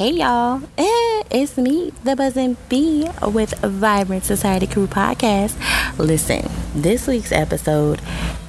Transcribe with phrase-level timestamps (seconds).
[0.00, 5.52] Hey y'all, eh, it's me, the Buzzing Bee, with Vibrant Society Crew Podcast.
[5.98, 8.00] Listen, this week's episode,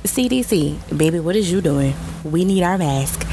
[0.06, 1.94] CDC, baby, what is you doing?
[2.24, 3.28] We need our mask.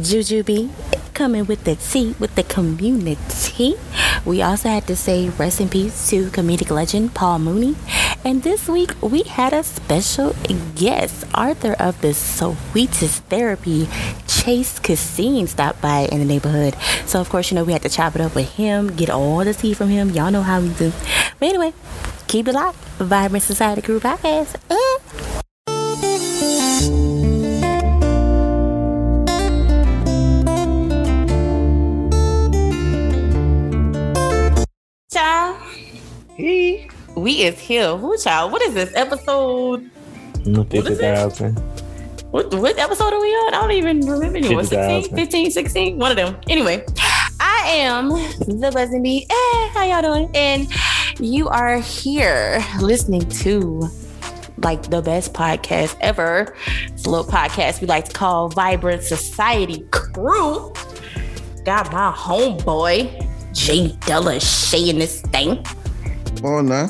[0.00, 0.70] Juju B,
[1.12, 3.74] coming with the tea with the community.
[4.24, 7.74] We also had to say rest in peace to comedic legend Paul Mooney.
[8.24, 10.36] And this week we had a special
[10.76, 13.88] guest, Arthur of the Sweetest Therapy,
[14.42, 16.74] Chase Cassine, stopped by in the neighborhood.
[17.06, 19.44] So of course, you know, we had to chop it up with him, get all
[19.44, 20.10] the tea from him.
[20.10, 20.92] Y'all know how we do.
[21.38, 21.72] But anyway,
[22.26, 22.78] keep it locked.
[22.98, 24.56] Vibrant Society Crew Podcast.
[24.70, 24.76] Uh.
[35.12, 35.56] Child,
[36.36, 37.96] He we is here.
[37.96, 38.52] Who child?
[38.52, 39.90] What is this episode?
[40.70, 41.60] fifty thousand.
[42.30, 43.54] What, what episode are we on?
[43.54, 44.62] I don't even remember anymore.
[44.62, 45.16] 16, 50,000.
[45.16, 46.36] 15, 16, one of them.
[46.48, 46.84] Anyway,
[47.40, 49.26] I am the Buzzing Bee.
[49.28, 50.30] Eh, how y'all doing?
[50.34, 50.68] And
[51.18, 53.88] you are here listening to
[54.58, 56.54] like the best podcast ever.
[56.86, 60.72] It's a little podcast we like to call Vibrant Society Crew.
[61.64, 65.66] Got my homeboy, Jay Della Shay in this thing.
[66.44, 66.86] Oh, nah.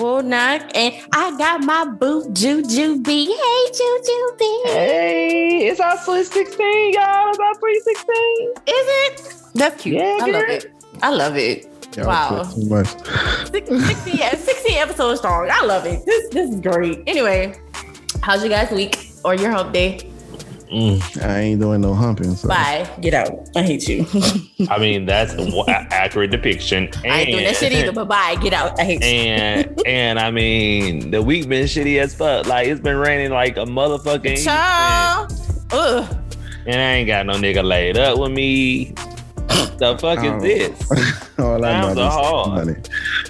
[0.00, 3.26] Well, not, and I got my boo Juju B.
[3.26, 4.62] Hey, Juju B.
[4.64, 7.28] Hey, it's our Sweet 16, y'all.
[7.28, 8.04] It's our Sweet 16.
[8.48, 9.34] Is it?
[9.54, 9.96] That's cute.
[9.96, 10.72] Yeah, I love it.
[11.02, 11.66] I love it.
[11.94, 12.44] Y'all Wow.
[12.44, 12.86] Too much.
[12.86, 15.50] 60, yeah, 60 episodes strong.
[15.52, 16.02] I love it.
[16.06, 17.02] This this is great.
[17.06, 17.54] Anyway,
[18.22, 20.10] how's your guys' week or your hump day?
[20.72, 22.34] Mm, I ain't doing no humping.
[22.36, 22.46] So.
[22.48, 22.88] Bye.
[23.00, 23.48] Get out.
[23.56, 24.06] I hate you.
[24.70, 26.84] I mean, that's an accurate depiction.
[27.04, 28.36] And, I ain't doing that shit either, but bye.
[28.40, 28.78] Get out.
[28.78, 29.06] I hate you.
[29.08, 32.46] And and I mean, the week been shitty as fuck.
[32.46, 34.44] Like it's been raining like a motherfucking.
[34.44, 35.32] Child.
[35.72, 36.16] Ugh.
[36.66, 38.92] And I ain't got no nigga laid up with me.
[39.78, 40.36] The fuck Oh.
[40.36, 41.30] is this?
[41.38, 42.48] All I know is hard.
[42.66, 42.76] money.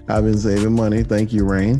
[0.08, 1.04] I've been saving money.
[1.04, 1.78] Thank you, Rain.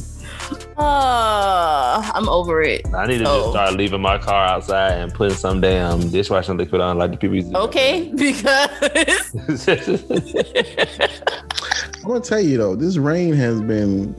[0.77, 2.83] Uh, I'm over it.
[2.95, 6.81] I need to just start leaving my car outside and putting some damn dishwashing liquid
[6.81, 7.59] on like the people used to.
[7.59, 9.35] Okay, because
[12.03, 14.15] I'm gonna tell you though, this rain has been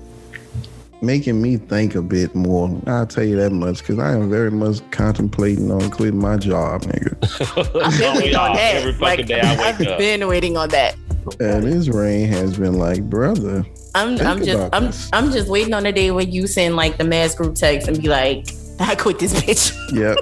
[1.01, 2.79] making me think a bit more.
[2.85, 6.83] I'll tell you that much because I am very much contemplating on quitting my job,
[6.83, 7.83] nigga.
[7.83, 8.75] I've been waiting on that.
[8.75, 9.97] Every fucking Like, day I wake I've up.
[9.97, 10.95] been waiting on that.
[11.39, 13.65] And this rain has been like, brother,
[13.95, 15.09] I'm I'm just I'm this.
[15.13, 18.01] I'm just waiting on the day where you send like the mass group text and
[18.01, 18.47] be like,
[18.79, 19.71] I quit this bitch.
[19.93, 20.17] yep.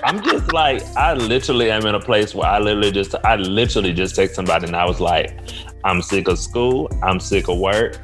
[0.04, 3.92] I'm just like, I literally am in a place where I literally just, I literally
[3.92, 5.38] just text somebody and I was like,
[5.84, 6.88] I'm sick of school.
[7.02, 7.98] I'm sick of work.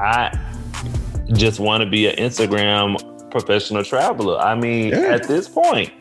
[0.00, 0.36] I
[1.34, 4.38] just want to be an Instagram professional traveler.
[4.38, 5.14] I mean, Yeah.
[5.14, 5.92] at this point,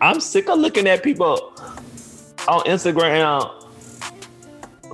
[0.00, 1.52] I'm sick of looking at people
[2.46, 3.63] on Instagram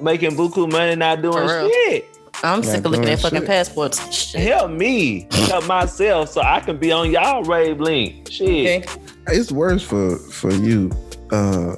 [0.03, 2.07] making buku money, not doing shit.
[2.43, 3.47] I'm Not sick of looking at fucking shit.
[3.47, 4.13] passports.
[4.15, 4.41] Shit.
[4.41, 8.31] Help me, help myself, so I can be on y'all rave link.
[8.31, 8.87] Shit.
[8.89, 9.01] Okay.
[9.29, 10.91] it's worse for for you,
[11.33, 11.77] uh,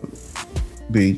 [0.92, 1.16] B,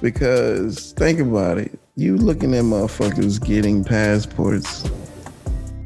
[0.00, 1.78] because think about it.
[1.96, 4.88] You looking at motherfuckers getting passports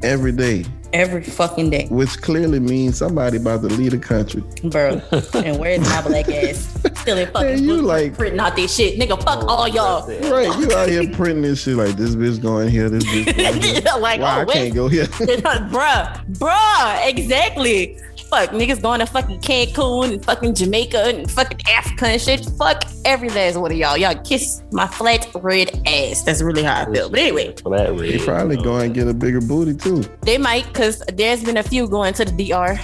[0.03, 4.43] every day, Every fucking day, which clearly means somebody about to leave the country.
[4.63, 5.01] bro.
[5.43, 6.67] and where's my black ass?
[7.01, 9.17] Still in fucking Man, you like- printing out this shit, nigga.
[9.23, 10.07] Fuck oh, all y'all.
[10.31, 13.61] Right, you out here printing this shit like this bitch going here, this bitch going
[13.61, 13.81] here.
[13.99, 15.05] like, Why oh I wait, can't go here?
[15.07, 17.97] bruh, bruh, exactly.
[18.33, 22.43] Fuck niggas going to fucking Cancun and fucking Jamaica and fucking Africa and shit.
[22.57, 23.95] Fuck every last one of y'all.
[23.95, 26.23] Y'all kiss my flat red ass.
[26.23, 27.11] That's really how I feel.
[27.11, 28.21] But anyway, Flat He red.
[28.25, 30.03] probably go and get a bigger booty too.
[30.21, 32.79] they might because there's been a few going to the DR.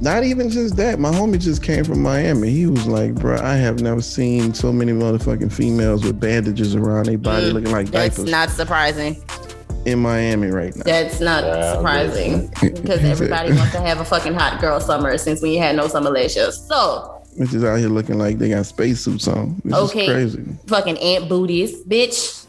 [0.00, 0.98] Not even just that.
[0.98, 2.50] My homie just came from Miami.
[2.50, 7.06] He was like, bro, I have never seen so many motherfucking females with bandages around
[7.06, 9.22] their body Mm, looking like That's diapers not surprising.
[9.86, 10.82] In Miami right now.
[10.84, 15.42] That's not Yeah, surprising because everybody wants to have a fucking hot girl summer since
[15.42, 16.50] we had no summer last year.
[16.52, 19.50] So Which is out here looking like they got spacesuits on.
[19.62, 20.06] Which Okay.
[20.06, 20.52] is crazy.
[20.66, 22.46] fucking ant booties, bitch.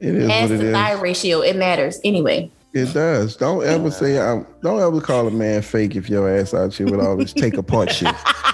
[0.00, 0.72] It is Ass what it to is.
[0.74, 2.50] thigh ratio, it matters anyway.
[2.72, 3.36] It does.
[3.36, 6.86] Don't ever say I'm, don't ever call a man fake if your ass out here
[6.86, 8.12] with all this take apart shit.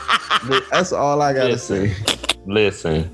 [0.70, 1.94] That's all I gotta say.
[2.50, 3.08] Listen,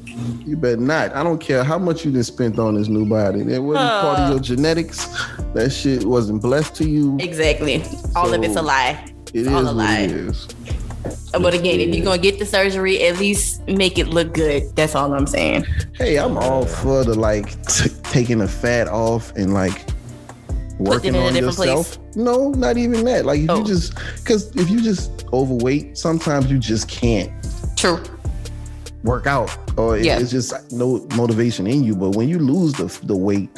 [0.46, 1.14] You better not.
[1.14, 3.40] I don't care how much you done spent on this new body.
[3.40, 4.22] It wasn't part Uh.
[4.22, 5.06] of your genetics.
[5.52, 7.18] That shit wasn't blessed to you.
[7.20, 7.84] Exactly.
[8.14, 9.04] All of it's a lie.
[9.34, 9.98] It is all a lie.
[10.00, 10.48] it is.
[11.32, 14.74] But again, if you're gonna get the surgery, at least make it look good.
[14.74, 15.66] That's all I'm saying.
[15.92, 19.84] Hey, I'm all for the like t- taking the fat off and like
[20.78, 21.68] working on different place.
[21.68, 21.98] yourself.
[22.16, 23.26] No, not even that.
[23.26, 23.58] Like if Oh.
[23.58, 27.30] you just because if you just overweight, sometimes you just can't.
[27.76, 28.00] True.
[29.06, 30.18] Work out or it- Yeah.
[30.18, 31.94] it's just no motivation in you.
[31.96, 33.48] But when you lose the the weight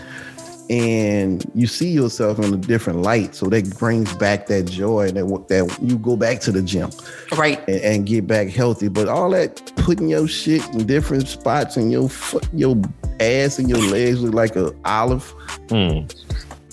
[0.71, 5.17] and you see yourself in a different light, so that brings back that joy and
[5.17, 6.91] that that you go back to the gym
[7.37, 7.59] Right.
[7.69, 8.89] and, and get back healthy.
[8.89, 12.77] But all that putting your shit in different spots and your foot, your
[13.19, 15.25] ass and your legs look like a olive.
[15.71, 16.01] Hmm.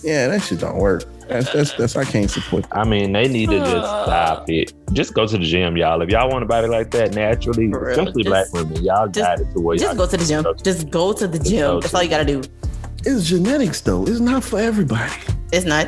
[0.03, 1.05] Yeah, that shit don't work.
[1.27, 2.63] That's that's that's I can't support.
[2.69, 2.77] That.
[2.77, 4.05] I mean, they need to just uh.
[4.05, 4.73] stop it.
[4.93, 6.01] Just go to the gym, y'all.
[6.01, 9.39] If y'all want a body like that naturally, especially Just- black women, y'all just- got
[9.39, 10.45] it to where Just go to the gym.
[10.63, 11.79] Just go to the gym.
[11.79, 12.43] That's all you gotta do.
[13.05, 14.03] It's genetics though.
[14.03, 15.13] It's not for everybody.
[15.51, 15.87] It's not.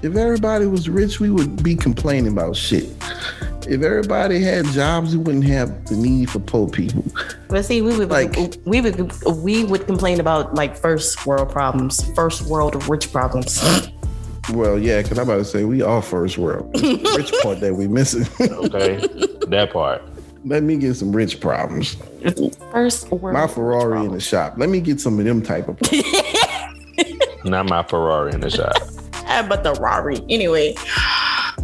[0.00, 2.88] If everybody was rich, we would be complaining about shit.
[3.68, 7.04] If everybody had jobs, we wouldn't have the need for poor people.
[7.48, 12.02] But see, we would Like- we would we would complain about like first world problems,
[12.14, 13.60] first world rich problems.
[14.52, 16.70] Well, yeah, because I'm about to say we all first world.
[16.74, 18.26] It's rich part that we missing.
[18.68, 18.96] Okay,
[19.48, 20.02] that part.
[20.44, 21.96] Let me get some rich problems.
[22.72, 23.34] First world.
[23.34, 24.54] My rich Ferrari in the shop.
[24.56, 25.78] Let me get some of them type of.
[27.44, 28.74] Not my Ferrari in the shop.
[29.30, 30.24] Ah, but the Rari.
[30.30, 30.74] Anyway.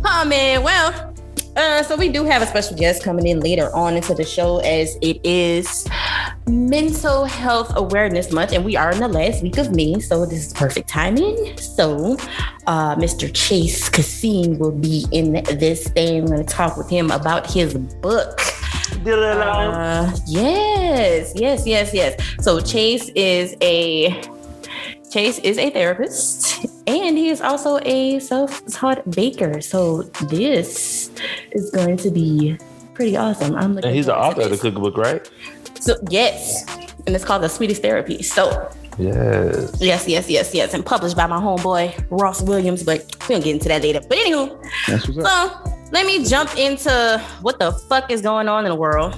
[0.04, 1.14] Oh man, well.
[1.56, 4.58] Uh, so we do have a special guest coming in later on into the show
[4.58, 5.88] as it is
[6.46, 10.46] mental health awareness month and we are in the last week of May so this
[10.46, 12.16] is perfect timing so
[12.66, 13.30] uh, Mr.
[13.32, 17.74] Chase Cassine will be in this day I'm going to talk with him about his
[17.74, 18.40] book
[19.06, 22.20] uh, yes, yes, yes, yes.
[22.40, 24.22] So Chase is a
[25.10, 29.60] Chase is a therapist and he is also a self-taught baker.
[29.60, 31.10] So this
[31.52, 32.58] is going to be
[32.94, 33.54] pretty awesome.
[33.56, 35.28] I'm looking And he's the author of the cookbook, right?
[35.80, 36.64] So yes.
[37.06, 38.22] And it's called The Sweetest Therapy.
[38.22, 39.76] So Yes.
[39.80, 40.72] yes, yes, yes, yes.
[40.72, 44.00] And published by my homeboy Ross Williams, but we don't get into that later.
[44.00, 44.56] But anywho,
[44.86, 45.64] That's what's up.
[45.64, 49.14] so let me jump into what the fuck is going on in the world.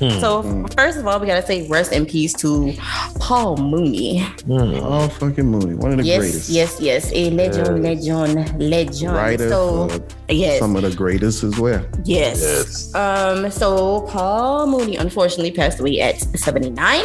[0.00, 0.18] Hmm.
[0.18, 2.72] So first of all, we gotta say rest in peace to
[3.18, 4.20] Paul Mooney.
[4.46, 4.80] Hmm.
[4.80, 6.48] Oh, fucking Mooney, one of the yes, greatest.
[6.48, 7.12] yes, yes, yes.
[7.14, 9.12] a legend, legend, legend.
[9.14, 9.90] Writer so
[10.30, 11.84] yes, some of the greatest as well.
[12.04, 12.94] yes, Yes.
[12.94, 17.04] Um, so Paul Mooney unfortunately passed away at 79.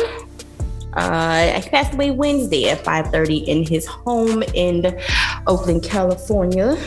[0.93, 4.97] Uh, he passed away Wednesday at 5:30 in his home in
[5.47, 6.77] Oakland, California.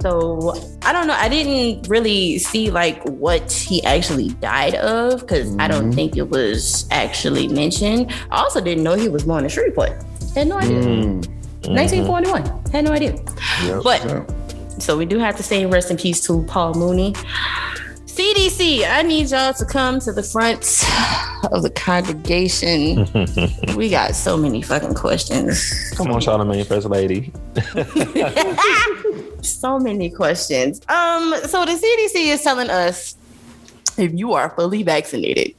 [0.00, 1.14] So I don't know.
[1.14, 5.94] I didn't really see like what he actually died of because I don't Mhm.
[5.94, 8.10] think it was actually mentioned.
[8.30, 9.92] I also didn't know he was born in Shreveport.
[10.34, 10.80] Had no idea.
[10.82, 11.26] Mm.
[11.68, 12.44] 1941.
[12.72, 13.12] Had no idea.
[13.64, 13.82] Yep.
[13.84, 14.26] But So,
[14.78, 17.14] so we do have to say rest in peace to Paul Mooney.
[18.06, 20.84] CDC, I need y'all to come to the front
[21.52, 23.06] of the congregation.
[23.76, 25.92] we got so many fucking questions.
[25.96, 27.32] Come on, Charlamagne, First Lady.
[29.42, 30.80] so many questions.
[30.88, 33.16] Um, so the CDC is telling us
[33.98, 35.54] if you are fully vaccinated,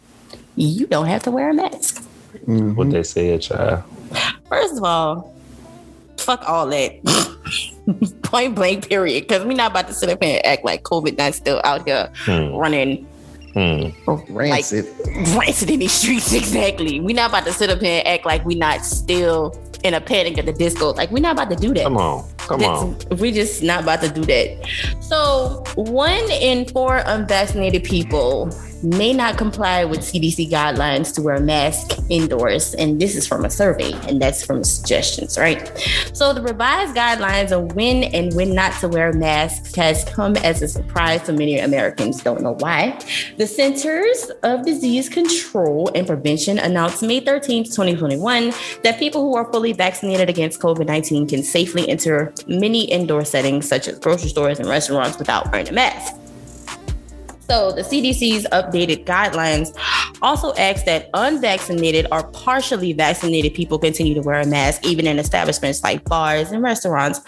[0.55, 2.03] you don't have to wear a mask.
[2.47, 2.75] mhm.
[2.75, 3.83] What they said, child.
[4.49, 5.33] First of all,
[6.17, 7.01] fuck all that.
[8.23, 9.27] Point blank, period.
[9.27, 11.87] Because we're not about to sit up here and act like COVID not still out
[11.87, 12.53] here Hmm.
[12.55, 13.07] running
[13.53, 13.89] Hmm.
[14.29, 14.85] Rancid.
[15.35, 16.31] rancid in these streets.
[16.41, 17.01] Exactly.
[17.01, 19.99] We're not about to sit up here and act like we're not still in a
[19.99, 20.93] panic at the disco.
[20.93, 21.83] Like we're not about to do that.
[21.83, 22.23] Come on.
[22.51, 22.97] Come on.
[23.17, 24.67] We're just not about to do that.
[24.99, 28.51] So, one in four unvaccinated people
[28.83, 32.73] may not comply with CDC guidelines to wear a mask indoors.
[32.75, 35.71] And this is from a survey, and that's from suggestions, right?
[36.13, 40.61] So, the revised guidelines on when and when not to wear masks has come as
[40.61, 42.23] a surprise to many Americans.
[42.23, 42.99] Don't know why.
[43.37, 48.53] The Centers of Disease Control and Prevention announced May 13th, 2021,
[48.83, 53.67] that people who are fully vaccinated against COVID 19 can safely enter many indoor settings,
[53.67, 56.15] such as grocery stores and restaurants, without wearing a mask.
[57.51, 59.77] So, the CDC's updated guidelines
[60.21, 65.19] also ask that unvaccinated or partially vaccinated people continue to wear a mask, even in
[65.19, 67.19] establishments like bars and restaurants,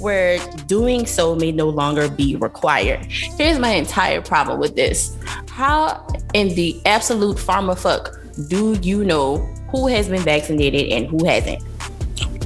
[0.00, 3.04] where doing so may no longer be required.
[3.06, 5.16] Here's my entire problem with this
[5.50, 9.38] How in the absolute pharma fuck do you know
[9.70, 11.62] who has been vaccinated and who hasn't?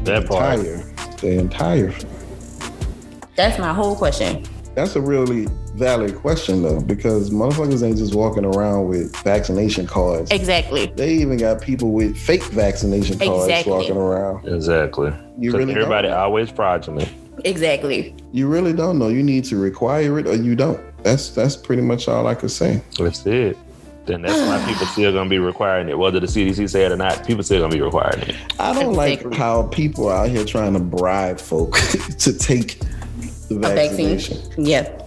[0.05, 0.59] That part.
[0.59, 0.95] Entire.
[1.19, 1.95] The entire.
[3.37, 4.45] That's my whole question.
[4.75, 10.31] That's a really valid question though, because motherfuckers ain't just walking around with vaccination cards.
[10.31, 10.87] Exactly.
[10.87, 13.73] They even got people with fake vaccination cards Exactly.
[13.73, 14.47] walking around.
[14.49, 15.13] Exactly.
[15.39, 16.17] You 'Cause really everybody don't.
[16.17, 17.09] always fraudulent.
[17.45, 18.15] Exactly.
[18.33, 19.09] You really don't know.
[19.09, 20.81] You need to require it or you don't.
[21.03, 22.81] That's that's pretty much all I could say.
[22.99, 23.59] That's it.
[24.07, 26.97] Then that's why people still gonna be requiring it, whether the CDC say it or
[26.97, 27.27] not.
[27.27, 28.37] People still gonna be requiring it.
[28.59, 29.31] I don't Exactly.
[29.31, 31.77] like how people out here trying to bribe folk
[32.21, 32.79] to take
[33.61, 34.17] the A vaccine.
[34.17, 34.65] vaccination.
[34.65, 34.99] Yeah.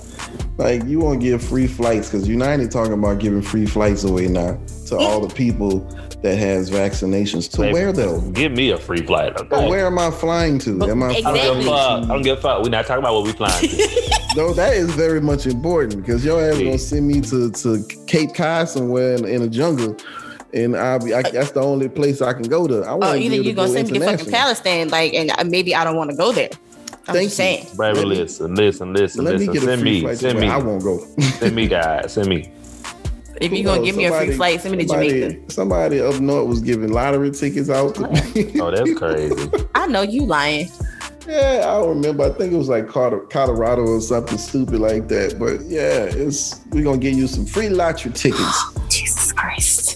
[0.58, 4.28] Like you want to give free flights because United talking about giving free flights away
[4.28, 5.80] now to all the people
[6.22, 7.52] that has vaccinations.
[7.52, 8.22] To Baby, where though?
[8.32, 9.36] Give me a free flight.
[9.36, 9.48] Okay.
[9.50, 10.82] But where am I flying to?
[10.90, 11.66] Am I I don't give a Exactly.
[11.66, 12.04] fuck.
[12.04, 12.64] I don't give a fuck.
[12.64, 14.12] We're not talking about what we flying to.
[14.36, 16.66] No, that is very much important because your ass Yeah.
[16.66, 19.96] gonna send me to, to Cape Cod somewhere in, in a jungle,
[20.54, 22.82] and I'll be I, that's the only place I can go to.
[22.84, 24.32] I want Oh, to either you able gonna send go me to fucking.
[24.34, 26.50] Palestine, like, and uh, maybe I don't want to go there.
[27.08, 27.46] I'm Thank just you.
[27.46, 27.64] saying.
[27.78, 29.54] Baby, Let me- listen, listen, listen, Let me listen.
[29.54, 30.18] get a Send free me, flight.
[30.18, 31.06] send me, I won't go.
[31.20, 32.14] send me, guys.
[32.14, 32.52] Send me.
[33.42, 33.86] If you're gonna knows?
[33.86, 35.52] give me a free flight, send me to somebody- Jamaica.
[35.52, 37.96] Somebody up north was giving lottery tickets out.
[37.96, 38.52] To me.
[38.62, 39.50] Oh, that's crazy.
[39.76, 40.70] I know you lying.
[41.28, 42.24] yeah, I don't remember.
[42.24, 45.38] I think it was like Colorado or something stupid like that.
[45.38, 48.64] But yeah, it's we're gonna give you some free lottery tickets.
[48.90, 49.95] Jesus Christ.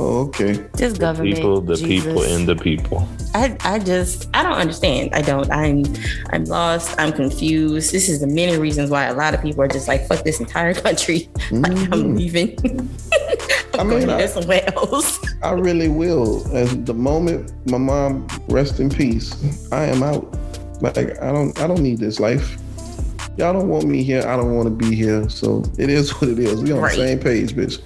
[0.00, 0.64] Oh, okay.
[0.76, 1.34] Just government.
[1.34, 3.08] People, the people, and the people.
[3.34, 5.10] I, I just I don't understand.
[5.12, 5.50] I don't.
[5.50, 5.82] I'm
[6.30, 6.94] I'm lost.
[7.00, 7.92] I'm confused.
[7.92, 10.38] This is the many reasons why a lot of people are just like fuck this
[10.38, 11.28] entire country.
[11.50, 12.16] Like I'm Mhm.
[12.16, 12.56] leaving.
[13.74, 15.18] I'm I mean, to I- somewhere else.
[15.42, 16.46] I really will.
[16.56, 19.34] As the moment my mom rest in peace,
[19.72, 20.38] I am out.
[20.80, 22.56] Like I don't I don't need this life.
[23.36, 24.22] Y'all don't want me here.
[24.26, 25.28] I don't want to be here.
[25.28, 26.62] So it is what it is.
[26.62, 26.94] We on Right.
[26.96, 27.80] the same page, bitch.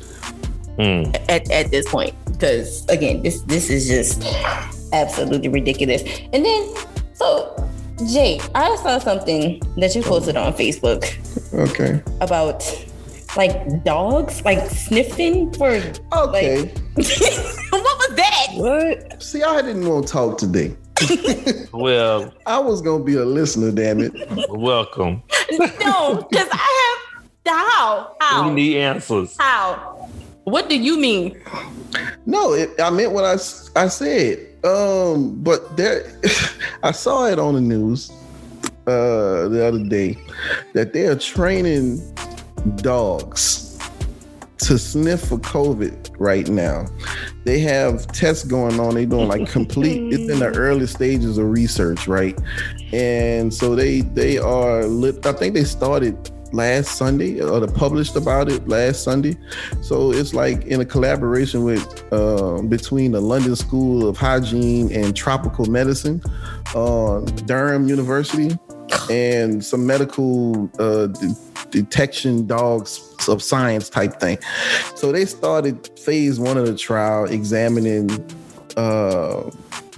[0.78, 1.14] Mm.
[1.28, 4.24] at, at this point because again this this is just
[4.94, 6.02] absolutely ridiculous
[6.32, 6.74] and then
[7.12, 7.54] so
[8.10, 11.04] jay i saw something that you posted on facebook
[11.52, 12.02] Okay.
[12.22, 12.64] about
[13.36, 15.68] like dogs like sniffing for
[16.16, 16.64] Okay.
[16.94, 19.22] what was that what?
[19.22, 20.74] See, I didn't want to talk today.
[21.72, 24.12] Well, I was gonna be a listener, damn it.
[24.50, 25.22] welcome.
[25.58, 26.96] no because i
[27.46, 29.36] have how how We need answers.
[29.38, 30.08] how
[30.44, 31.40] what do you mean
[32.26, 33.34] No, it, I meant what I,
[33.80, 34.48] I said.
[34.64, 36.20] Um, but there,
[36.82, 38.10] I saw it on the news
[38.86, 40.16] uh, the other day
[40.72, 42.00] that they are training
[42.76, 43.78] dogs
[44.58, 46.86] to sniff for COVID right now.
[47.44, 48.94] They have tests going on.
[48.94, 50.00] They doing like complete.
[50.12, 52.38] It's in the early stages of research, right?
[52.92, 54.82] And so they they are.
[54.82, 59.36] I think they started last Sunday or they published about it last Sunday.
[59.80, 65.16] So it's like in a collaboration with uh, between the London School of Hygiene and
[65.16, 66.22] Tropical Medicine,
[66.74, 68.56] uh, Durham University,
[69.10, 71.36] and some medical uh, de-
[71.70, 74.38] detection dogs of science type thing.
[74.94, 78.10] So they started phase one of the trial examining
[78.76, 79.50] uh,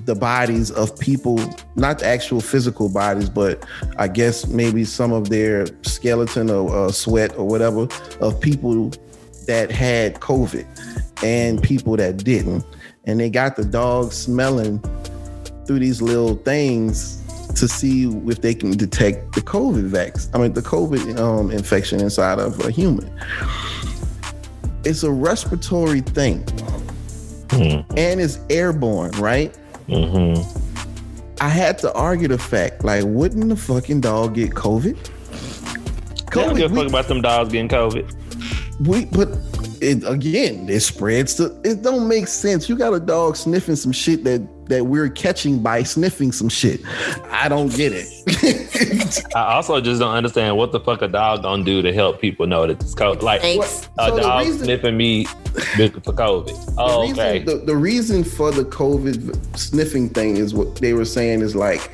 [0.05, 1.41] the bodies of people,
[1.77, 3.65] not the actual physical bodies, but
[3.97, 7.89] I guess maybe some of their skeleton or uh, sweat or whatever
[8.21, 8.91] of people
[9.47, 10.67] that had COVID
[11.23, 12.65] and people that didn't.
[13.05, 14.79] And they got the dogs smelling
[15.67, 17.21] through these little things
[17.55, 20.29] to see if they can detect the COVID vax.
[20.35, 23.11] I mean, the COVID um, infection inside of a human.
[24.85, 26.45] It's a respiratory thing
[27.49, 27.85] Mm.
[27.97, 29.57] and it's airborne, right?
[29.87, 30.35] Hmm
[31.41, 34.97] I had to argue the fact, like, wouldn't the fucking dog get COVID?
[36.29, 38.87] I don't give a fuck about them dogs getting COVID.
[38.87, 39.29] We but
[39.81, 42.69] it again, it spreads to it don't make sense.
[42.69, 46.81] You got a dog sniffing some shit that that we're catching by sniffing some shit.
[47.31, 49.27] I don't get it.
[49.37, 52.47] I also just don't understand what the fuck a dog gonna do to help people
[52.47, 53.23] know that it's COVID.
[53.23, 56.75] Like thanks a So dog reason- sniffing me for COVID.
[56.79, 57.39] Oh, the, reason, okay.
[57.41, 61.91] the, the reason for the COVID sniffing thing is what they were saying is like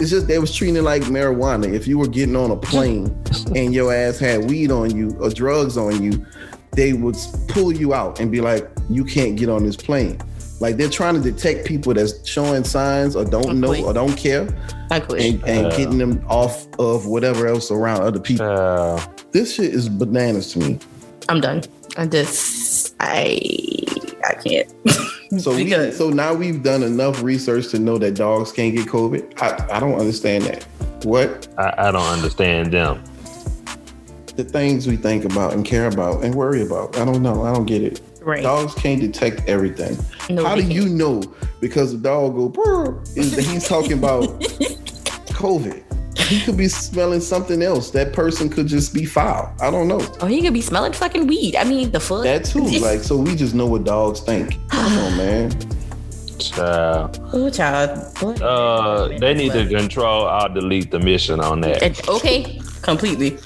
[0.00, 1.72] it's just they was treating it like marijuana.
[1.72, 3.16] If you were getting on a plane
[3.54, 6.24] and your ass had weed on you or drugs on you,
[6.72, 7.16] they would
[7.48, 10.18] pull you out and be like, you can't get on this plane.
[10.64, 14.48] Like they're trying to detect people that's showing signs or don't know or don't care
[14.90, 15.76] i quit and, and Uh.
[15.76, 18.46] getting them off of whatever else around other people.
[18.46, 18.98] Uh,
[19.30, 20.78] This shit is bananas to me.
[21.28, 21.60] i'm done
[21.98, 23.38] i just i
[24.24, 24.72] i can't
[25.42, 29.22] So we, so now we've done enough research to know that dogs can't get COVID.
[29.42, 30.62] I, I don't understand that.
[31.04, 33.02] What I, I don't understand them.
[34.36, 36.96] the things we think about and care about and worry about.
[36.98, 37.42] I don't know.
[37.44, 38.00] I don't get it.
[38.24, 39.96] Right Dogs can't detect everything.
[40.30, 41.22] No, How they do you know?
[41.60, 44.22] Because the dog go "Brr," is that he's talking about
[45.34, 45.82] COVID.
[46.18, 47.90] He could be smelling something else.
[47.90, 49.54] That person could just be foul.
[49.60, 50.00] I don't know.
[50.20, 51.54] Oh, he could be smelling fucking weed.
[51.56, 52.22] I mean, the fuck.
[52.24, 52.62] That too.
[52.80, 54.56] Like so, we just know what dogs think.
[54.70, 55.50] Come on, man.
[56.38, 57.20] Child.
[57.32, 58.14] oh, child.
[58.20, 58.32] Boy.
[58.34, 61.82] Uh, they need to control I'll delete the mission on that.
[61.82, 63.38] And- okay, completely,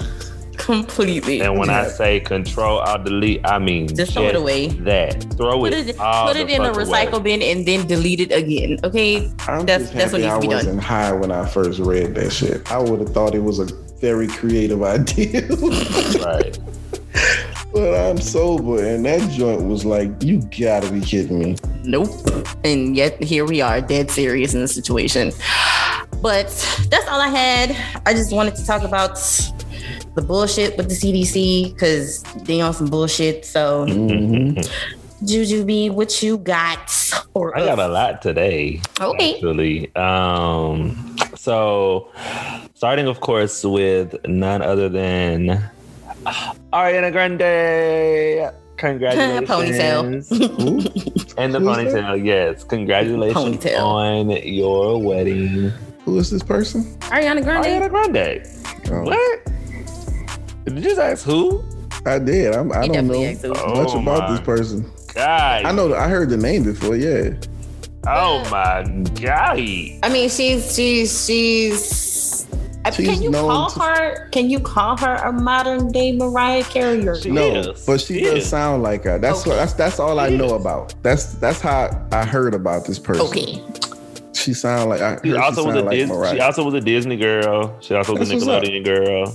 [0.68, 1.40] completely.
[1.40, 4.68] And when I say control or delete, I mean Just throw it away.
[4.68, 5.88] That throw put it.
[5.88, 7.38] it, put it in a recycle away.
[7.38, 8.78] bin and then delete it again.
[8.84, 11.46] Okay, I'm That's- just that's what happy needs to be I wasn't high when I
[11.46, 12.70] first read that shit.
[12.70, 13.66] I would have thought it was a
[14.00, 15.40] very creative idea.
[16.22, 16.58] right.
[17.72, 21.56] but I'm sober, and that joint was like, you gotta be kidding me.
[21.84, 22.10] Nope.
[22.64, 25.32] And yet here we are, dead serious in the situation.
[26.20, 26.48] But
[26.90, 27.76] that's all I had.
[28.04, 29.16] I just wanted to talk about
[30.18, 33.44] the bullshit with the CDC because they on some bullshit.
[33.46, 34.58] So Mhm.
[35.24, 36.90] Juju B, what you got?
[37.34, 38.80] Or I got a lot today.
[39.00, 39.34] Okay.
[39.34, 39.94] Actually.
[39.94, 42.08] Um, so
[42.74, 45.62] starting of course with none other than
[46.72, 48.52] Ariana Grande.
[48.78, 50.28] Congratulations.
[50.30, 51.34] Ponytail.
[51.38, 52.64] And the ponytail, yes.
[52.64, 53.78] Congratulations Ponytail.
[53.82, 55.70] on your wedding.
[56.04, 56.82] Who is this person?
[57.14, 57.66] Ariana Grande.
[57.66, 58.42] Ariana Grande.
[58.90, 59.38] Oh, What?
[60.68, 61.62] Did you just ask who?
[62.06, 62.54] I did.
[62.54, 64.90] I'm, I He don't know definitely much Oh about this person.
[65.14, 65.64] God.
[65.64, 65.94] I know.
[65.94, 66.96] I heard the name before.
[66.96, 67.30] Yeah.
[68.06, 68.84] Oh my
[69.20, 69.58] God.
[69.58, 72.46] I mean, she's she's she's.
[72.52, 74.28] Uh, I- She's can you call to- her?
[74.30, 77.06] Can you call her a modern day Mariah Carey?
[77.06, 77.84] Or She No, is.
[77.84, 78.48] but she She does is.
[78.48, 79.18] sound like her.
[79.18, 79.50] That's Okay.
[79.50, 79.56] what.
[79.56, 80.52] That's that's all I know is.
[80.52, 80.94] about.
[81.02, 83.26] That's that's how I heard about this person.
[83.26, 83.60] okay,
[84.32, 85.00] She sound like.
[85.02, 86.14] I She also was a like Disney.
[86.16, 86.34] Mariah.
[86.34, 87.76] She also was a Disney girl.
[87.80, 88.68] She also was a That's what's.
[88.68, 89.34] Nickelodeon girl.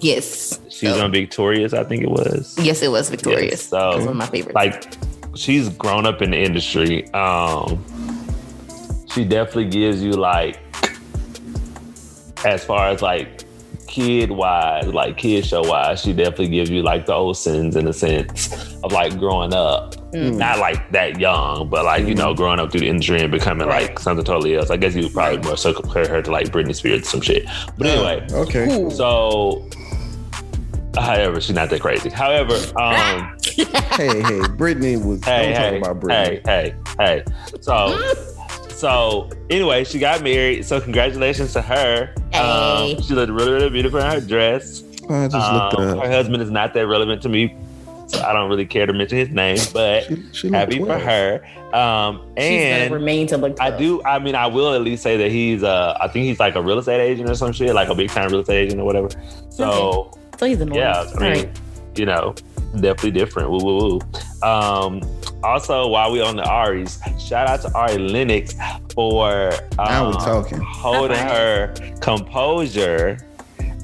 [0.00, 2.56] Yes, She was So- on Victorious, I think it was.
[2.60, 3.50] yes, it was Victorious.
[3.50, 4.54] Yes, so- one of my favorites.
[4.54, 4.92] Like,
[5.36, 7.08] she's grown up in the industry.
[7.12, 7.84] Um,
[9.12, 10.58] she definitely gives you like,
[12.44, 13.44] as far as like
[13.86, 17.84] kid wise, like kid show wise, she definitely gives you like the old sins in
[17.84, 19.94] the sense of like growing up.
[20.12, 20.36] Mm.
[20.36, 23.66] Not like that young, but like, you know, growing up through the industry and becoming
[23.68, 23.88] Right.
[23.88, 24.70] like something totally else.
[24.70, 27.20] I guess you would probably more so compare her to like Britney Spears or some
[27.20, 27.46] shit.
[27.78, 28.66] But anyway, Okay.
[28.66, 28.90] Cool.
[28.90, 29.68] so
[30.96, 32.08] however, she's not that crazy.
[32.10, 33.36] However, um
[33.96, 35.24] hey, hey, Brittany was.
[35.24, 36.40] hey, don't hey, talk about Brittany.
[36.44, 37.24] hey, hey, hey.
[37.60, 38.14] So
[38.70, 40.64] so anyway, she got married.
[40.64, 42.12] So congratulations to her.
[42.32, 42.38] Hey.
[42.38, 44.82] Um, she looked really, really beautiful in her dress.
[45.08, 47.56] I just looked Um, her husband is not that relevant to me.
[48.08, 50.98] So I don't really care to mention his name, but She, she looked happy for
[50.98, 51.42] her.
[51.72, 53.58] Um, She's and gonna remain to look.
[53.60, 54.02] I do.
[54.04, 55.62] I mean, I will at least say that he's.
[55.62, 58.10] Uh, I think he's like a real estate agent or some shit, like a big
[58.10, 59.08] time real estate agent or whatever.
[59.48, 60.10] So
[60.42, 60.80] So he's annoying.
[60.80, 61.60] yeah, I mean, right.
[61.94, 62.34] you know,
[62.74, 63.48] definitely different.
[63.48, 64.00] Woo woo woo.
[64.42, 65.00] Um,
[65.44, 68.56] also, while we on the Aries, shout out to Ari Lennox
[68.92, 70.58] for Now um, we talking.
[70.60, 73.18] holding her composure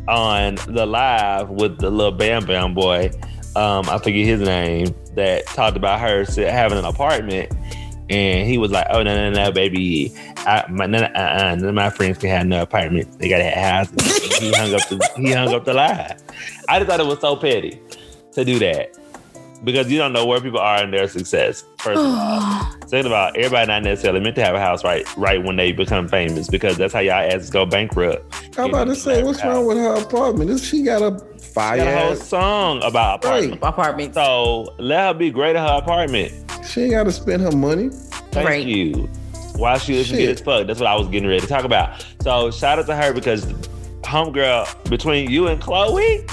[0.08, 3.12] on the live with the little Bam Bam boy.
[3.54, 4.92] Um, I forget his name.
[5.14, 7.52] That talked about her having an apartment,
[8.10, 11.64] and he was like, "Oh no no no, baby, I, my, none, uh, uh, none
[11.64, 13.18] of my friends can have no apartment.
[13.18, 16.20] They gotta have houses." he hung up the he hung up the live.
[16.68, 17.80] I just thought it was so petty
[18.32, 18.96] to do that
[19.64, 21.64] because you don't know where people are in their success.
[21.78, 25.04] First of all, second of all, everybody not necessarily meant to have a house right
[25.16, 28.34] right when they become famous because that's how y'all asses go bankrupt.
[28.56, 30.48] I'm about to say, what's wrong with her apartment?
[30.50, 31.78] This she got a fire.
[31.78, 33.44] Got a whole song about Right.
[33.52, 33.62] apartment.
[33.62, 34.14] Apartments.
[34.14, 36.32] So let her be great at her apartment.
[36.68, 37.90] She ain't got to spend her money.
[38.30, 38.64] Thank Right.
[38.66, 39.08] you.
[39.56, 40.28] Why she should get Shit.
[40.36, 40.66] as fuck.
[40.66, 42.04] That's what I was getting ready to talk about.
[42.22, 43.46] So shout out to her because
[44.02, 46.24] homegirl, between you and Chloe,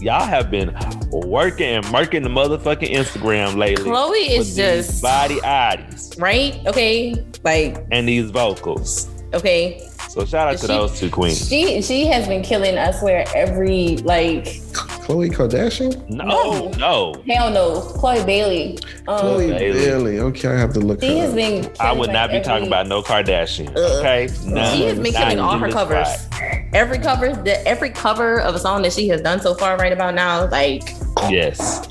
[0.00, 0.74] y'all have been
[1.10, 3.84] working and marking the motherfucking Instagram lately.
[3.84, 6.58] Chloe is just body oddies right.
[6.66, 9.08] Okay, like and these vocals.
[9.34, 9.80] okay.
[10.08, 11.46] So shout out to She- those two queens.
[11.48, 12.78] She she has been killing.
[12.78, 14.60] us where every like
[15.06, 16.08] Khloé Kardashian.
[16.10, 16.70] No, No.
[16.78, 17.22] no.
[17.28, 17.80] hell no.
[17.80, 18.78] Chloe Bailey.
[19.06, 19.72] Um, Chloe Bailey.
[19.84, 20.18] Bailey.
[20.18, 21.00] Okay, I have to look.
[21.00, 21.36] She her has up.
[21.36, 21.70] been.
[21.78, 23.68] I would not be every- talking about no Kardashian.
[23.70, 23.76] Ugh.
[24.00, 24.64] Okay, no.
[24.74, 26.08] She has been not killing all her covers.
[26.08, 26.42] spot.
[26.72, 29.92] Every cover, the every cover of a song that she has done so far, right
[29.92, 30.82] about now, like
[31.30, 31.88] Yes.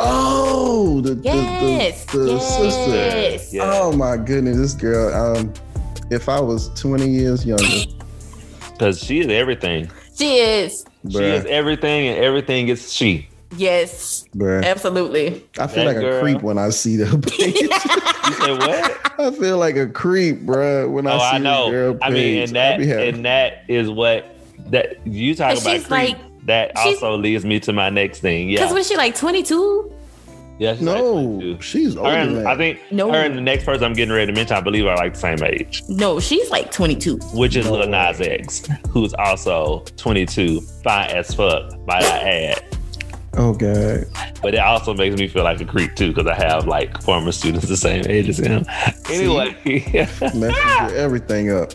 [0.00, 2.90] Oh, the yes, the, the, the sister.
[2.90, 3.54] yes.
[3.60, 5.14] Oh my goodness, this girl.
[5.38, 5.52] Um,
[6.10, 7.64] if I was 20 years younger,
[8.72, 9.90] Because she is everything.
[10.16, 10.84] She is.
[11.10, 13.28] She is everything, and everything is she.
[13.56, 14.64] Yes, bruh.
[14.64, 15.44] absolutely.
[15.58, 16.18] I feel That like girl.
[16.18, 17.54] a creep when I see the page.
[17.60, 19.20] You said what?
[19.20, 21.70] I feel like a creep, bruh, when I oh, see I the know.
[21.70, 22.48] girl I mean, page.
[22.48, 24.26] and that and that is what
[24.70, 25.90] that you talk about she's creep.
[25.90, 28.48] like- that also leads me to my next thing.
[28.48, 28.74] Yeah, Because Yeah.
[28.76, 29.92] was she like 22?
[30.58, 31.48] Yeah she's like 22.
[31.52, 32.46] no, she's Her older than and, that.
[32.46, 33.10] I think No.
[33.12, 35.18] her and the next person I'm getting ready to mention, I believe, are like the
[35.20, 37.18] same age, No, she's like 22.
[37.34, 38.20] which is No Lil Nas.
[38.20, 42.62] X, who's also 22, fine as fuck, might I add.
[43.34, 44.06] oh god,
[44.42, 47.32] But it also makes me feel like a creep too, because I have like former
[47.32, 48.64] students the same age as him.
[49.10, 51.72] Anyway, messes your everything up.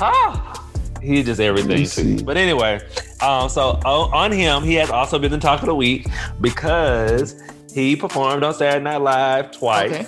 [0.00, 0.68] Ah,
[1.02, 2.24] he's just everything too.
[2.24, 2.80] But anyway,
[3.20, 6.06] um, so on, on him, he has also been the talk of the week
[6.40, 7.40] because
[7.78, 9.90] he performed on Saturday Night Live twice.
[9.92, 10.06] Okay.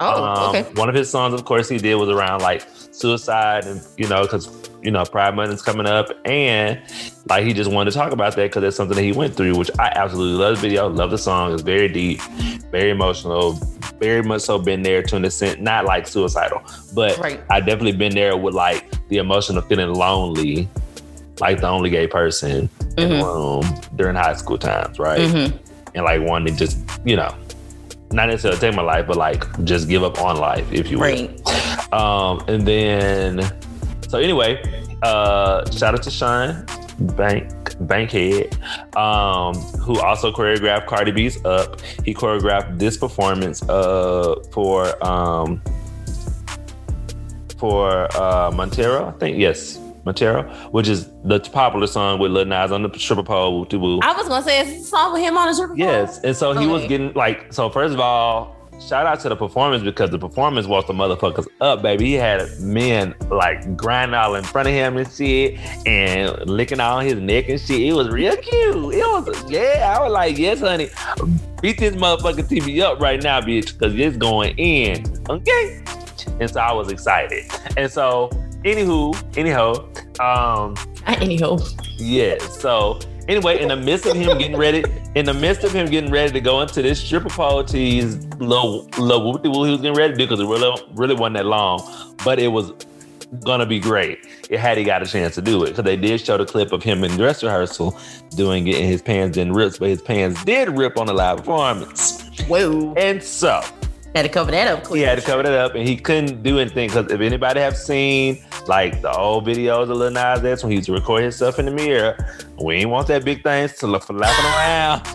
[0.00, 0.62] Oh, Um, okay.
[0.74, 4.22] One of his songs, of course, he did was around like suicide and you know
[4.22, 4.48] because
[4.80, 6.80] you know, Pride Month is coming up, and
[7.28, 9.56] like he just wanted to talk about that because it's something that he went through,
[9.56, 11.52] which I absolutely love the video, love the song.
[11.52, 12.20] It's very deep,
[12.70, 13.54] very emotional,
[13.98, 16.62] very much so been there to an extent, not like suicidal,
[16.94, 17.40] but Right.
[17.50, 20.68] I definitely been there with like the emotion of feeling lonely,
[21.40, 23.64] like the only gay person in the room
[23.96, 25.18] during high school times, right?
[25.20, 25.58] Mhm.
[25.98, 27.34] And like wanting to just, you know,
[28.12, 31.06] not necessarily take my life, but like just give up on life, if you will.
[31.06, 31.92] Right.
[31.92, 33.42] Um, and then,
[34.08, 34.62] so anyway,
[35.02, 36.64] uh, shout out to Sean
[37.16, 38.56] Bank Bankhead,
[38.96, 45.60] um, who also choreographed Cardi B's "Up." He choreographed this performance uh, for um,
[47.58, 49.36] for uh, Montero, I think.
[49.36, 53.66] Yes, Montero, which is the popular song with Lil Nas on the stripper pole.
[53.70, 54.00] Woo woo.
[54.02, 55.76] I was gonna say it's a song with him on the Super Bowl.
[55.76, 57.68] Yes, and so he was getting like so.
[57.68, 61.82] First of all, shout out to the performance because the performance was the motherfuckers up,
[61.82, 62.06] baby.
[62.06, 67.04] He had men like grinding all in front of him and shit, and licking on
[67.04, 67.82] his neck and shit.
[67.82, 68.94] It was real cute.
[68.94, 69.94] It was yeah.
[69.94, 70.88] I was like, yes, honey,
[71.60, 75.04] beat this motherfucking TV up right now, bitch, because it's going in.
[75.28, 75.84] Okay,
[76.40, 77.44] and so I was excited,
[77.76, 78.30] and so
[78.64, 79.88] anywho, anyhow,
[80.20, 80.76] um.
[81.06, 81.58] Anyhow,
[81.96, 82.38] yeah.
[82.38, 86.10] So anyway, in the midst of him getting ready, in the midst of him getting
[86.10, 90.12] ready to go into this stripper pole tease little little whoop he was getting ready
[90.12, 91.80] to do because it really really wasn't that long,
[92.24, 92.72] but it was
[93.44, 94.26] gonna be great.
[94.50, 96.72] It had he got a chance to do it because they did show the clip
[96.72, 97.98] of him in dress rehearsal
[98.36, 101.38] doing it, and his pants didn't rip, but his pants did rip on the live
[101.38, 102.22] performance.
[102.46, 103.62] whoa, And so
[104.14, 106.58] had to cover that up he had to cover that up, and he couldn't do
[106.58, 110.70] anything because if anybody have seen like the old videos of Lil Nas X when
[110.70, 112.16] he used to record himself in the mirror,
[112.62, 115.06] we ain't want that big thing to look flapping around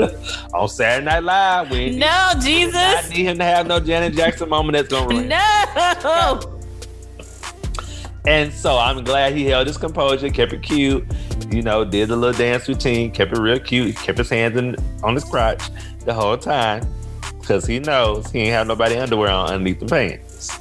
[0.54, 1.70] on Saturday Night Live.
[1.70, 5.08] We No, I Jesus, I need him to have no Janet Jackson moment that's gonna
[5.08, 5.28] ruin.
[5.28, 6.56] no.
[8.26, 11.06] And so I'm glad he held his composure, kept it cute,
[11.50, 14.76] you know, did the little dance routine, kept it real cute, kept his hands in,
[15.02, 15.70] on his crotch
[16.04, 16.86] the whole time
[17.50, 20.56] because he knows he ain't have nobody underwear on underneath the pants.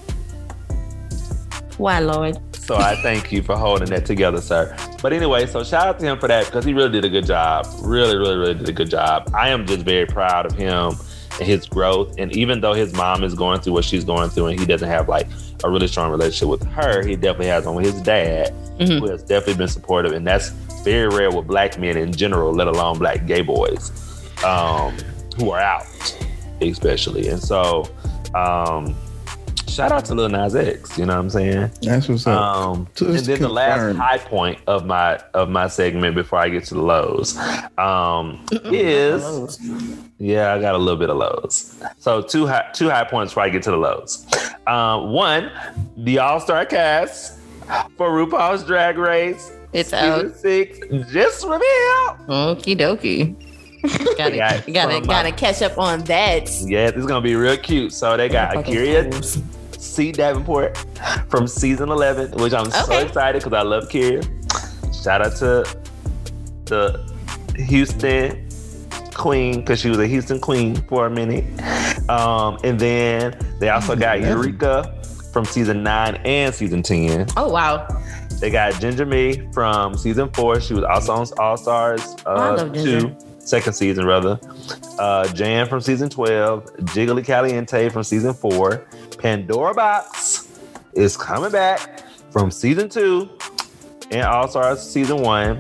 [1.78, 2.40] Why, Lord?
[2.56, 4.76] So I thank you for holding that together, sir.
[5.00, 7.28] But anyway, so shout out to him for that because he really did a good
[7.28, 7.68] job.
[7.84, 9.30] Really, really, really did a good job.
[9.36, 10.94] I am just very proud of him
[11.38, 12.16] and his growth.
[12.18, 14.90] And even though his mom is going through what she's going through and he doesn't
[14.90, 15.28] have like
[15.64, 19.00] a really strong relationship with her, he definitely has one with his dad, Mhm.
[19.00, 20.12] who has definitely been supportive.
[20.14, 20.50] And that's
[20.84, 23.92] very rare with black men in general, let alone black gay boys
[24.44, 24.98] um,
[25.38, 25.86] who are out,
[26.62, 27.28] especially.
[27.30, 27.86] And so,
[28.36, 28.96] um,
[29.68, 31.72] shout out to Lil Nas X, you know what I'm saying?
[31.82, 32.42] That's what's up.
[32.42, 36.40] Um, So and it's then the last high point of my of my segment before
[36.40, 37.38] I get to the lows
[37.78, 39.60] um, is
[40.18, 41.82] yeah, I got a little bit of lows.
[42.00, 44.26] So two high two high points before I get to the lows.
[44.68, 45.52] Um, one,
[45.98, 47.38] the All Star cast
[47.98, 50.36] for RuPaul's Drag Race It's season out.
[50.36, 50.80] six
[51.12, 52.18] just revealed.
[52.28, 53.36] Okie dokie.
[54.18, 56.50] gotta Yeah, gotta from, uh, gotta catch up on that.
[56.62, 57.94] Yeah, it's gonna be real cute.
[57.94, 59.44] So they got A'keria.
[59.80, 60.12] C.
[60.12, 60.78] Davenport
[61.30, 64.24] from season 11, which I'm so excited because I love A'keria.
[65.04, 65.66] Shout out to
[66.66, 67.14] the
[67.56, 68.48] Houston
[69.14, 71.46] queen because she was a Houston queen for a minute.
[72.10, 74.96] Um, and then they also got Eureka
[75.32, 77.28] from season 9 and season 10.
[77.38, 77.88] Oh wow.
[78.40, 80.62] They got Ginger Minj from season 4.
[80.62, 83.02] She was also on All Stars Oh, uh, love Ginger.
[83.02, 83.18] 2,
[83.50, 84.40] second season rather.
[85.00, 86.66] Uh, Jan from season 12.
[86.94, 88.86] Jiggly Caliente from season 4.
[89.18, 90.48] Pandora Boxx
[90.94, 93.30] is coming back from season 2
[94.12, 95.58] and All Stars season 1.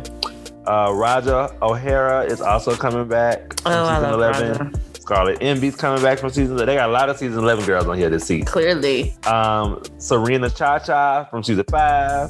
[0.66, 4.54] Uh, Ra'Jah O'Hara is also coming back from Oh, season love 11.
[4.72, 4.80] Ra'Jah.
[5.02, 6.56] Scarlet Envy's coming back from season.
[6.56, 9.16] They got a lot of season 11 girls on here this season Clearly.
[9.26, 12.30] um, Serena Cha Cha from season five.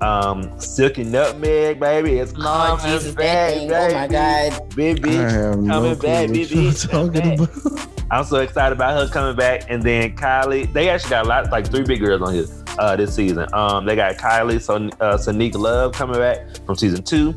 [0.00, 3.70] Um, Silky Nutmeg, baby, it's Lord coming Jesus, that back, thing.
[3.70, 4.12] Oh my baby.
[4.12, 4.74] God.
[4.74, 6.90] Big I bitch have no coming back, what big bitch.
[6.90, 7.88] talking about.
[8.10, 9.66] I'm so excited about her coming back.
[9.68, 12.46] And then Kylie, they actually got a lot, like three big girls on here
[12.78, 13.46] uh, this season.
[13.52, 17.34] Um, they got Kylie, so uh, Sonique Love coming back from season two.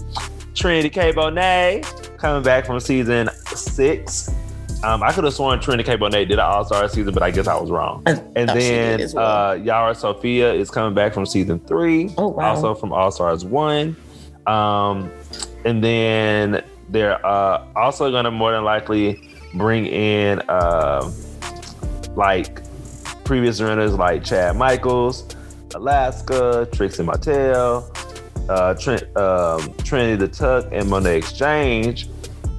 [0.56, 1.12] Trinity K.
[1.12, 4.32] Bonet coming back from season six.
[4.84, 5.96] Um, I could have sworn Trinity K.
[5.98, 8.04] Bonet did an All Star season, but I guess I was wrong.
[8.06, 9.50] I And thought then well.
[9.52, 12.14] uh, Yara Sofia is coming back from season three.
[12.18, 12.50] Oh, wow.
[12.56, 13.96] Also from All Stars one.
[14.46, 15.10] Um,
[15.64, 19.22] and then they're uh, also going to more than likely
[19.54, 21.10] bring in uh,
[22.16, 22.62] like
[23.24, 25.34] previous runners like Chad Michaels,
[25.76, 27.88] Alaska, Trixie Mattel,
[28.50, 32.10] uh, Trent, um, Trinity the Tuck, and Monét X Change,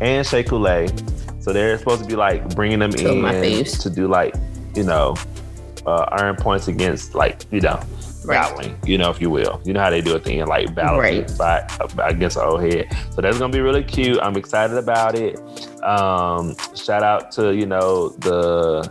[0.01, 0.89] and Shea Coulee.
[1.45, 3.77] So they're supposed to be like bringing them in my face.
[3.83, 4.35] to do like,
[4.75, 5.15] you know,
[5.85, 7.79] uh, earn points against like, you know,
[8.25, 8.41] Right.
[8.41, 9.61] battling, you know, if you will.
[9.67, 11.31] You know how they do at the end, like battle Right.
[11.33, 12.89] fight against an old head.
[13.11, 14.19] So that's gonna be really cute.
[14.23, 15.39] I'm excited about it.
[15.85, 18.91] Um, shout out to you know the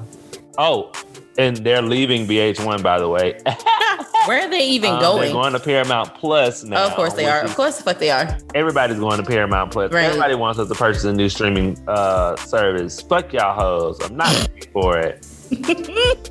[0.59, 0.91] oh,
[1.39, 3.39] and they're leaving VH1 by the way.
[4.27, 5.21] Where are they even Um, going?
[5.23, 6.85] They're going to Paramount Plus now.
[6.87, 7.43] of course they are.
[7.43, 8.37] is- Of course the fuck they are.
[8.55, 9.91] Everybody's going to Paramount Plus.
[9.91, 10.05] Right.
[10.05, 13.01] Everybody wants us to purchase a new streaming uh, service.
[13.01, 13.99] Fuck y'all hoes.
[14.03, 15.25] I'm not for it.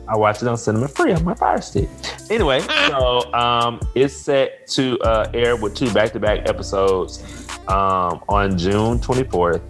[0.09, 1.89] I watch it on Cinema Free on my Fire Stick.
[2.29, 7.23] Anyway, so um, it's set to uh, air with two back-to-back episodes
[7.69, 9.61] um, on June 24th.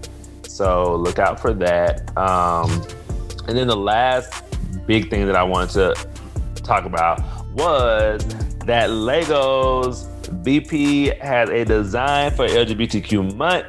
[0.47, 2.17] So look out for that.
[2.17, 2.71] Um,
[3.47, 4.33] and then the last
[4.87, 6.09] big thing that I wanted to
[6.63, 7.21] talk about
[7.55, 8.25] was
[8.67, 10.09] that Legos
[10.43, 13.67] VP has a design for LGBTQ month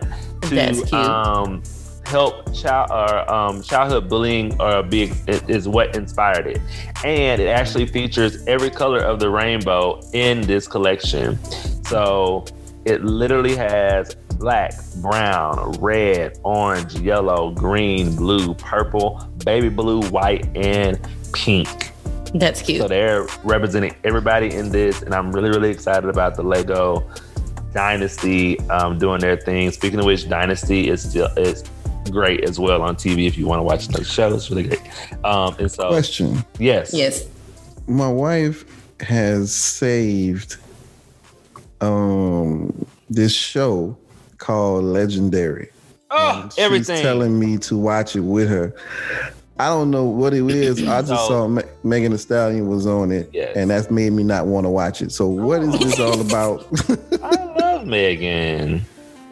[0.50, 1.64] to um,
[2.06, 6.62] help child or um, childhood bullying or be is is what inspired it,
[7.04, 11.38] and it actually features every color of the rainbow in this collection.
[11.86, 12.46] So
[12.86, 21.00] it literally has black, brown, red, orange, yellow, green, blue, purple, baby blue, white, and
[21.34, 21.93] pink.
[22.34, 22.82] That's cute.
[22.82, 27.08] So they're representing everybody in this, and I'm really, really excited about the Lego
[27.74, 29.72] Dynasty um, doing their thing.
[29.72, 31.64] Speaking of which, Dynasty is still is
[32.12, 34.34] great as well on TV if you want to watch the show.
[34.34, 34.82] It's really great.
[35.24, 37.28] Um, and so, Question: yes, yes.
[37.88, 38.66] My wife
[39.02, 40.58] has saved
[41.82, 43.98] um this show
[44.38, 45.70] called Legendary.
[46.10, 46.96] oh, everything.
[46.96, 48.74] She's telling me to watch it with her.
[49.64, 50.86] I don't know what it is.
[50.86, 53.56] I just So- saw Me- Megan Thee Stallion was on it, Yes.
[53.56, 55.12] and that's made me not want to watch it.
[55.12, 56.68] So, what is this all about?
[57.24, 58.82] I love Megan.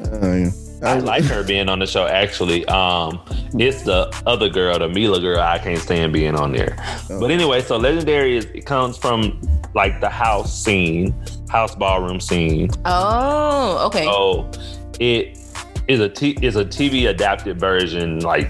[0.06, 0.50] Uh,
[0.84, 2.08] I like her being on the show.
[2.08, 3.20] Actually, um,
[3.54, 5.39] it's the other girl, the Mila girl.
[5.39, 6.76] I can't stand being on there.
[7.10, 9.39] But anyway, so legendary is it comes from
[9.76, 11.13] like the house scene,
[11.50, 12.70] house ballroom scene.
[12.86, 14.06] Oh, okay.
[14.06, 14.50] So
[15.00, 15.38] it
[15.88, 18.50] is a t- is a TV adapted version, like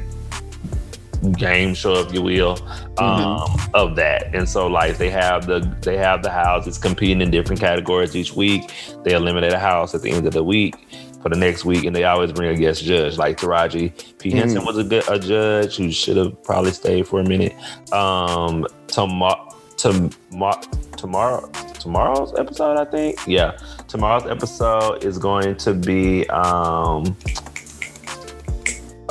[1.38, 2.58] game show, if you will,
[2.98, 4.34] um, of that.
[4.34, 8.34] And so like they have the they have the houses competing in different categories each
[8.34, 8.72] week.
[9.04, 10.76] They eliminate a house at the end of the week
[11.22, 13.18] for the next week, and they always bring a guest judge.
[13.18, 17.20] Like Taraji P Henson was a good a judge who should have probably stayed for
[17.20, 17.54] a minute.
[17.94, 19.48] Um, tomorrow.
[19.78, 20.62] Tomorrow,
[20.96, 23.18] tomorrow, tomorrow's episode, I think.
[23.26, 23.58] Yeah,
[23.88, 26.30] tomorrow's episode is going to be.
[26.30, 27.18] um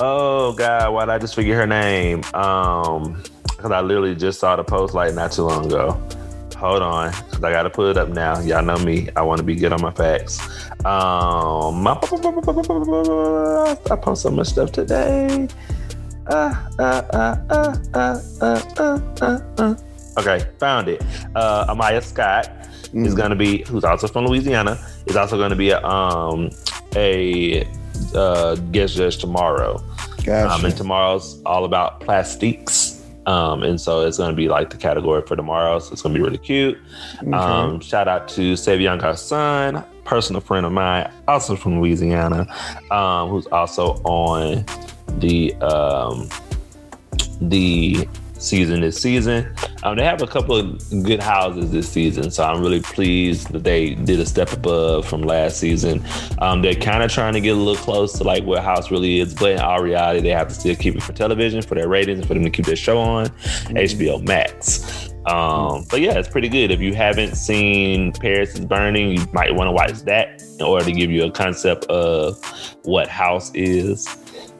[0.03, 2.25] Oh God, why did I just forget her name?
[2.33, 5.91] Um, because I literally just saw the post like not too long ago.
[6.57, 8.41] Hold on, because I gotta put it up now.
[8.41, 9.11] Y'all know me.
[9.15, 10.41] I want to be good on my facts.
[10.87, 11.95] Um, I
[14.01, 15.47] post so much stuff today.
[20.19, 21.01] Okay, found it.
[21.35, 23.05] Amiyah Scott mm-hmm.
[23.05, 26.49] is gonna be, who's also from Louisiana, is also gonna be a um
[26.97, 27.67] a
[28.73, 29.85] guest judge tomorrow.
[30.25, 30.55] Gotcha.
[30.55, 32.99] Um, and tomorrow's all about plastiques.
[33.27, 35.79] Um, and so it's going to be like the category for tomorrow.
[35.79, 36.79] So it's going to be really cute.
[37.33, 42.47] Um, shout out to Savion Garson, personal friend of mine, also from Louisiana,
[42.91, 44.65] um, who's also on
[45.19, 46.29] the um,
[47.41, 48.09] the
[48.40, 49.55] season this season.
[49.83, 53.64] Um, they have a couple of good houses this season, so I'm really pleased that
[53.64, 56.05] they did a step above from last season.
[56.38, 59.20] Um, they're kind of trying to get a little close to like what house really
[59.20, 61.88] is, but in all reality, they have to still keep it for television for their
[61.88, 63.29] ratings and for them to keep their show on
[63.68, 65.11] HBO Max.
[65.26, 66.70] Um, but yeah, it's pretty good.
[66.70, 70.85] If you haven't seen Paris is Burning, you might want to watch that in order
[70.87, 72.42] to give you a concept of
[72.85, 74.09] what house is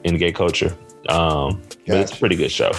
[0.04, 0.76] in gay culture.
[1.08, 2.72] Um, but it's a pretty good show.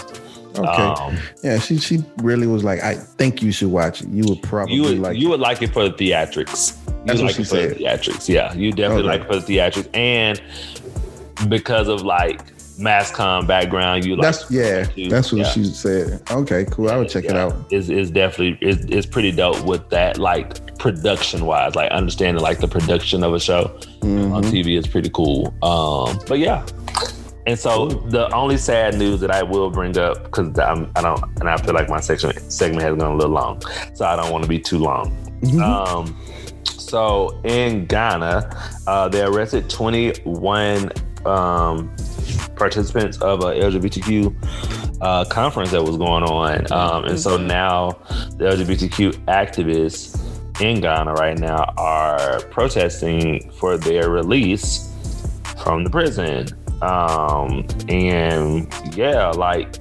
[0.57, 0.67] Okay.
[0.67, 4.09] Um, yeah, she she really was like, I think you should watch it.
[4.09, 5.17] You would probably you would like.
[5.17, 6.77] you would like it for the theatrics.
[6.87, 7.77] You That's what like she it for the said.
[7.77, 8.29] theatrics.
[8.29, 9.19] Yeah, you definitely Okay.
[9.19, 10.41] like it for the theatrics, and
[11.49, 12.41] because of like
[12.77, 14.83] mass com background, you like that's yeah.
[14.83, 15.09] too.
[15.09, 15.49] That's what Yeah.
[15.51, 16.21] she said.
[16.31, 16.89] Okay, cool.
[16.89, 17.53] I would check it out.
[17.71, 22.59] Is is definitely is is pretty dope with that like production wise, like understanding like
[22.59, 23.71] the production of a show
[24.03, 24.51] on Mhm.
[24.51, 25.53] TV is pretty cool.
[25.61, 26.63] Um, but yeah.
[27.47, 31.23] And so the only sad news that I will bring up because I'm I don't
[31.39, 33.62] and I feel like my section segment has gone a little long,
[33.93, 35.15] so I don't want to be too long.
[35.41, 35.62] Mhm.
[35.62, 36.17] Um,
[36.65, 40.91] so in Ghana, uh, they arrested 21
[41.25, 41.95] um,
[42.56, 44.36] participants of a LGBTQ
[45.01, 47.91] uh, conference that was going on, um, and so now
[48.38, 50.19] the LGBTQ activists
[50.62, 54.89] in Ghana right now are protesting for their release
[55.63, 56.47] from the prison.
[56.82, 59.76] Um, and yeah, like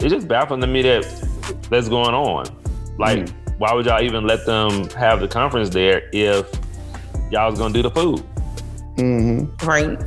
[0.00, 1.04] it's just baffling to me that
[1.70, 2.46] that's going on.
[2.98, 6.50] Like why would y'all even let them have the conference there if
[7.30, 8.22] y'all was gonna do the food?
[8.96, 9.66] Mm-hmm.
[9.66, 9.98] Right.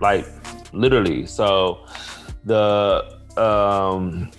[0.00, 0.26] Like
[0.72, 1.26] literally.
[1.26, 1.86] So
[2.44, 4.30] the um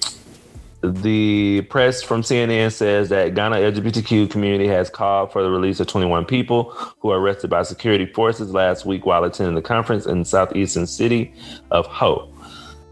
[0.81, 5.87] the press from CNN says that Ghana LGBTQ community has called for the release of
[5.87, 10.19] 21 people who were arrested by security forces last week while attending the conference in
[10.19, 11.33] the southeastern city
[11.71, 12.33] of Ho.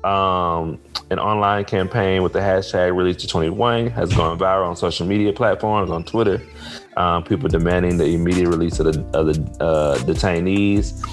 [0.03, 5.07] Um, an online campaign with the hashtag release to 21 has gone viral on social
[5.07, 6.41] media platforms on Twitter.
[6.97, 11.03] Um, people demanding the immediate release of the, of the uh, detainees.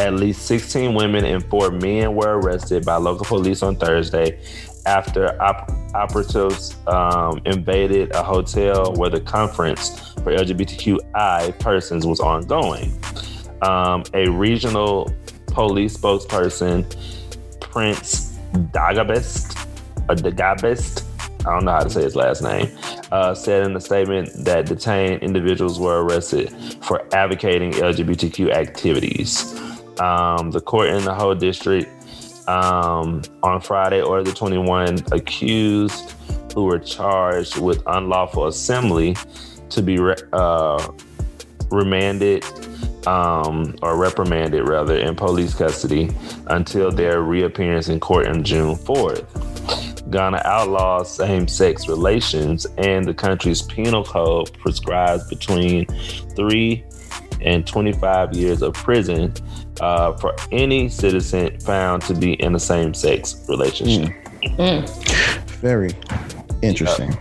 [0.00, 4.40] At least 16 women and four men were arrested by local police on Thursday
[4.86, 12.98] after op- operatives um, invaded a hotel where the conference for LGBTQI persons was ongoing.
[13.62, 15.12] Um, a regional
[15.48, 16.84] police spokesperson,
[17.60, 19.56] Prince Dagabest,
[20.08, 21.02] or Dagabest,
[21.46, 22.76] I don't know how to say his last name,
[23.12, 26.50] uh, said in a statement that detained individuals were arrested
[26.82, 29.58] for advocating LGBTQ activities.
[30.00, 31.88] Um, the court in the Ho district
[32.48, 36.14] um, on Friday ordered the 21 accused
[36.54, 39.16] who were charged with unlawful assembly
[39.70, 40.90] to be re- uh,
[41.70, 42.44] remanded
[43.06, 46.10] um, or reprimanded rather in police custody
[46.48, 50.10] until their reappearance in court on June 4th.
[50.10, 55.86] Ghana outlaws same sex relations, and the country's penal code prescribes between
[56.36, 56.84] three
[57.40, 59.32] and 25 years of prison
[59.80, 64.12] uh, for any citizen found to be in a same sex relationship.
[65.60, 65.90] Very
[66.62, 67.12] interesting.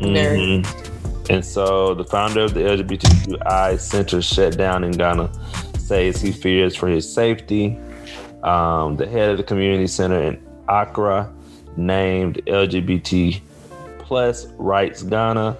[0.00, 0.38] Very.
[0.38, 1.30] Mhm.
[1.30, 5.30] And so the founder of the LGBTQI Center shut down in Ghana
[5.78, 7.78] says he fears for his safety.
[8.42, 11.32] Um, the head of the community center in Accra,
[11.76, 13.40] named LGBT
[13.98, 15.56] Plus Rights Ghana,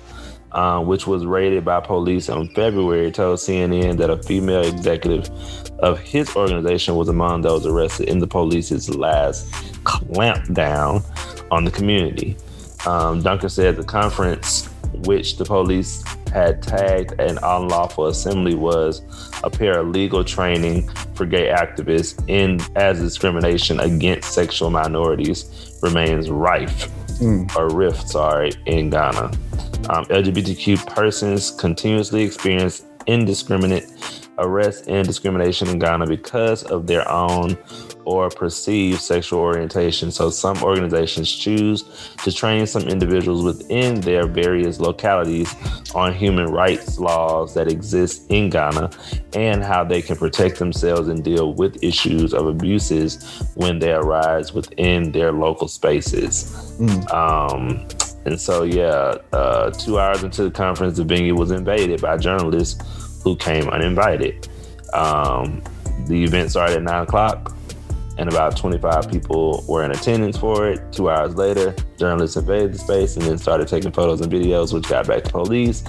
[0.57, 5.31] uh, which was raided by police in February, told CNN that a female executive
[5.81, 9.53] of his organization was among those arrested in the police's last
[9.85, 11.05] clampdown
[11.51, 12.39] on the community.
[12.87, 14.67] Um, Duncan said the conference,
[15.05, 19.01] which the police had tagged an unlawful assembly, was
[19.45, 26.91] a paralegal training for gay activists in as discrimination against sexual minorities remains rife
[27.57, 29.33] or rift, sorry, in Ghana.
[29.89, 33.87] Um, LGBTQ persons continuously experience indiscriminate
[34.39, 37.57] arrest and discrimination in Ghana because of their own
[38.05, 40.11] or perceived sexual orientation.
[40.11, 45.55] So some organizations choose to train some individuals within their various localities
[45.95, 48.91] on human rights laws that exist in Ghana
[49.35, 54.53] and how they can protect themselves and deal with issues of abuses when they arise
[54.53, 56.77] within their local spaces.
[57.11, 57.89] Um,
[58.27, 63.23] and so, yeah, uh, two hours into the conference, the venue was invaded by journalists
[63.23, 64.49] who came uninvited.
[64.93, 65.63] Um,
[66.09, 67.57] the event started at nine o'clock,
[68.19, 70.93] and about 25 people were in attendance for it.
[70.93, 74.89] Two hours later, journalists invaded the space and then started taking photos and videos, which
[74.89, 75.83] got back to police.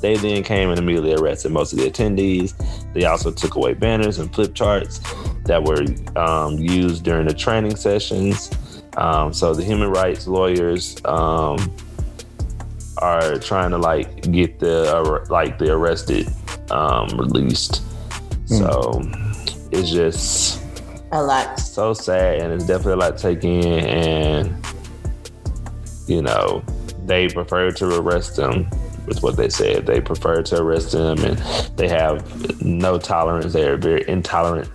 [0.00, 2.54] They then came and immediately arrested most of the attendees.
[2.92, 4.98] They also took away banners and flip charts
[5.44, 5.84] that were
[6.20, 8.50] um, used during the training sessions.
[8.96, 11.72] Um, so the human rights lawyers um,
[12.98, 16.28] are trying to like get the uh, like the arrested
[16.70, 17.82] um, released.
[18.46, 19.02] So
[19.72, 20.62] it's just
[21.12, 21.58] A lot.
[21.58, 24.66] so sad and it's definitely a lot to take in and
[26.06, 26.62] you know
[27.06, 28.68] they prefer to arrest them
[29.06, 31.38] with what they said they prefer to arrest them and
[31.76, 34.68] they have no tolerance they're very intolerant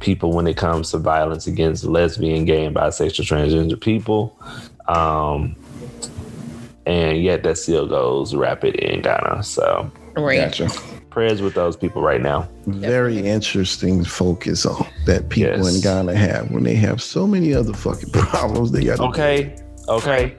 [0.00, 4.36] people when it comes to violence against lesbian gay and bisexual transgender people
[4.88, 5.54] um
[6.86, 10.38] and yet that still goes rapid in ghana so Right.
[10.40, 10.68] Gotcha.
[11.10, 15.74] prayers with those people right now Very interesting focus on that people Yes.
[15.76, 18.96] in Ghana have when they have so many other fucking problems they got.
[18.96, 19.56] to okay
[19.88, 20.34] okay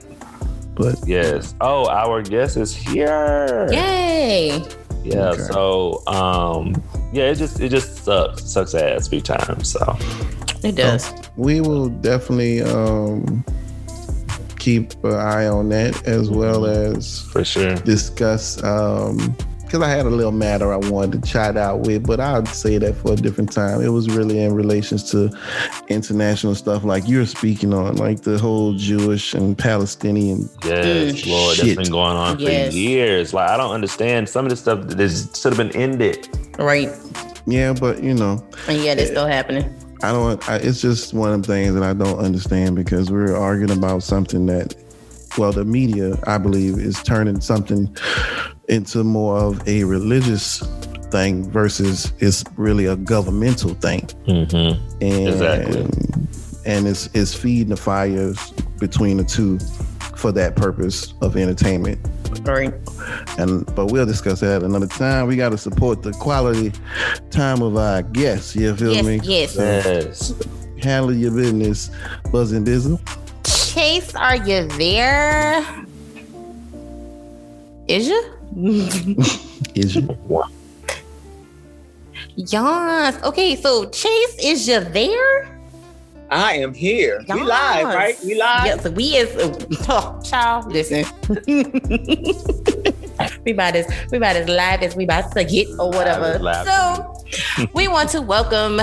[0.82, 4.62] But yes oh our guest is here Yay.
[5.04, 5.42] Yeah, Okay.
[5.42, 6.80] so um
[7.12, 8.44] yeah, it just it just sucks.
[8.44, 9.62] Sucks ass big time.
[9.64, 9.96] So
[10.62, 11.12] It does.
[11.36, 13.44] we will definitely um,
[14.58, 17.74] keep an eye on that as well as for sure.
[17.76, 18.62] discuss
[19.72, 22.76] because I had a little matter I wanted to chat out with, but I'll say
[22.76, 23.80] that for a different time.
[23.80, 25.30] It was really in relations to
[25.88, 30.46] international stuff like you're speaking on, like the whole Jewish and Palestinian.
[30.62, 31.26] Yes, Mm.
[31.30, 31.64] Lord, Shit.
[31.76, 32.72] that's been going on Yes.
[32.72, 33.32] for years.
[33.32, 36.28] Like I don't understand some of this stuff that should have been ended.
[36.58, 36.90] Right.
[37.46, 39.74] Yeah, but you know, And yet it's still happening.
[40.02, 40.46] I don't.
[40.50, 44.02] I, it's just one of the things that I don't understand because we're arguing about
[44.02, 44.74] something that
[45.38, 47.96] well, the media, I believe, is turning something
[48.72, 50.60] into more of a religious
[51.10, 54.00] thing versus it's really a governmental thing.
[54.26, 54.80] Mm-hmm.
[55.02, 55.82] And, Exactly.
[56.64, 59.58] And it's it's feeding the fires between the two
[60.16, 61.98] for that purpose of entertainment.
[62.46, 62.72] Right.
[63.38, 65.26] And but we'll discuss that another time.
[65.26, 66.72] We got to support the quality
[67.30, 68.54] time of our guests.
[68.56, 69.20] You feel Yes, me?
[69.24, 69.56] yes.
[69.56, 70.32] Yes.
[70.80, 71.90] Handle your business,
[72.30, 72.98] buzzing bizzle.
[73.44, 75.64] Chase, are you there?
[77.88, 78.22] Is you?
[79.74, 80.18] Is you?
[82.36, 83.22] yes.
[83.24, 85.48] Okay, so Chase, is you there?
[86.30, 87.24] I am here.
[87.28, 88.18] We live, right?
[88.22, 88.66] We live.
[88.66, 89.34] Yes, we is.
[89.38, 91.06] Oh, oh child, listen.
[93.44, 96.38] we about as we about as live as we about to get or whatever.
[96.64, 97.24] So
[97.72, 98.78] we want to welcome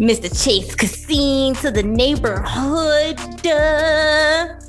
[0.00, 0.28] Mr.
[0.44, 3.16] Chase Cassine to the neighborhood.
[3.42, 4.60] Duh.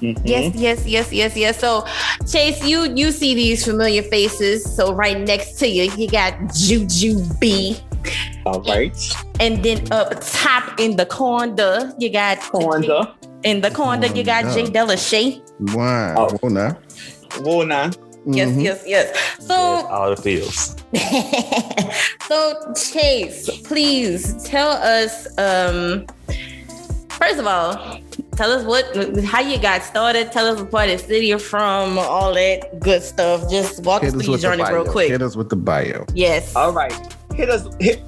[0.00, 0.20] Mhm.
[0.24, 1.58] Yes, yes, yes, yes, yes.
[1.58, 1.84] So,
[2.30, 4.62] Chase, you you see these familiar faces.
[4.64, 7.76] So right next to you, you got Juju B,
[8.46, 8.94] All right.
[9.40, 13.08] and then up top in the corner, you got Corner.
[13.42, 14.66] In the corner, you got Corner.
[14.66, 15.26] Jay Delashay.
[15.74, 16.14] Wow.
[16.30, 16.38] Oh.
[16.42, 16.76] Oh, now.
[17.42, 17.90] Whoa, now.
[18.26, 18.62] Yes, Mhm.
[18.62, 19.06] yes, yes.
[19.14, 19.54] Yes, So,
[19.90, 20.76] all the feels.
[22.28, 25.26] so Chase, please tell us.
[25.38, 26.06] Um,
[27.18, 28.00] first of all,
[28.36, 28.84] tell us what,
[29.24, 30.32] how you got started.
[30.32, 33.50] Tell us what part of the city you're from, all that good stuff.
[33.50, 35.10] Just walk us Hit us through your journey real quick.
[35.10, 36.04] Hit us with the bio.
[36.14, 36.54] Yes.
[36.56, 36.92] All right.
[37.34, 37.68] Hit us.
[37.80, 38.02] Hit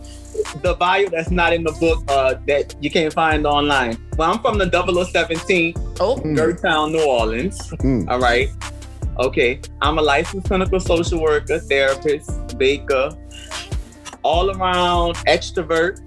[0.62, 3.98] the bio that's not in the book uh, that you can't find online.
[4.16, 7.58] Well, I'm from the 0017, Oh, Mm, Gert Town, New Orleans.
[7.82, 8.08] mm.
[8.08, 8.48] All right.
[9.18, 9.60] Okay.
[9.82, 13.10] I'm a licensed clinical social worker, therapist, baker,
[14.22, 16.00] all around extrovert.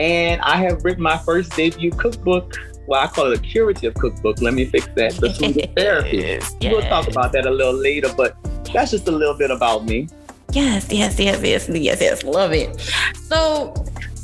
[0.00, 2.56] And I have written my first debut cookbook.
[2.86, 4.40] Well, I call it a curative cookbook.
[4.40, 5.12] Let me fix that.
[5.14, 6.16] The Food of Therapy.
[6.16, 8.34] Yes, We'll talk about that a little later, but
[8.72, 10.08] that's just a little bit about me.
[10.52, 12.24] Yes, yes, yes, yes, yes, yes.
[12.24, 12.80] Love it.
[13.14, 13.74] So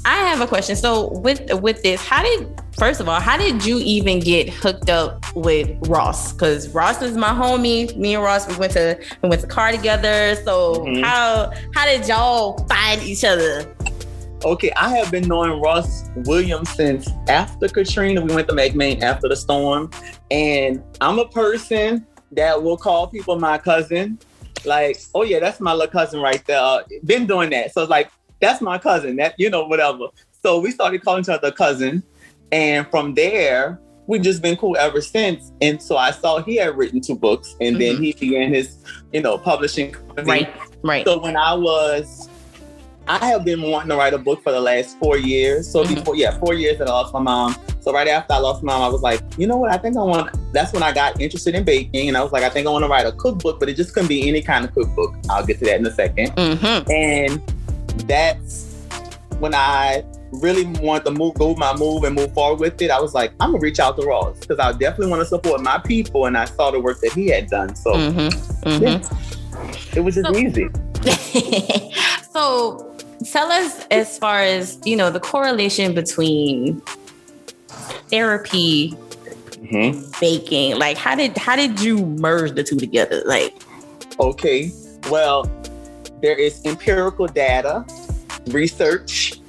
[0.04, 0.74] I have a question.
[0.74, 2.48] So with with this, how did
[2.78, 6.32] first of all, how did you even get hooked up with Ross?
[6.32, 7.94] Because Ross is my homie.
[7.96, 10.34] Me and Ross, we went to we went to car together.
[10.44, 11.04] So Mhm.
[11.04, 13.72] how how did y'all find each other?
[14.44, 18.20] Okay, I have been knowing Ross Williams since after Katrina.
[18.20, 19.90] We went to McMain after the storm.
[20.30, 24.18] And I'm a person that will call people my cousin.
[24.64, 26.60] Like, oh yeah, that's my little cousin right there.
[26.60, 27.72] Uh, been doing that.
[27.72, 28.10] So it's like,
[28.40, 29.16] that's my cousin.
[29.16, 30.06] That, you know, whatever.
[30.42, 32.02] So we started calling each other cousin.
[32.52, 35.50] And from there, we've just been cool ever since.
[35.60, 38.04] And so I saw he had written two books and then Mhm.
[38.04, 38.76] he began his,
[39.12, 40.28] you know, publishing company.
[40.28, 41.04] Right, right.
[41.06, 42.28] So when I was,
[43.08, 45.70] I have been wanting to write a book for the last four years.
[45.70, 45.94] So Mhm.
[45.96, 47.54] before, yeah, four years that I lost my mom.
[47.80, 49.70] So right after I lost my mom, I was like, you know what?
[49.72, 50.30] I think I want.
[50.52, 52.84] That's when I got interested in baking, and I was like, I think I want
[52.84, 55.14] to write a cookbook, but it just couldn't be any kind of cookbook.
[55.30, 56.34] I'll get to that in a second.
[56.34, 56.90] Mm-hmm.
[56.90, 57.42] And
[58.08, 58.74] that's
[59.38, 60.02] when I
[60.32, 62.90] really wanted to move, go my move and move forward with it.
[62.90, 65.60] I was like, I'm gonna reach out to Ross because I definitely want to support
[65.62, 67.76] my people, and I saw the work that he had done.
[67.76, 68.68] So Mm-hmm.
[68.68, 68.82] Mm-hmm.
[68.82, 70.68] yeah, it was just So- easy.
[72.32, 72.92] so
[73.32, 76.80] tell us as far as you know the correlation between
[78.10, 78.96] therapy
[79.56, 80.20] Mhm.
[80.20, 83.54] baking like how did how did you merge the two together like
[84.18, 84.72] Okay.
[85.10, 85.50] Well,
[86.22, 87.84] there is empirical data,
[88.48, 89.40] research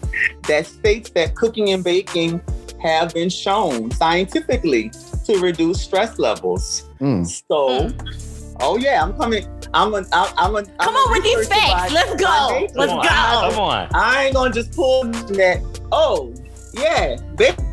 [0.47, 2.41] that states that cooking and baking
[2.81, 4.91] have been shown scientifically
[5.25, 6.83] to reduce stress levels.
[6.99, 7.25] Mm.
[7.47, 7.89] So,
[8.61, 9.45] oh yeah, I'm coming.
[9.73, 13.03] I'm a, I'm, I'm a, come on with these facts let's go let's Come on.
[13.03, 13.89] go Come on.
[13.93, 15.61] I ain't gonna just pull that.
[15.91, 16.33] Oh
[16.73, 17.65] yeah, baking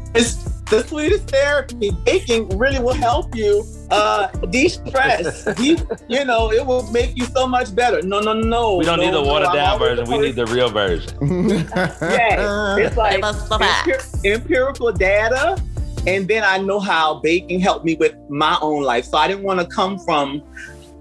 [0.70, 1.90] the sweetest therapy.
[2.04, 5.46] Baking really will help you uh de-stress.
[5.58, 5.76] you,
[6.08, 8.02] you know, it will make you so much better.
[8.02, 8.76] No, no, no.
[8.76, 10.04] We don't no, need the no, watered I'm down version.
[10.08, 11.18] We need the real version.
[11.74, 14.16] Yeah, it's like Give us the facts.
[14.22, 15.62] empir- empirical data,
[16.06, 19.04] and then I know how baking helped me with my own life.
[19.04, 20.42] So I didn't want to come from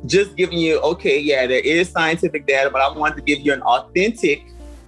[0.06, 3.54] just giving you, okay, yeah, there is scientific data, but I wanted to give you
[3.54, 4.44] an authentic,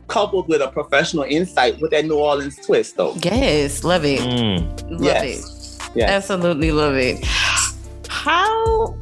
[0.08, 3.14] coupled with a professional insight with that New Orleans twist, though.
[3.24, 4.92] yes love it Mm.
[4.92, 5.80] love Yes.
[5.80, 6.10] it Yes.
[6.12, 7.24] absolutely love it
[8.08, 8.96] how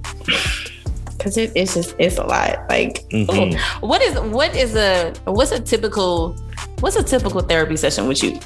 [1.17, 3.59] because it, it's just it's a lot like Mhm.
[3.81, 6.35] what is what is a what's a typical
[6.79, 8.39] what's a typical therapy session with you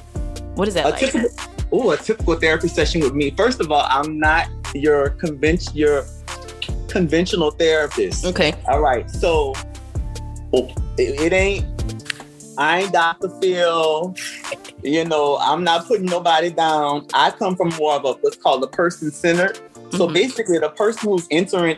[0.56, 1.30] what is that A like typical,
[1.74, 3.30] ooh, a typical therapy session with me.
[3.38, 6.06] First of all, I'm not your convention, your
[6.88, 8.26] conventional therapist.
[8.26, 9.54] okay All right, so
[10.54, 11.66] it, it ain't.
[12.58, 13.30] I ain't Dr.
[13.42, 14.16] Phil.
[14.84, 17.06] You know, I'm not putting nobody down.
[17.14, 19.60] I come from more of a what's called a person-centered
[19.94, 20.14] So Mhm.
[20.14, 21.78] basically, the person who's entering,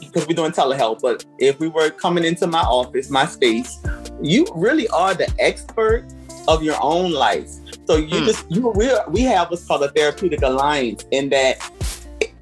[0.00, 3.78] because we're doing telehealth, but if we were coming into my office, my space,
[4.22, 6.06] you really are the expert
[6.48, 7.48] of your own life.
[7.86, 8.24] So you Mm.
[8.24, 11.58] just you we we have what's called a therapeutic alliance in that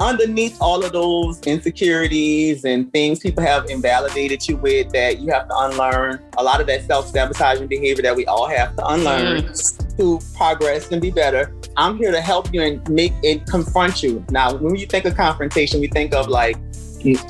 [0.03, 5.49] underneath all of those insecurities and things people have invalidated you with that you have
[5.49, 9.97] to unlearn a lot of that self-sabotaging behavior that we all have to unlearn mm.
[9.97, 11.55] to progress and be better.
[11.77, 14.25] I'm here to help you and make it confront you.
[14.31, 16.57] Now when you think of confrontation we think of like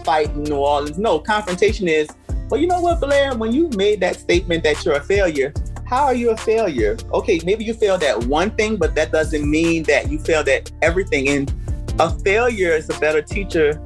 [0.05, 0.99] fight in new orleans.
[0.99, 2.09] No confrontation is
[2.49, 3.35] well you know what blair?
[3.37, 5.53] When you made that statement that you're a failure
[5.85, 6.97] how are you a failure?
[7.13, 10.73] Okay maybe you failed at one thing but that doesn't mean that you failed at
[10.81, 11.29] everything.
[11.29, 11.53] And
[11.99, 13.81] a failure is a better teacher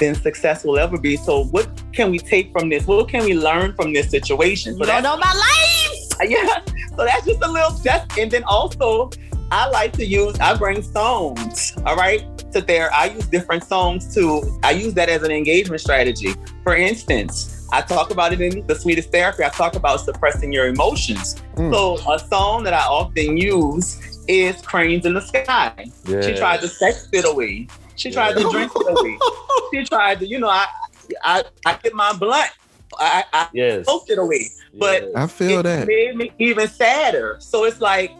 [0.00, 1.16] than success will ever be.
[1.16, 2.86] So, what can we take from this?
[2.86, 4.74] What can we learn from this situation?
[4.74, 6.28] So You don't that's, know my life.
[6.28, 6.60] yeah.
[6.96, 7.70] So that's just a little.
[7.70, 9.10] That's and then also,
[9.50, 10.38] I like to use.
[10.40, 11.74] I bring songs.
[11.86, 12.22] All right,
[12.52, 12.92] to there.
[12.92, 14.58] I use different songs to.
[14.62, 16.34] I use that as an engagement strategy.
[16.64, 17.58] For instance.
[17.74, 19.44] I talk about it in the sweetest therapy.
[19.44, 21.36] I talk about suppressing your emotions.
[21.56, 21.72] Mm.
[21.72, 26.68] So a song that I often use is "Cranes in the Sky." She tried to
[26.68, 27.68] sex it away.
[27.96, 29.18] She tried to drink it away.
[29.72, 30.66] She tried to, you know, I
[31.22, 32.50] I I get my blunt.
[32.98, 33.84] I I Yes.
[33.84, 34.48] smoked it away.
[34.78, 35.86] But I feel it that.
[35.86, 37.36] made me even sadder.
[37.40, 38.10] So it's like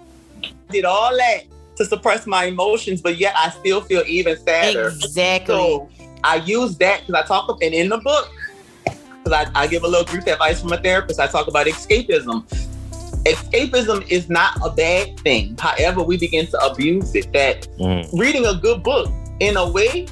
[0.42, 1.44] I did all that
[1.76, 4.88] to suppress my emotions, but yet I still feel even sadder.
[4.88, 5.54] Exactly.
[5.54, 5.90] So
[6.24, 8.30] I use that because I talk about and in the book,
[8.84, 11.18] because I, I give a little brief advice from a therapist.
[11.18, 12.44] I talk about escapism.
[13.24, 15.56] Escapism is not a bad thing.
[15.58, 17.32] However, we begin to abuse it.
[17.32, 18.08] That Mhm.
[18.18, 19.10] reading a good book
[19.40, 20.06] in a way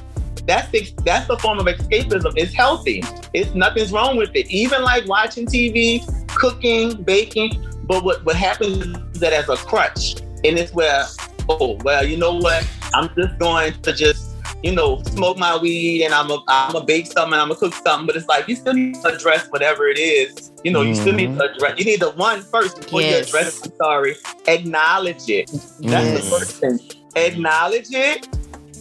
[0.47, 3.03] that's the, that's the form of escapism it's healthy
[3.35, 6.01] it's nothing's wrong with it even like watching tv
[6.33, 7.51] cooking baking
[7.83, 8.77] but what, what happens
[9.13, 11.05] is that as a crutch and it's where
[11.47, 14.30] oh well you know what i'm just going to just
[14.63, 17.73] you know smoke my weed and i'm a i'm a bake something i'm a cook
[17.73, 20.51] something but it's like you still need to address whatever it is.
[20.63, 21.55] You know you still need to mm-hmm.
[21.55, 23.31] address you need the one first before Yes.
[23.31, 24.15] you address it, i'm sorry.
[24.47, 25.47] Acknowledge it.
[25.51, 26.23] That's Yes.
[26.23, 26.79] the first thing.
[27.15, 28.27] Acknowledge it.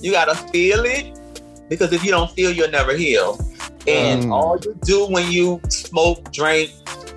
[0.03, 1.19] You gotta feel it
[1.69, 3.39] because if you don't feel, you'll never heal.
[3.91, 4.33] And Mm.
[4.33, 6.71] all you do when you smoke, drink,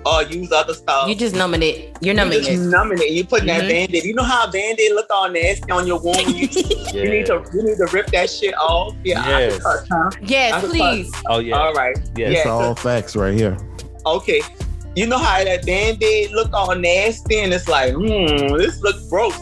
[0.06, 1.96] or use other stuff, you just numbing it.
[2.00, 2.58] You're you numbing just it.
[2.58, 3.10] numbing it.
[3.10, 3.58] You putting Mhm.
[3.60, 4.04] that band-aid.
[4.04, 6.28] You know how a band-aid look all nasty on your wound.
[6.28, 6.48] You,
[6.92, 8.94] you need to you need to rip that shit off.
[9.04, 9.52] Yeah, I Yes.
[9.52, 10.10] can touch, huh?
[10.22, 11.12] Yes, I was please.
[11.28, 11.58] Oh yeah.
[11.58, 11.96] All right.
[12.16, 12.32] Yes.
[12.36, 12.50] It's Yeah.
[12.52, 13.56] all facts right here.
[14.04, 14.42] Okay.
[14.96, 19.34] You know how that band-aid look all nasty and it's like, hmm, this looks gross.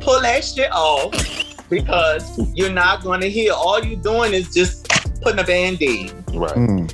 [0.00, 1.12] Pull that shit off
[1.68, 2.24] because
[2.54, 3.54] you're not gonna heal.
[3.54, 4.77] All you're doing is just
[5.20, 6.12] putting a band-aid.
[6.32, 6.54] Right.
[6.54, 6.92] Mm.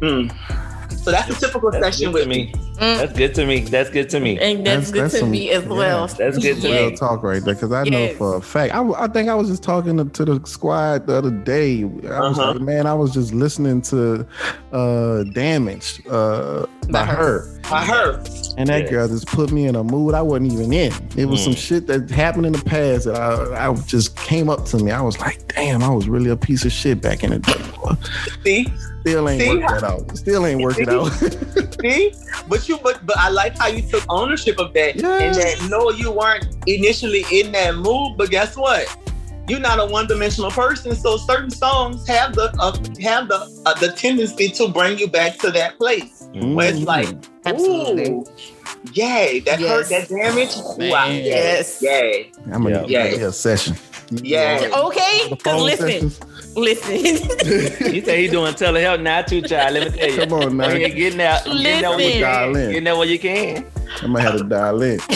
[0.00, 0.92] Mm.
[0.92, 2.52] So that's a typical That's session with me.
[2.78, 2.86] Me.
[2.86, 2.96] Mm.
[2.98, 3.60] That's good to me.
[3.60, 4.38] That's good to me.
[4.38, 5.68] And that's, That's- good that's to some- me as yeah.
[5.70, 6.06] well.
[6.06, 6.96] That's good to Real me.
[6.96, 8.74] talk right there, because I know for a fact.
[8.74, 11.82] I, I think I was just talking to, to the squad the other day.
[11.82, 12.52] I was Uh-huh.
[12.52, 14.26] like, man, I was just listening to
[14.72, 17.06] uh "Damaged" uh, by her.
[17.06, 17.42] By her.
[17.64, 18.28] her, I heard.
[18.58, 18.90] and that Yeah.
[18.90, 20.92] girl just put me in a mood I wasn't even in.
[21.16, 21.44] It was Mm.
[21.44, 24.92] some shit that happened in the past that I, I just came up to me.
[24.92, 27.54] I was like, damn, I was really a piece of shit back in the day.
[28.44, 28.66] See,
[29.06, 29.48] Still ain't See?
[29.56, 30.16] worked that out.
[30.18, 31.06] Still ain't worked it out.
[31.80, 32.12] see,
[32.48, 35.20] but you, but but I like how you took ownership of that, Yeah.
[35.20, 38.16] and that no, you weren't initially in that mood.
[38.18, 38.84] But guess what?
[39.48, 43.92] You're not a one-dimensional person, so certain songs have the uh, have the uh, the
[43.92, 47.08] tendency to bring you back to that place where it's like,
[47.44, 48.10] Absolutely.
[48.10, 48.24] ooh,
[48.92, 50.50] yay, that hurt, that damage,
[50.90, 51.24] wow, Man.
[51.24, 51.80] Yes.
[51.80, 52.32] yay.
[52.46, 53.04] I'm gonna Yeah.
[53.04, 53.76] need a session.
[54.10, 54.68] Yeah.
[54.74, 56.20] Okay, because listen, sessions.
[56.56, 56.94] Listen,
[57.92, 59.74] He said he doing telehealth now too, child.
[59.74, 60.16] Let me tell you.
[60.18, 60.66] Come on now.
[60.68, 62.20] When you getting out, getting out when you Listen.
[62.22, 62.62] Dial can.
[62.62, 62.70] in.
[62.72, 63.66] Getting out when you can.
[64.02, 65.00] I might have to dial in.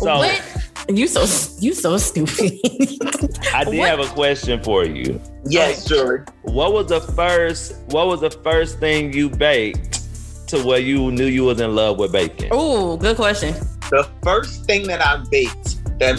[0.00, 0.42] So what?
[0.88, 1.20] You so
[1.60, 2.58] you so stupid.
[3.54, 3.86] I did What?
[3.90, 5.20] have a question for you.
[5.44, 6.22] Yes, Jury.
[6.40, 7.74] What was the first?
[7.88, 10.00] What was the first thing you baked
[10.48, 12.48] to where you knew you was in love with baking?
[12.50, 13.52] oh, good question.
[13.90, 16.16] The first thing that I baked that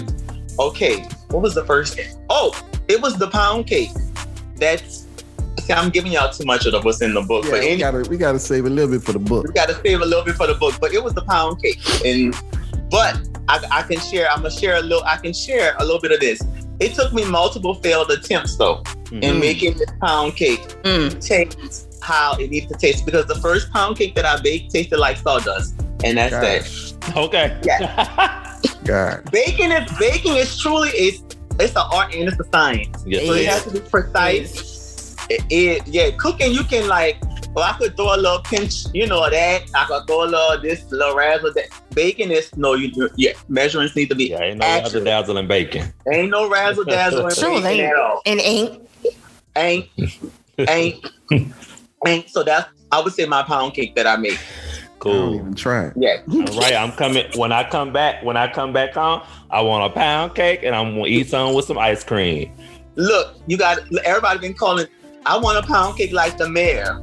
[0.59, 0.97] okay,
[1.31, 2.15] what was the first thing?
[2.29, 2.53] Oh,
[2.87, 3.89] it was the pound cake.
[4.61, 5.05] That's
[5.59, 7.43] see, I'm giving y'all too much of the, what's in the book.
[7.45, 9.45] Yeah, but we any, gotta we gotta save a little bit for the book.
[9.47, 10.75] we gotta save a little bit for the book.
[10.79, 11.79] But it was the pound cake.
[12.05, 12.33] And
[12.89, 15.99] but I, I can share, I'm gonna share a little, I can share a little
[15.99, 16.41] bit of this.
[16.79, 19.39] It took me multiple failed attempts though in Mm.
[19.39, 21.19] making this pound cake Mm.
[21.25, 24.97] taste how it needs to taste because the first pound cake that I baked tasted
[24.97, 25.75] like sawdust.
[26.03, 26.61] And that's that.
[27.13, 27.59] Gosh, Okay.
[28.85, 29.29] God.
[29.31, 31.21] baking is baking is truly it's
[31.61, 33.03] it's an art and it's a science.
[33.05, 35.15] yes, So it it has to be precise.
[35.29, 37.17] It, it- yeah, cooking you can like
[37.53, 39.63] Well, I could throw a little pinch, you know that.
[39.75, 41.65] I could throw a little this, little razzle that.
[41.93, 43.33] Bacon is no, you yeah.
[43.49, 44.29] Measurements need to be.
[44.29, 44.83] Yeah, ain't no accurate.
[44.83, 45.93] razzle dazzle in bacon.
[46.11, 48.21] Ain't no razzle dazzle in Sure, bacon they- at all.
[48.25, 48.87] And ain't
[49.57, 49.89] Ain't,
[50.59, 51.05] ain't,
[52.07, 52.29] ain't.
[52.29, 54.39] So that's I would say my pound cake that I make.
[55.05, 55.35] I don't Cool.
[55.35, 55.93] even try it.
[55.95, 56.17] Yeah.
[56.31, 57.25] All right, I'm coming.
[57.35, 60.75] When I come back, when I come back home, I want a pound cake and
[60.75, 62.51] I'm gonna eat some with some ice cream.
[62.95, 64.87] Look, you got everybody been calling.
[65.25, 66.99] I want a pound cake like the mayor.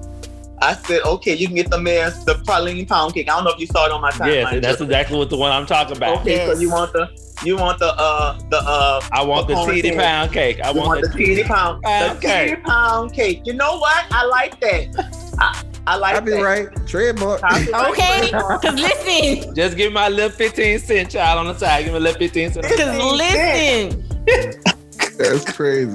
[0.61, 3.29] I said, okay, you can get the mayor's the praline pound cake.
[3.31, 4.53] I don't know if you saw it on my timeline.
[4.53, 6.21] Yes, that's exactly what the one I'm talking about.
[6.21, 7.09] Okay, so you want the
[7.45, 10.61] you want the uh the uh I want the What teeny pound cake.
[10.61, 12.65] I you want the teeny pound pound the teeny cake.
[12.65, 13.43] pound cake.
[13.45, 14.05] You know what?
[14.11, 15.35] I like that.
[15.39, 16.43] I, I like I'll be that.
[16.43, 16.87] right.
[16.87, 17.43] Trademark.
[17.43, 18.31] Okay.
[18.33, 21.85] Cause listen, Just give my little 15 cent child on the side.
[21.85, 22.67] Give me a little 15 cent.
[22.67, 22.79] cause
[23.17, 24.05] listen.
[25.17, 25.89] That's crazy.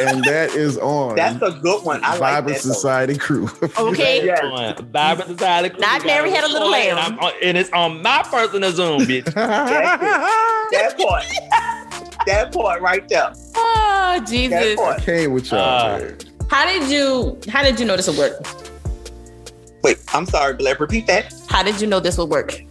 [0.00, 2.04] and that is on That's a good one.
[2.04, 2.64] I like Vibrant that.
[2.68, 2.72] though.
[2.74, 3.48] Society Crew.
[3.78, 4.26] Okay.
[4.26, 4.74] Yeah.
[4.78, 5.70] Vibrant Society.
[5.70, 5.78] Crew.
[5.80, 6.98] Not Mary Had a Little Lamb.
[6.98, 9.24] And, I'm on- and it's on my personal Zoom, bitch.
[9.34, 11.24] That part.
[12.26, 13.32] that part right there.
[13.56, 14.76] Oh That Jesus.
[14.76, 15.00] part.
[15.02, 15.58] Came with y'all,
[16.02, 16.10] Uh.
[16.50, 18.34] How did you how did you know this would work?
[19.82, 21.32] Wait, I'm sorry, but repeat that.
[21.48, 22.62] How did you know this would work?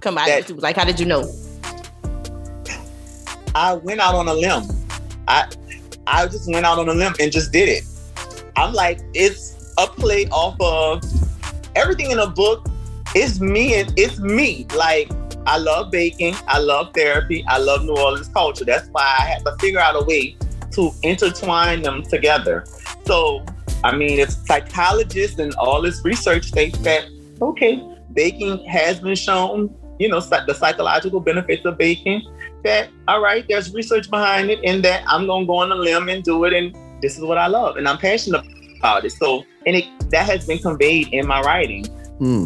[0.00, 1.28] Come on, That- like how did you know?
[3.54, 4.64] I went out on a limb.
[5.26, 5.48] I
[6.06, 7.84] I just went out on a limb and just did it.
[8.54, 11.02] I'm like, it's a play off of
[11.74, 12.66] everything in a book.
[13.14, 14.66] It's me and it's me.
[14.76, 15.10] Like
[15.46, 16.34] I love baking.
[16.46, 17.44] I love therapy.
[17.48, 18.64] I love New Orleans culture.
[18.64, 20.36] That's why I had to figure out a way
[20.72, 22.64] to intertwine them together.
[23.06, 23.44] So
[23.84, 27.06] I mean, if psychologists and all this research states that
[27.40, 32.22] okay, baking has been shown, you know, the psychological benefits of baking
[32.66, 36.08] that all right there's research behind it and that i'm gonna go on a limb
[36.08, 38.44] and do it and this is what i love and i'm passionate
[38.78, 39.12] about it.
[39.12, 41.86] So and it that has been conveyed in my writing.
[42.18, 42.44] Hmm.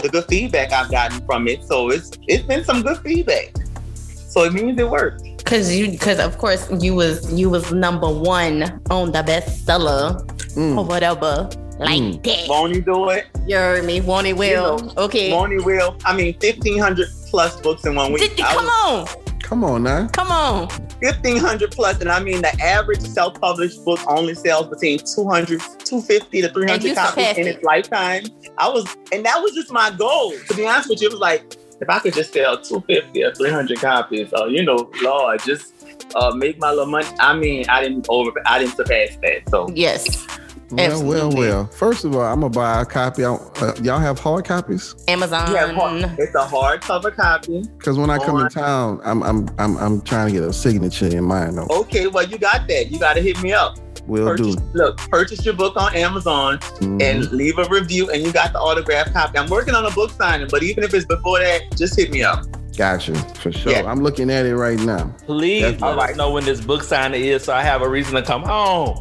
[0.00, 3.52] the good feedback i've gotten from it so it's it's been some good feedback.
[3.94, 5.44] So it means it worked.
[5.44, 10.06] Cause you cause of course you was you was number one on the bestseller
[10.54, 10.78] Mm.
[10.78, 11.48] or whatever.
[11.78, 12.22] Like Mm.
[12.24, 12.48] that.
[12.48, 14.80] won't you do it You heard me, won't it will.
[14.80, 15.32] You know, okay.
[15.32, 19.24] won't you will i mean 1500 plus books in one week Did- come was- on.
[19.42, 20.08] Come on now.
[20.08, 20.68] Come on.
[21.00, 26.48] 1500 plus and i mean the average self-published book only sells between 200 250 to
[26.48, 28.24] 300 copies in its lifetime
[28.58, 31.20] i was and that was just my goal to be honest with you it was
[31.20, 35.72] like if i could just sell 250 or 300 copies or you know lord just
[36.16, 39.68] uh, make my little money i mean i didn't over i didn't surpass that so
[39.74, 40.26] Yes.
[40.70, 40.90] Well, well,
[41.26, 41.48] Absolutely.
[41.48, 41.66] well.
[41.66, 43.24] First of all, I'm gonna buy a copy.
[43.24, 43.38] Uh,
[43.82, 44.94] y'all have hard copies?
[45.08, 45.50] Amazon.
[45.52, 50.00] yeah it's a hardcover copy Because when I come in town, I'm I'm I'm I'm
[50.02, 51.54] trying to get a signature in mine.
[51.54, 51.66] Though.
[51.70, 54.54] okay well you got that you got to hit me up Will do.
[54.54, 57.02] purchase look purchase your book on amazon Mhm.
[57.02, 59.38] and leave a review and you got the autograph copy.
[59.38, 62.22] I'm working on a book signing, but even if it's before that, just hit me
[62.22, 62.44] up.
[62.76, 63.72] Gotcha for sure.
[63.72, 63.90] Yeah.
[63.90, 65.12] I'm looking at it right now.
[65.26, 67.88] Please That's let all us know when this book signing is so I have a
[67.88, 68.96] reason to come home.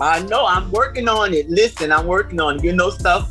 [0.00, 1.48] I know I'm working on it.
[1.48, 2.64] Listen, I'm working on it.
[2.64, 3.30] You know stuff.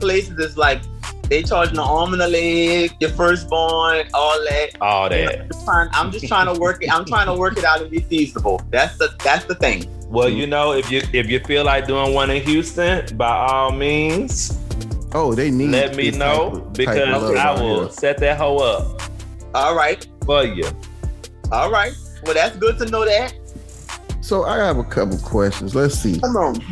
[0.00, 0.82] Places is like
[1.30, 4.70] they charging an arm and a leg, your firstborn, all that.
[4.80, 5.40] All You know, that.
[5.40, 6.92] I'm just trying- I'm just trying to work it.
[6.94, 8.60] I'm trying to work it out and be feasible.
[8.70, 9.88] That's the that's the thing.
[10.08, 13.70] Well, you know, if you if you feel like doing one in Houston, by all
[13.72, 14.58] means,
[15.12, 15.70] Oh, they need.
[15.70, 17.90] let me know type because type I will here.
[17.90, 19.00] set that hoe up
[19.54, 20.68] All right, for you.
[21.52, 21.92] all right.
[22.24, 23.32] Well, that's good to know that.
[24.24, 25.74] So I have a couple questions.
[25.74, 26.18] Let's see.
[26.18, 26.64] Come on.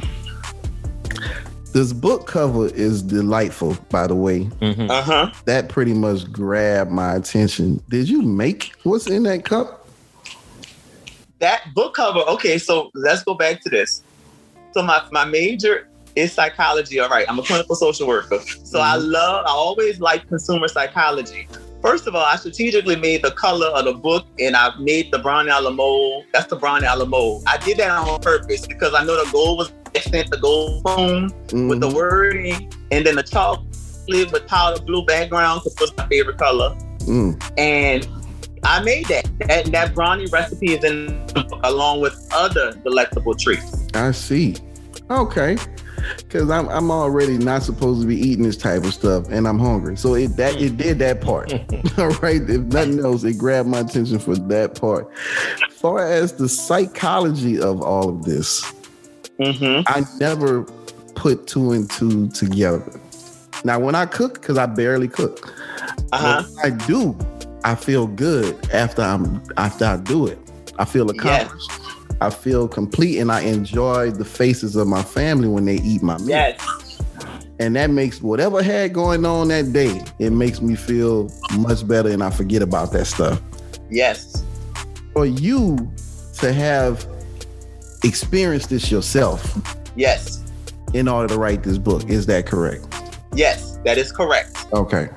[1.74, 4.44] This book cover is delightful, by the way.
[4.62, 4.88] Mhm.
[4.88, 5.30] Uh huh.
[5.44, 7.82] That pretty much grabbed my attention.
[7.90, 9.86] Did you make what's in that cup?
[11.40, 14.04] that book cover okay so let's go back to this
[14.70, 18.94] so my, my major is psychology all right i'm a clinical social worker so i
[18.94, 21.48] love i always like consumer psychology
[21.82, 25.18] first of all i strategically made the color of the book and i made the
[25.18, 28.66] brownie à la mode that's the brownie à la mode i did that on purpose
[28.66, 31.24] because i know the goal was accent the gold spoon
[31.68, 31.94] with the Mhm.
[31.94, 36.74] wording and then the chocolate with powder blue background because was my favorite color
[37.06, 37.34] Mm.
[37.58, 38.06] and
[38.64, 39.26] I made that.
[39.48, 43.88] That that brownie recipe is in the book, along with other delectable treats.
[43.92, 44.54] I see.
[45.10, 45.56] Okay.
[46.28, 49.58] Cause I'm I'm already not supposed to be eating this type of stuff, and I'm
[49.58, 49.96] hungry.
[49.96, 51.52] So it that it did that part.
[51.98, 52.40] All right.
[52.42, 55.08] If nothing else, it grabbed my attention for that part.
[55.68, 58.64] As far as the psychology of all of this,
[59.38, 59.82] Mm-hmm.
[59.86, 60.62] I never
[61.14, 63.00] put two and two together.
[63.64, 65.52] Now, when I cook, because I barely cook,
[66.12, 66.42] Uh huh.
[66.62, 67.16] when I do.
[67.64, 70.38] I feel good after I'm after I do it.
[70.78, 71.70] I feel accomplished.
[72.22, 76.16] I feel complete, and I enjoy the faces of my family when they eat my
[76.18, 76.28] meal.
[76.28, 77.00] Yes.
[77.58, 81.86] And that makes whatever I had going on that day, it makes me feel much
[81.86, 83.40] better and I forget about that stuff.
[83.90, 84.42] Yes.
[85.12, 85.76] For you
[86.38, 87.06] to have
[88.04, 89.56] experienced this yourself
[89.96, 90.40] Yes.
[90.94, 92.86] in order to write this book, is that correct?
[93.34, 93.78] Yes.
[93.84, 94.66] That is correct.
[94.72, 95.08] Okay.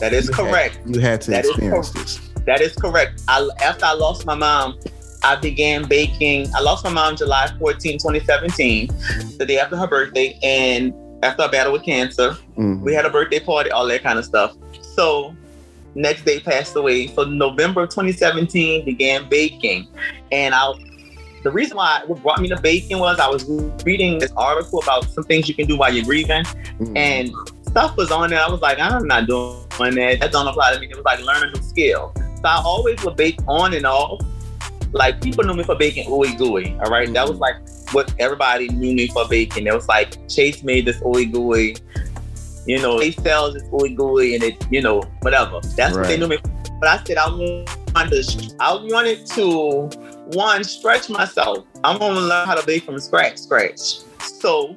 [0.00, 0.78] That is You had- correct.
[0.86, 2.20] you had to That is experience this.
[2.46, 3.22] That is correct.
[3.28, 4.78] I, after I lost my mom,
[5.26, 6.48] I began baking.
[6.54, 8.88] I lost my mom July 14, 2017,
[9.38, 10.38] the day after her birthday.
[10.42, 12.80] And after a battle with cancer, Mhm.
[12.82, 14.52] we had a birthday party, all that kind of stuff.
[14.94, 15.34] So
[15.96, 17.08] next day passed away.
[17.08, 19.88] So November of 2017 began baking.
[20.30, 20.72] And I
[21.42, 23.44] the reason why what brought me to baking was I was
[23.84, 26.44] reading this article about some things you can do while you're grieving
[26.80, 26.96] Mhm.
[26.96, 27.30] and
[27.68, 28.42] stuff was on there.
[28.42, 30.18] I was like, I'm not doing that.
[30.20, 30.86] That don't apply to me.
[30.90, 32.12] It was like learn a new skill.
[32.16, 34.20] So I always would bake on and off.
[34.96, 36.76] Like people knew me for baking ooey gooey.
[36.82, 37.12] All right?
[37.12, 37.56] That was like
[37.92, 39.66] what everybody knew me for baking.
[39.66, 41.76] It was like Chase made this ooey gooey.
[42.66, 45.60] You know, Chase sells this ooey gooey and it, you know, whatever.
[45.76, 46.38] That's what they knew me.
[46.38, 46.48] for.
[46.80, 49.88] But I said I wanted to I wanted to
[50.32, 51.66] one stretch myself.
[51.84, 54.00] I'm gonna learn how to bake from scratch, scratch.
[54.20, 54.76] So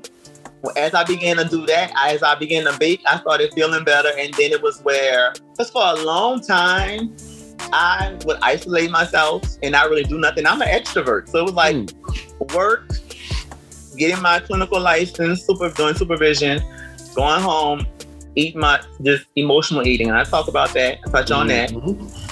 [0.75, 4.09] as I began to do that, as I began to bake, I started feeling better.
[4.17, 7.15] And then it was where, just for a long time,
[7.73, 10.45] I would isolate myself and not really do nothing.
[10.45, 11.29] I'm an extrovert.
[11.29, 12.55] So it was like Mm.
[12.55, 12.89] work,
[13.97, 16.61] getting my clinical license, super doing supervision,
[17.15, 17.85] going home,
[18.35, 20.07] eat my just emotional eating.
[20.09, 21.71] And I talk about that, I touch on that.
[21.71, 22.25] Mhm.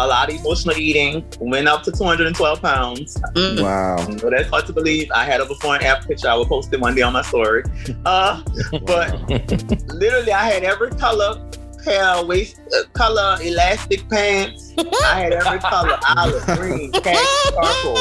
[0.00, 3.16] A lot of emotional eating, went up to 212 pounds.
[3.34, 3.60] Mm.
[3.62, 3.96] Wow.
[4.18, 5.10] So that's hard to believe.
[5.12, 6.28] I had a before and after picture.
[6.28, 7.64] I will post it one day on my story.
[8.04, 8.40] Uh,
[8.86, 9.12] but
[9.88, 11.44] literally, I had every color
[11.88, 14.74] pair, waist uh, color, elastic pants.
[14.78, 17.18] I had every color: olive, green, khaki,
[17.56, 17.96] purple.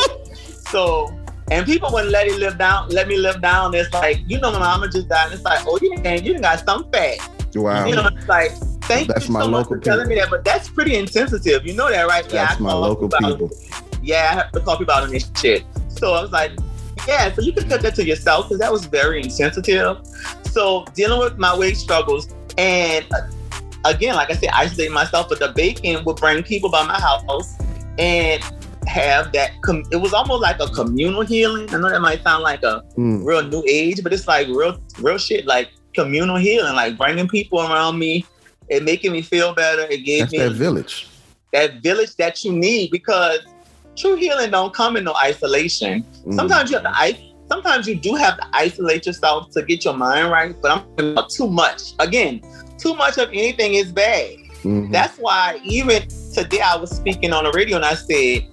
[0.71, 1.15] So,
[1.51, 2.89] and people wouldn't let it live down.
[2.89, 3.73] Let me live down.
[3.73, 5.25] It's like you know, my mama just died.
[5.25, 7.17] And it's like, oh, you didn't, you got some fat.
[7.55, 7.85] Wow.
[7.87, 8.51] You know, it's like.
[8.87, 11.67] Thank That's you my so much local for telling me that, but that's pretty insensitive.
[11.67, 12.23] You know that, right?
[12.29, 13.49] That's I my local about- people.
[14.01, 15.65] yeah, I have to call people out on this shit.
[15.89, 16.51] So I was like,
[17.05, 19.97] yeah, so you can cut that to yourself because that was very insensitive.
[20.51, 23.27] So dealing with my weight struggles and uh,
[23.89, 27.57] again, like I said, isolating myself, but the bacon would bring people by my house
[27.97, 28.41] and
[28.87, 29.51] have that.
[29.63, 31.69] Com- it was almost like a communal healing.
[31.73, 33.25] I know that might sound like a Mm.
[33.25, 37.59] real new age, but it's like real, real shit, like communal healing, like bringing people
[37.61, 38.25] around me.
[38.69, 39.83] and making me feel better.
[39.83, 41.07] It gave That's me that village.
[41.53, 43.39] that village that you need because
[43.95, 46.03] true healing don't come in no isolation.
[46.25, 46.35] Mm.
[46.35, 47.15] Sometimes you have to ice.
[47.47, 51.11] Sometimes you do have to isolate yourself to get your mind right, but I'm talking
[51.13, 51.93] about too much.
[51.99, 52.41] Again,
[52.77, 54.31] too much of anything is bad.
[54.63, 54.91] Mhm.
[54.91, 56.03] That's why even
[56.33, 58.45] today I was speaking on the radio and I said,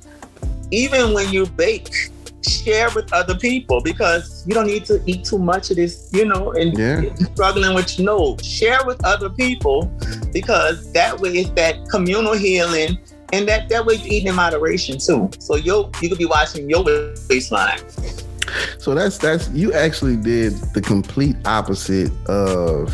[0.71, 2.11] even when you bake,
[2.47, 6.25] share with other people because you don't need to eat too much of this, you
[6.27, 7.03] know, and Yeah.
[7.33, 8.37] struggling with no.
[8.43, 9.91] Share with other people
[10.33, 12.99] because that way it's that communal healing
[13.33, 15.31] and that, that way you're eating in moderation too.
[15.39, 17.81] So you you could be watching your waistline.
[18.79, 22.93] So that's that's you actually did the complete opposite of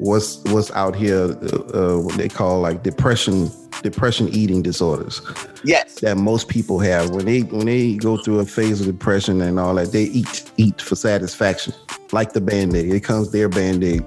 [0.00, 1.36] what's what's out here.
[1.74, 3.50] Uh, what they call like depression
[3.82, 5.22] depression eating disorders
[5.64, 6.00] Yes.
[6.00, 9.60] that most people have when they when they go through a phase of depression and
[9.60, 9.92] all that.
[9.92, 11.74] They eat eat for satisfaction,
[12.12, 12.92] like the band aid.
[12.92, 14.04] It comes their band aid.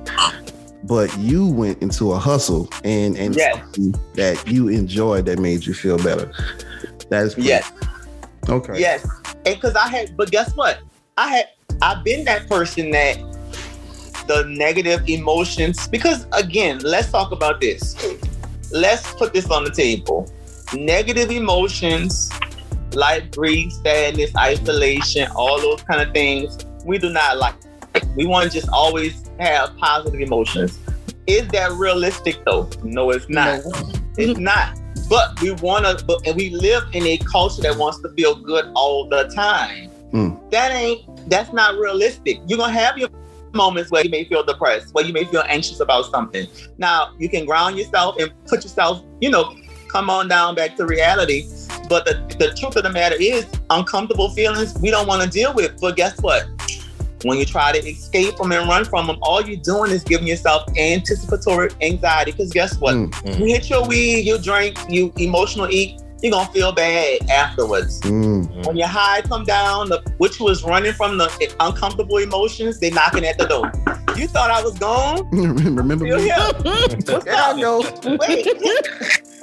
[0.85, 3.63] But you went into a hustle and and Yes.
[4.15, 6.29] that you enjoyed that made you feel better.
[7.09, 7.71] That is pretty- Yes.
[8.49, 8.77] Okay.
[8.79, 9.07] Yes,
[9.45, 10.79] and because I had, but guess what?
[11.17, 11.47] I had,
[11.81, 13.17] I've been that person that
[14.23, 15.87] the negative emotions.
[15.87, 17.95] Because again, let's talk about this.
[18.71, 20.31] Let's put this on the table.
[20.73, 22.31] Negative emotions,
[22.93, 27.55] like grief, sadness, isolation, all those kind of things, we do not like.
[28.15, 30.79] We want to just always have positive emotions.
[31.27, 32.69] Is that realistic though?
[32.83, 33.61] No, it's not.
[34.17, 34.79] It's not.
[35.09, 38.35] But we want to, but and we live in a culture that wants to feel
[38.35, 39.89] good all the time.
[40.11, 40.49] Mm.
[40.51, 41.29] That ain't.
[41.29, 42.39] That's not realistic.
[42.47, 43.09] You're gonna have your
[43.53, 46.47] moments where you may feel depressed, where you may feel anxious about something.
[46.77, 49.55] Now you can ground yourself and put yourself, you know,
[49.87, 51.47] come on down back to reality.
[51.87, 55.53] But the, the truth of the matter is, uncomfortable feelings we don't want to deal
[55.53, 55.79] with.
[55.79, 56.47] But guess what?
[57.23, 60.27] When you try to escape them and run from them, all you're doing is giving
[60.27, 62.31] yourself anticipatory anxiety.
[62.31, 62.95] Because guess what?
[62.95, 63.39] Mm.
[63.39, 67.99] You hit your weed, you drink, you emotional eat, you're gonna feel bad afterwards.
[68.01, 68.65] Mm.
[68.65, 73.25] When your high come down, the, which was running from the uncomfortable emotions, they knocking
[73.25, 73.71] at the door.
[74.17, 75.27] You thought I was gone?
[75.31, 76.23] Remember Still me?
[76.23, 76.35] here.
[76.63, 77.57] What's There I up?
[77.59, 78.17] go.
[78.19, 78.47] Wait.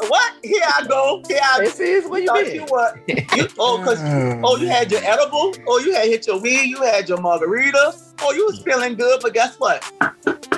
[0.08, 0.32] what?
[0.42, 1.22] Here I go.
[1.28, 2.54] Here I This is where you thought been.
[2.54, 2.96] you what?
[3.08, 3.98] You, oh, cause
[4.44, 5.52] oh, you had your edible.
[5.68, 6.62] Oh, you had hit your weed.
[6.66, 7.94] You had your margarita.
[8.22, 9.20] Oh, you was feeling good.
[9.22, 9.84] But guess what?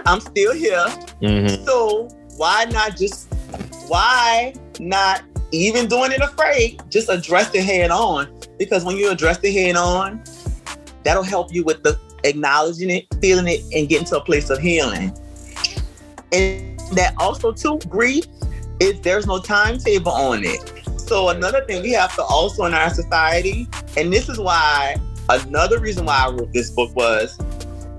[0.06, 0.84] I'm still here.
[1.22, 1.64] Mhm.
[1.64, 3.28] So why not just?
[3.88, 5.22] Why not
[5.52, 6.82] even doing it afraid?
[6.90, 8.28] Just address it head on.
[8.58, 10.22] Because when you address it head on,
[11.04, 14.58] that'll help you with the acknowledging it, feeling it, and getting to a place of
[14.58, 15.16] healing.
[16.32, 18.24] And that also too, grief
[18.80, 20.72] is there's no timetable on it.
[20.98, 24.96] So another thing we have to also in our society, and this is why
[25.28, 27.38] another reason why I wrote this book was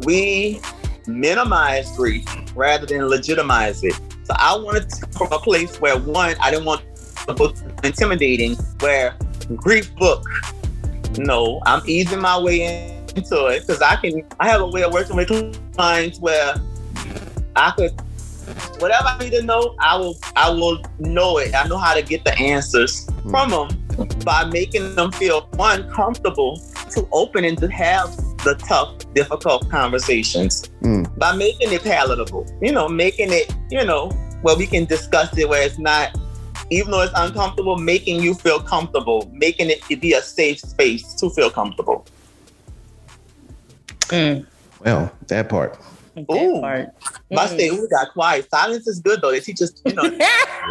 [0.03, 0.59] we
[1.05, 2.25] minimize grief
[2.55, 3.93] rather than legitimize it.
[4.23, 6.81] So I wanted to from a place where one, I didn't want
[7.25, 9.15] the book intimidating, where
[9.55, 10.23] grief book.
[11.17, 14.93] No, I'm easing my way into it because I can I have a way of
[14.93, 15.29] working with
[15.75, 16.55] clients where
[17.55, 17.91] I could
[18.79, 21.53] whatever I need to know, I will I will know it.
[21.55, 23.69] I know how to get the answers from them
[24.25, 26.61] by making them feel one comfortable
[26.91, 30.69] to open and to have the tough, difficult conversations.
[30.81, 31.17] Mm.
[31.17, 32.45] By making it palatable.
[32.61, 34.09] You know, making it, you know,
[34.41, 36.17] where we can discuss it where it's not
[36.73, 41.29] even though it's uncomfortable, making you feel comfortable, making it be a safe space to
[41.29, 42.05] feel comfortable.
[44.09, 44.45] Mm,
[44.83, 45.77] Well, that part.
[46.15, 46.61] that Ooh.
[46.61, 46.89] part.
[47.31, 47.49] My Mm.
[47.53, 48.49] state, we got quiet.
[48.49, 49.31] Silence is good though.
[49.31, 50.03] They teach us, you know.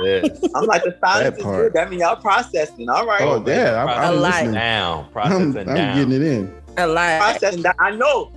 [0.02, 0.24] Yes.
[0.54, 1.64] I'm like the silence That is part.
[1.64, 1.72] good.
[1.74, 2.88] That means y'all processing.
[2.88, 3.20] All right.
[3.20, 3.82] Oh, yeah.
[3.82, 4.32] I'm, I'm A lot.
[4.32, 4.54] listening.
[4.54, 5.04] Down.
[5.04, 5.96] I'm, Processing I'm down.
[5.96, 6.54] getting it in.
[6.78, 7.20] A lot.
[7.20, 7.76] processing that.
[7.78, 8.32] I know.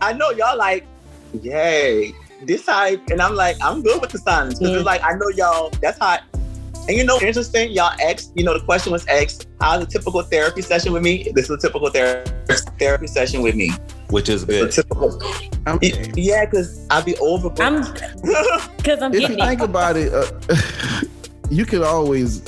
[0.00, 0.84] I know y'all like,
[1.40, 2.12] yay.
[2.46, 4.60] This how and I'm like, I'm good with the silence.
[4.60, 4.76] Because Yeah.
[4.78, 6.18] it's like I know y'all, that's how
[6.88, 10.22] and you know interesting, y'all asked, you know, the question was asked, how's a typical
[10.22, 11.30] therapy session with me?
[11.34, 12.24] This is a typical ther-
[12.78, 13.70] therapy session with me.
[14.10, 14.72] Which is a good.
[14.72, 15.20] typical
[15.66, 15.78] I'm,
[16.14, 17.80] Yeah, because I'll be over I'm
[18.76, 19.64] because I'm if getting you think it.
[19.64, 20.26] about it, uh,
[21.50, 22.42] you can always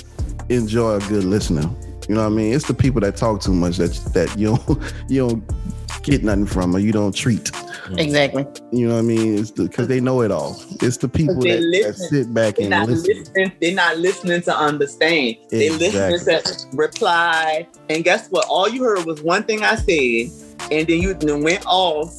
[0.48, 1.68] enjoy a good listener.
[2.08, 2.52] You know what I mean?
[2.52, 6.46] It's the people that talk too much that that you don't you don't get nothing
[6.46, 7.50] from or you don't treat.
[7.96, 8.46] Exactly.
[8.72, 9.38] You know what I mean?
[9.38, 10.60] It's because they know it all.
[10.80, 13.16] It's the people that, that sit back They're and listen.
[13.18, 13.52] listening.
[13.60, 15.36] They're not listening to understand.
[15.50, 16.18] They Exactly.
[16.34, 17.66] listen to reply.
[17.90, 18.46] And guess what?
[18.48, 20.30] All you heard was one thing I said,
[20.70, 22.14] and then you then went off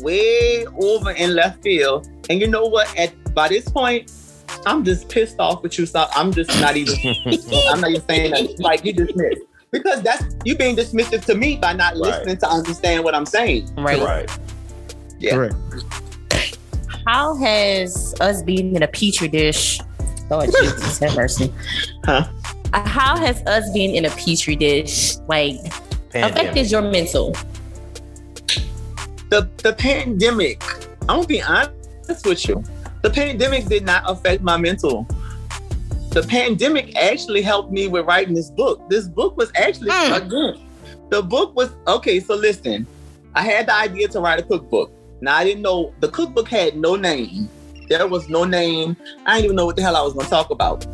[0.00, 2.08] way over in left field.
[2.30, 2.96] And you know what?
[2.98, 4.12] At by this point,
[4.66, 5.86] I'm just pissed off with you.
[5.86, 6.94] So I'm just not even.
[7.68, 8.58] I'm not even saying that.
[8.60, 9.42] Like you dismissed.
[9.72, 12.00] Because that's you being dismissive to me by not Right.
[12.00, 13.72] listening to understand what I'm saying.
[13.76, 14.00] Right.
[14.02, 14.28] Right.
[15.20, 15.34] Yeah.
[15.34, 15.54] Correct.
[17.06, 19.78] How has us being in a petri dish?
[20.30, 21.52] Oh Jesus, have mercy.
[22.04, 22.26] Huh?
[22.72, 25.56] Uh, How has us being in a petri dish like
[26.10, 26.36] Pandemic.
[26.38, 27.34] affected your mental?
[29.30, 30.62] the the pandemic.
[31.08, 32.62] I'm gonna be honest with you.
[33.02, 35.06] The pandemic did not affect my mental.
[36.10, 38.88] The pandemic actually helped me with writing this book.
[38.90, 40.16] This book was actually Mm.
[40.16, 40.66] again.
[41.10, 42.18] The book was okay.
[42.20, 42.86] So listen,
[43.34, 44.92] I had the idea to write a cookbook.
[45.20, 47.48] Now I didn't know the cookbook had no name.
[47.88, 48.96] There was no name.
[49.26, 50.86] I didn't even know what the hell I was gonna talk about.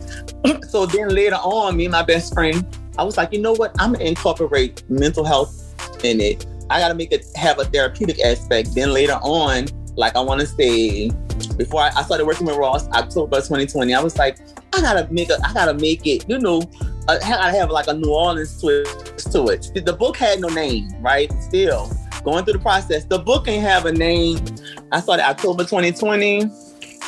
[0.69, 2.67] so then later on, me and my best friend,
[2.99, 3.75] I was like, you know what?
[3.79, 5.75] I'm gonna incorporate mental health
[6.05, 6.47] in it.
[6.71, 8.75] I gotta make it have a therapeutic aspect.
[8.75, 9.67] Then later on,
[9.97, 11.11] like I want to say,
[11.57, 14.39] before I, I started working with Ross, October 2020, I was like,
[14.73, 15.39] I gotta make it.
[15.45, 16.29] I gotta make it.
[16.29, 16.63] You know,
[17.09, 19.71] uh, I gotta have like a New Orleans twist to it.
[19.85, 21.31] The book had no name, right?
[21.43, 21.91] Still
[22.27, 23.05] going through the process.
[23.05, 24.45] The book ain't have a name.
[24.93, 26.41] I started October 2020.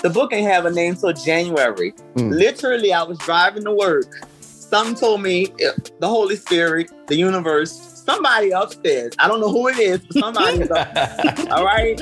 [0.03, 1.93] The book ain't have a name till January.
[2.15, 2.31] Mm.
[2.31, 4.07] Literally, I was driving to work.
[4.41, 7.73] Something told me eh, the Holy Spirit, the universe,
[8.07, 9.13] somebody upstairs.
[9.19, 10.89] I don't know who it is, but somebody's up.
[11.51, 11.99] All right.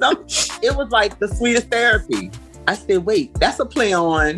[0.00, 0.26] Some,
[0.62, 2.30] it was like the sweetest therapy.
[2.66, 4.36] I said, wait, that's a play on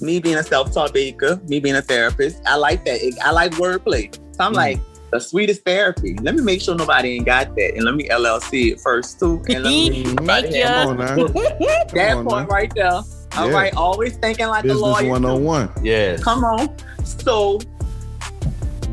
[0.00, 2.42] me being a self-taught baker, me being a therapist.
[2.46, 3.00] I like that.
[3.24, 4.12] I like wordplay.
[4.34, 4.56] So I'm Mm.
[4.56, 4.80] like,
[5.14, 6.16] the sweetest therapy.
[6.22, 7.74] Let me make sure nobody ain't got that.
[7.76, 9.40] And let me LLC it first too.
[9.48, 10.86] And let me Thank Yeah.
[10.88, 12.54] On that on point now.
[12.56, 12.90] right there.
[13.36, 13.52] All Yeah.
[13.54, 15.02] right, always thinking like a Business lawyer.
[15.04, 15.08] too.
[15.10, 15.70] 101.
[15.84, 16.20] yes.
[16.22, 16.76] Come on.
[17.04, 17.60] So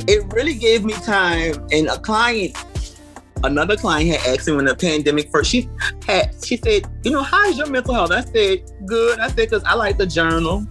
[0.07, 1.55] it really gave me time.
[1.71, 2.55] And a client,
[3.43, 5.67] another client had asked me when the pandemic first, she
[6.07, 8.11] had, she said, you know, how's your mental health?
[8.11, 9.17] I said, good.
[9.17, 10.67] I said, because I like the journal.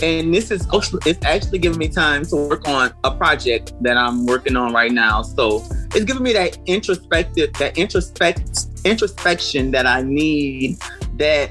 [0.00, 4.26] And this is it's actually giving me time to work on a project that I'm
[4.26, 5.22] working on right now.
[5.22, 10.78] So it's giving me that introspective, that introspect, introspection that I need
[11.16, 11.50] that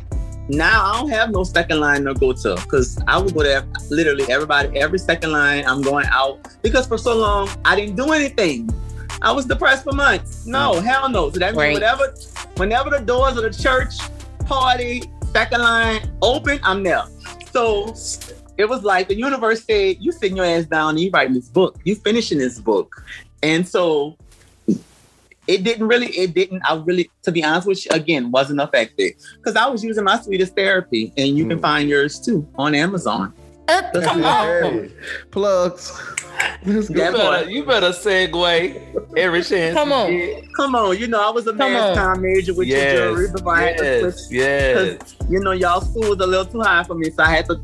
[0.50, 3.66] now I don't have no second line to go to because I would go there
[3.90, 8.14] literally everybody, every second line I'm going out because for so long I didn't do
[8.14, 8.70] anything.
[9.22, 10.46] I was depressed for months.
[10.46, 10.84] No, mm.
[10.84, 11.30] hell no.
[11.32, 11.74] So that means Right.
[11.74, 12.14] whatever
[12.56, 13.96] whenever the doors of the church
[14.46, 17.04] party second line open, I'm there.
[17.58, 17.94] So
[18.56, 21.50] it was like the universe said, "You sitting your ass down and you writing this
[21.50, 21.80] book.
[21.84, 23.04] You finishing this book."
[23.42, 24.16] And so
[25.48, 26.62] it didn't really, it didn't.
[26.70, 30.20] I really, to be honest with you, again, wasn't affected because I was using my
[30.20, 31.62] sweetest therapy, and you can Mm.
[31.62, 33.34] find yours too on Amazon.
[33.68, 34.46] Uh, come on.
[34.64, 34.92] Hey,
[35.32, 36.00] plugs.
[36.66, 36.96] Let's go.
[36.96, 37.52] That You better, boy.
[37.52, 39.76] you better segue every chance.
[39.76, 40.12] Come on.
[40.12, 40.54] get.
[40.56, 42.16] Come on, you know I was a Come math on.
[42.16, 45.16] time major with Yes, your jewelry, but I had to yes, switch yes.
[45.30, 47.60] you know, y'all school was a little too high for me, so I had to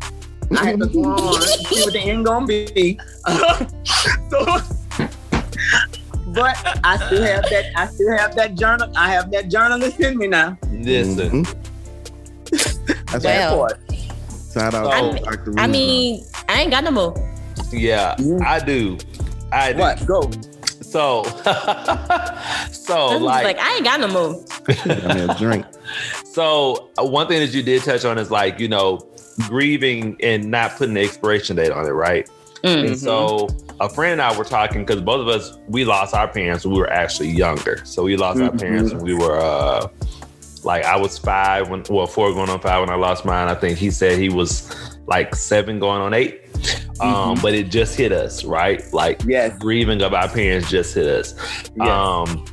[0.58, 3.00] I had to go on see what the end gonna be.
[4.30, 4.60] so
[6.34, 8.92] but I still have that I still have that journal.
[8.96, 10.58] I have that journalist in me now.
[10.72, 11.46] Listen,
[12.52, 13.12] Mhm.
[13.12, 13.74] That's Well, right.
[14.54, 15.54] Shout out I to mean- Dr.
[15.58, 17.33] I mean, I ain't got no more.
[17.74, 18.42] Yeah, Mm.
[18.44, 18.98] I do.
[19.52, 19.80] I do.
[19.80, 20.06] What?
[20.06, 20.32] Go.
[20.82, 21.24] So,
[22.72, 24.46] so Like, like, like, I ain't got no more.
[24.86, 25.66] Got me a drink.
[26.26, 29.00] so uh, one thing that you did touch on is like, you know,
[29.48, 32.30] grieving and not putting the expiration date on it, right?
[32.64, 32.88] Mm.
[32.90, 33.50] And so
[33.80, 36.74] a friend and I were talking because both of us we lost our parents when
[36.76, 37.82] we were actually younger.
[37.86, 38.60] So we lost our Mhm.
[38.60, 39.88] parents when we were uh
[40.64, 43.50] like I was five when well four going on five when I lost mine.
[43.50, 44.74] I think he said he was
[45.06, 46.42] like seven going on eight.
[47.00, 48.82] Um, but it just hit us, right?
[48.94, 49.58] Like Yes.
[49.60, 51.36] grieving of our parents just hit us.
[51.76, 51.88] Yes.
[51.90, 52.46] Um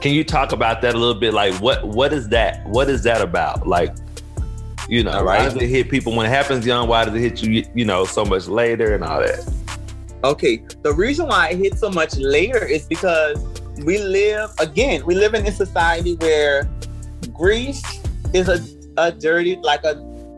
[0.00, 1.32] can you talk about that a little bit?
[1.32, 2.66] Like what what is that?
[2.68, 3.66] What is that about?
[3.66, 3.94] Like
[4.88, 5.44] you know, All why right.
[5.44, 6.88] does it hit people when it happens young?
[6.88, 9.48] Why does it hit you, you know, so much later and all that?
[10.24, 10.62] Okay.
[10.82, 13.38] The reason why it hit so much later is because
[13.84, 16.68] we live again, we live in a society where
[17.32, 17.80] grief
[18.34, 18.60] is a,
[18.96, 19.94] a dirty, like a,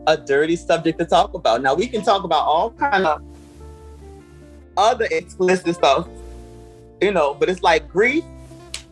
[0.07, 1.61] a dirty subject to talk about.
[1.61, 3.21] Now we can talk about all kind of
[4.77, 6.07] other explicit stuff,
[7.01, 8.23] you know, but it's like grief,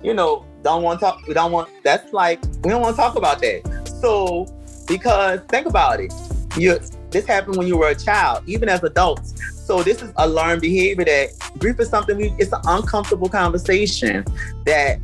[0.01, 3.01] you know, don't want to talk, we don't want that's like we don't want to
[3.01, 3.61] talk about that.
[4.01, 4.45] So
[4.87, 6.13] because think about it.
[6.57, 9.33] You this happened when you were a child, even as adults.
[9.65, 14.25] So this is a learned behavior that grief is something we it's an uncomfortable conversation
[14.65, 14.97] that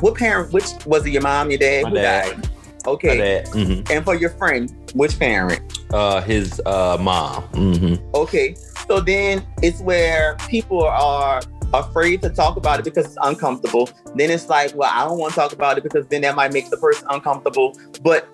[0.00, 2.32] what parent which was it your mom, your dad, My who dad.
[2.36, 2.50] died?
[2.86, 3.42] Okay.
[3.50, 3.90] Mhm.
[3.90, 5.60] And for your friend, which parent?
[5.92, 7.42] uh, his uh, mom.
[7.52, 8.54] hmm Okay.
[8.88, 11.40] So then it's where people are
[11.74, 13.90] afraid to talk about it because it's uncomfortable.
[14.14, 16.52] Then it's like, well, I don't want to talk about it because then that might
[16.52, 17.76] make the person uncomfortable.
[18.02, 18.26] But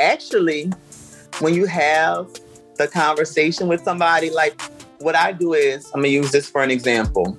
[0.00, 0.72] actually,
[1.40, 2.28] when you have
[2.76, 4.60] the conversation with somebody, like
[4.98, 7.38] what I do is, I'm gonna use this for an example.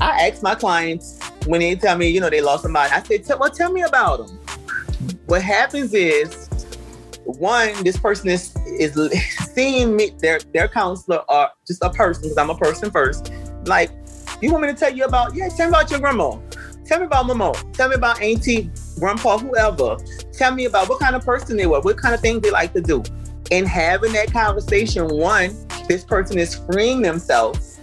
[0.00, 2.92] I ask my clients when they tell me, you know, they lost somebody.
[2.92, 4.38] I say, well, tell me about them.
[5.28, 6.48] What happens is,
[7.24, 8.94] one, this person is is
[9.52, 13.30] seeing me, their their counselor or just a person, because I'm a person first.
[13.66, 13.90] Like,
[14.40, 15.34] you want me to tell you about?
[15.34, 16.38] Yeah, tell me about your grandma.
[16.86, 17.52] Tell me about mama.
[17.74, 19.98] Tell me about auntie, grandpa, whoever.
[20.32, 22.72] Tell me about what kind of person they were, what kind of things they like
[22.72, 23.02] to do.
[23.50, 25.54] And having that conversation, one,
[25.88, 27.78] this person is freeing themselves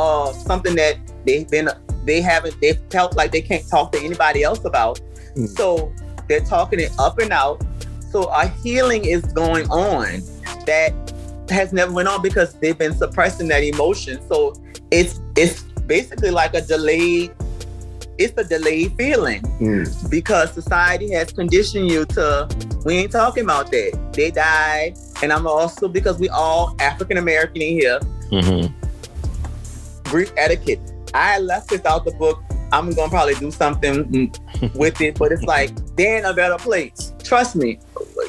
[0.00, 1.68] of something that they've been
[2.04, 5.00] they haven't they've felt like they can't talk to anybody else about.
[5.36, 5.48] Mm.
[5.48, 5.92] So
[6.28, 7.62] they're talking it up and out.
[8.10, 10.22] So a healing is going on
[10.66, 10.92] that
[11.50, 14.20] has never went on because they've been suppressing that emotion.
[14.28, 14.54] So
[14.90, 17.32] it's it's basically like a delayed
[18.18, 20.10] it's a delayed feeling Mm.
[20.10, 22.48] because society has conditioned you to
[22.84, 24.10] we ain't talking about that.
[24.12, 24.96] They died.
[25.22, 27.98] And I'm also because we all African American in here,
[28.30, 28.66] hmm
[30.04, 30.80] grief etiquette.
[31.12, 32.42] I left this out the book.
[32.72, 36.56] I'm gonna probably do something mm, with it, but it's like they're in a better
[36.56, 37.12] place.
[37.22, 37.78] Trust me.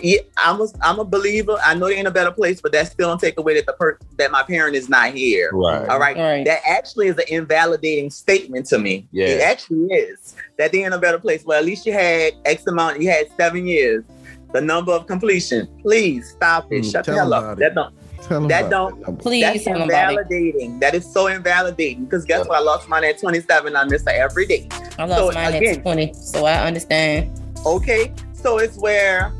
[0.02, 1.58] Yeah, I'm a, I'm a believer.
[1.64, 3.74] I know they're in a better place, but that still don't take away that the
[3.74, 5.50] per- that my parent is not here.
[5.52, 5.90] Right.
[5.90, 6.16] All right.
[6.16, 6.46] Right.
[6.46, 9.08] That actually is an invalidating statement to me.
[9.12, 9.28] Yeah.
[9.28, 11.44] It actually is that they're in a better place.
[11.44, 13.02] Well, at least you had X amount.
[13.02, 14.04] You had seven years.
[14.52, 15.68] The number of completion.
[15.82, 16.84] Please stop it.
[16.84, 17.58] Mm, Shut the hell up.
[17.60, 17.94] That don't.
[18.28, 19.22] Tell 'em That about don't- that number.
[19.24, 19.93] Please, That's tell nobody.
[19.93, 20.80] invalidating.
[20.80, 22.05] That is so invalidating.
[22.05, 22.57] Because guess what?
[22.57, 23.76] I lost mine at 27.
[23.76, 24.67] I miss her every day.
[24.97, 27.32] I lost So, mine again- at 20, so I understand.
[27.65, 28.11] Okay.
[28.34, 29.32] So it's where,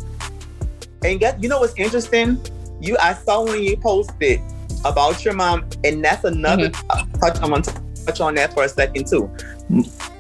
[1.04, 2.38] and get you know what's interesting?
[2.82, 4.42] You I saw when you posted
[4.86, 7.38] about your mom, and that's another uh, touch.
[7.42, 7.64] I'm gonna
[8.06, 9.30] touch on that for a second too.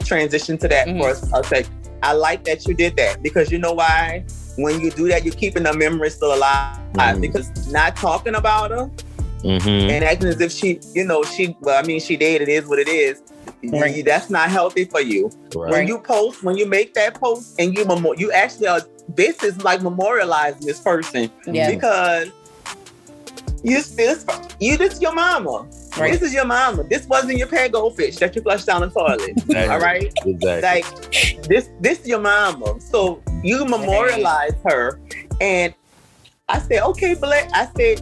[0.03, 1.65] Transition to that for a, a sec.
[2.01, 4.23] I like that you did that because you know why?
[4.61, 6.77] When you do that, you're keeping the memory still alive.
[6.93, 7.21] Mhm.
[7.21, 8.89] Because not talking about her
[9.41, 11.55] hmm and acting as if she, you know, she.
[11.61, 12.41] Well, I mean, she did.
[12.41, 13.21] It is what it is.
[13.63, 13.95] Right.
[13.95, 15.71] You- That's not healthy for you Right.
[15.71, 18.81] when you post, when you make that post, and you memo- you actually are.
[19.15, 21.71] This is like memorializing this person Yeah.
[21.71, 22.27] because
[23.63, 24.25] you this
[24.59, 25.65] you this your mama.
[25.97, 26.11] Right.
[26.13, 26.83] This is your mama.
[26.83, 29.31] This wasn't your pet goldfish that you flushed down the toilet.
[29.37, 29.67] Exactly.
[29.67, 30.13] All right.
[30.25, 30.61] Exactly.
[30.61, 32.79] Like this, this is your mama.
[32.79, 34.99] So you memorialize her,
[35.41, 35.73] and
[36.47, 37.47] I said, okay, Blair.
[37.53, 38.01] I said,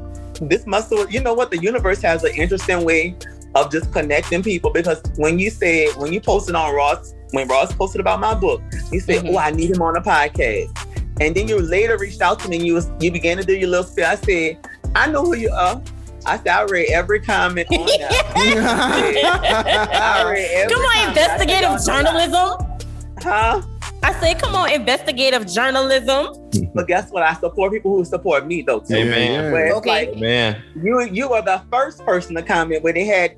[0.49, 1.11] this must have.
[1.11, 1.49] You know what?
[1.51, 3.15] The universe has an interesting way
[3.55, 7.73] of just connecting people because when you said when you posted on Ross, when Ross
[7.73, 8.61] posted about my book,
[8.91, 9.33] you said, Mhm.
[9.33, 10.77] oh, I need him on a podcast,
[11.21, 12.57] and then you later reached out to me.
[12.57, 14.05] and You was you began to do your little spiel.
[14.05, 14.57] I said,
[14.95, 15.81] I know who you are.
[16.28, 18.11] I said, I read every comment on that.
[19.93, 21.17] I read every Come on, comment.
[21.17, 22.78] I investigative "Y'all know that." journalism.
[23.21, 23.61] Huh?
[24.03, 26.28] I say, come on, investigative journalism.
[26.73, 27.23] But guess what?
[27.23, 28.80] I support people who support me though.
[28.80, 28.95] Too.
[28.95, 29.51] Amen.
[29.51, 29.89] Where it's Okay.
[29.89, 33.36] like Man, you you are the first person to comment when they had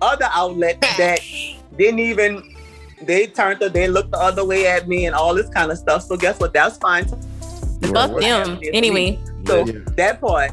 [0.00, 1.20] other outlets that
[1.78, 2.42] didn't even
[3.02, 5.78] they turned to they looked the other way at me and all this kind of
[5.78, 6.02] stuff.
[6.02, 6.52] So guess what?
[6.52, 7.04] That's fine.
[7.92, 8.58] Fuck them.
[8.72, 9.72] Anyway, So Yeah.
[9.96, 10.50] that part.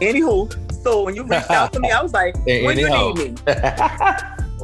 [0.00, 0.50] Anywho,
[0.82, 3.12] so when you reached out to me, I was like, Hey, when you anyhow.
[3.12, 3.52] need me?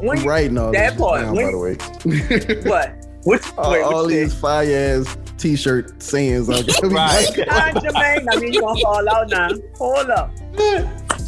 [0.01, 2.63] When I'm you writing all that this part, down, when- by the way.
[2.69, 2.95] what?
[3.25, 6.49] Which all, wait, all which these fire ass t-shirt sayings.
[6.49, 7.37] I gotta be Right.
[7.37, 9.49] like, Ah, Jermaine, I mean you gonna fall out now.
[9.77, 10.31] Hold up.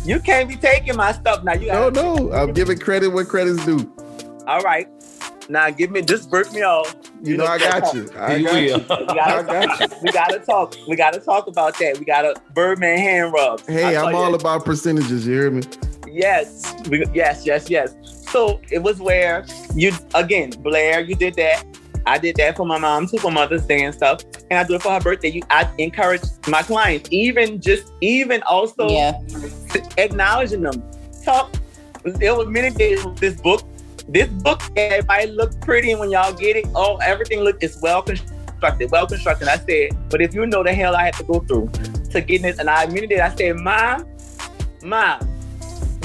[0.05, 1.53] You can't be taking my stuff now.
[1.53, 2.31] You no, got no.
[2.31, 3.93] I'm giving credit where credit's due.
[4.47, 4.87] all right.
[5.49, 6.95] Now give me just break me off.
[7.21, 8.09] You know I got you.
[8.17, 8.73] I He got you.
[8.73, 8.79] will.
[8.79, 9.97] We gotta, I got you.
[10.03, 10.75] we gotta talk.
[10.87, 11.97] We gotta talk about that.
[11.99, 13.65] We gotta Birdman hand rubs.
[13.67, 14.35] Hey, I'll I'm all you.
[14.35, 15.27] about percentages.
[15.27, 15.63] You hear me?
[16.07, 17.95] Yes, we, yes, yes, yes.
[18.29, 21.65] So it was where you again, Blair, you did that.
[22.05, 24.75] I did that for my mom too for Mother's Day and stuff, and I do
[24.75, 25.29] it for her birthday.
[25.29, 29.19] You, I encourage my clients, even just even also yeah.
[29.97, 30.83] acknowledging them.
[31.23, 31.53] Talk.
[32.03, 33.61] There were many days with this book.
[34.07, 38.01] This book, everybody look pretty, and when y'all get it, oh, everything look is well
[38.01, 39.47] constructed, well constructed.
[39.47, 41.69] I said, but if you know the hell I had to go through
[42.11, 44.05] to get this, and I admitted it, I said, Mom,
[44.83, 45.19] Mom,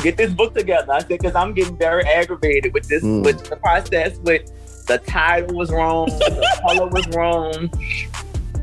[0.03, 0.93] get this book together.
[0.93, 3.25] I said, because I'm getting very aggravated with this, Mm.
[3.25, 4.51] with the process, with
[4.87, 7.71] the title was wrong, the color was wrong.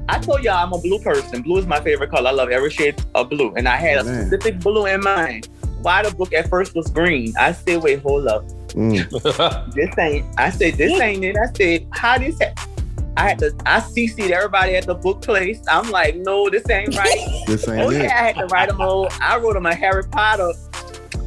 [0.10, 1.42] I told y'all I'm a blue person.
[1.42, 2.30] Blue is my favorite color.
[2.30, 3.54] I love every shade of blue.
[3.56, 4.28] And I had a Man.
[4.28, 5.48] specific blue in mind.
[5.82, 7.34] Why the book at first was green.
[7.40, 8.44] I said, wait, hold up.
[8.74, 9.74] Mm.
[9.74, 11.38] This ain't I said, this ain't it.
[11.38, 12.70] I said, how this ha-?
[13.16, 15.62] I had to I CC'd everybody at the book place.
[15.70, 17.44] I'm like, no, this ain't right.
[17.48, 18.04] This ain't oh it.
[18.04, 19.08] yeah, I had to write them all.
[19.22, 20.52] I wrote them a Harry Potter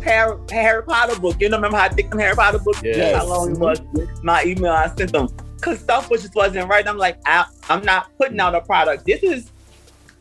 [0.07, 1.37] Harry, Harry Potter book.
[1.41, 2.81] You know, remember how I thick them Harry Potter books?
[2.83, 3.17] Yes.
[3.17, 3.81] How long it was?
[4.23, 5.29] My email I sent them.
[5.61, 6.87] Cause stuff was just wasn't right.
[6.87, 9.05] I'm like, I, I'm not putting out a product.
[9.05, 9.51] This is,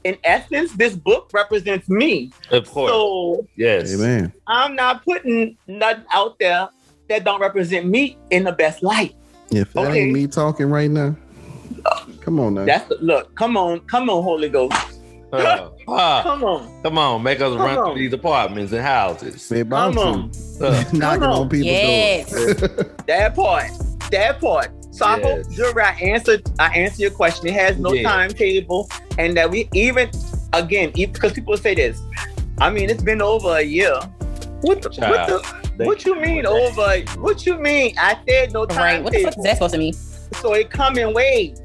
[0.04, 2.32] in essence, this book represents me.
[2.52, 2.92] of course.
[2.92, 3.94] So yes.
[3.94, 4.34] Amen.
[4.48, 6.70] I'm not putting nothing out there
[7.10, 9.16] that don't represent me in the best light.
[9.52, 10.02] If that Okay.
[10.04, 11.16] ain't me talking right now,
[12.22, 12.66] come on now.
[12.66, 13.34] That's the, look.
[13.36, 14.76] Come on, come on, Holy Ghost.
[15.32, 17.86] Uh, uh, Come on, come on, make us Come run on.
[17.94, 19.48] through these apartments and houses.
[19.50, 20.00] They come to.
[20.00, 20.32] on.
[20.62, 21.42] Uh, Knocking Come on.
[21.42, 22.32] on people's Yes.
[22.34, 22.86] doors.
[23.08, 23.66] That part.
[24.12, 24.72] That part.
[24.92, 25.56] So I hope, Yes.
[25.56, 26.42] Jury, I answered.
[26.58, 27.48] I answered your question.
[27.48, 28.04] It has no Yeah.
[28.10, 28.90] timetable,
[29.20, 30.10] and that we even
[30.54, 32.02] again because people say this.
[32.60, 33.94] I mean, it's been over a year.
[34.62, 37.00] What the, what, the, they- what you mean over?
[37.20, 37.96] What you mean?
[37.98, 39.04] I said no Right.
[39.04, 39.94] What the fuck is that supposed to mean?
[40.42, 41.62] so it come in waves.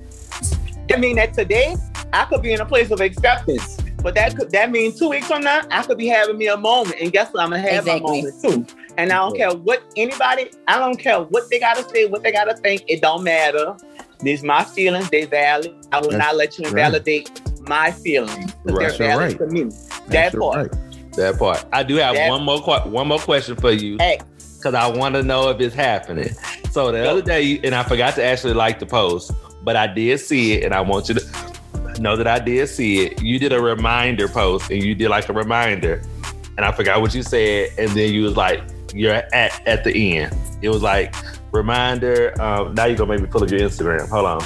[0.88, 1.76] That mean that today
[2.12, 5.26] I could be in a place of acceptance, but that could that mean two weeks
[5.28, 7.42] from now I could be having me a moment, and guess what?
[7.44, 8.00] I'm gonna have Exactly.
[8.22, 8.76] my moment too.
[8.98, 12.32] And I don't care what anybody, I don't care what they gotta say, what they
[12.32, 12.82] gotta think.
[12.88, 13.76] It don't matter.
[14.20, 15.74] These my feelings, they valid.
[15.92, 16.70] I will That's not let you right.
[16.72, 18.52] invalidate my feelings.
[18.64, 18.88] Right.
[18.88, 19.38] They're valid right.
[19.38, 19.62] to me.
[20.08, 20.56] That's That part.
[20.72, 20.89] right.
[21.20, 21.64] That part.
[21.72, 25.22] I do have That- one more one more question for you because I want to
[25.22, 26.30] know if it's happening.
[26.70, 30.20] So the other day, and I forgot to actually like the post, but I did
[30.20, 33.20] see it, and I want you to know that I did see it.
[33.22, 36.02] You did a reminder post, and you did like a reminder,
[36.56, 38.60] and I forgot what you said, and then you was like,
[38.94, 41.14] "You're at at the end." It was like
[41.52, 42.40] reminder.
[42.40, 44.08] Um, now you're gonna make me pull up your Instagram.
[44.08, 44.42] Hold on.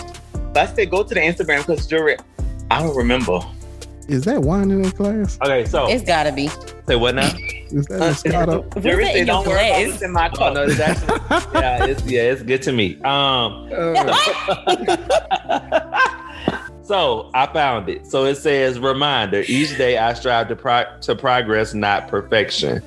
[0.56, 2.16] I said go to the Instagram because Jury,
[2.70, 3.40] I don't remember.
[4.09, 5.39] Is that wine in that glass?
[5.43, 6.48] Okay, so It's gotta be.
[6.86, 7.31] say what now?
[7.70, 8.82] Is that Uh, Moscato?
[8.82, 9.89] Jury that said in your don't worry about glass?
[9.90, 10.55] what's in my Oh cup.
[10.55, 11.20] no, it's actually
[11.60, 13.01] yeah, it's yeah, it's good to me.
[13.02, 14.14] Um, Uh,
[16.82, 18.06] so I found it.
[18.06, 22.82] So it says reminder: each day I strive to pro- to progress, not perfection.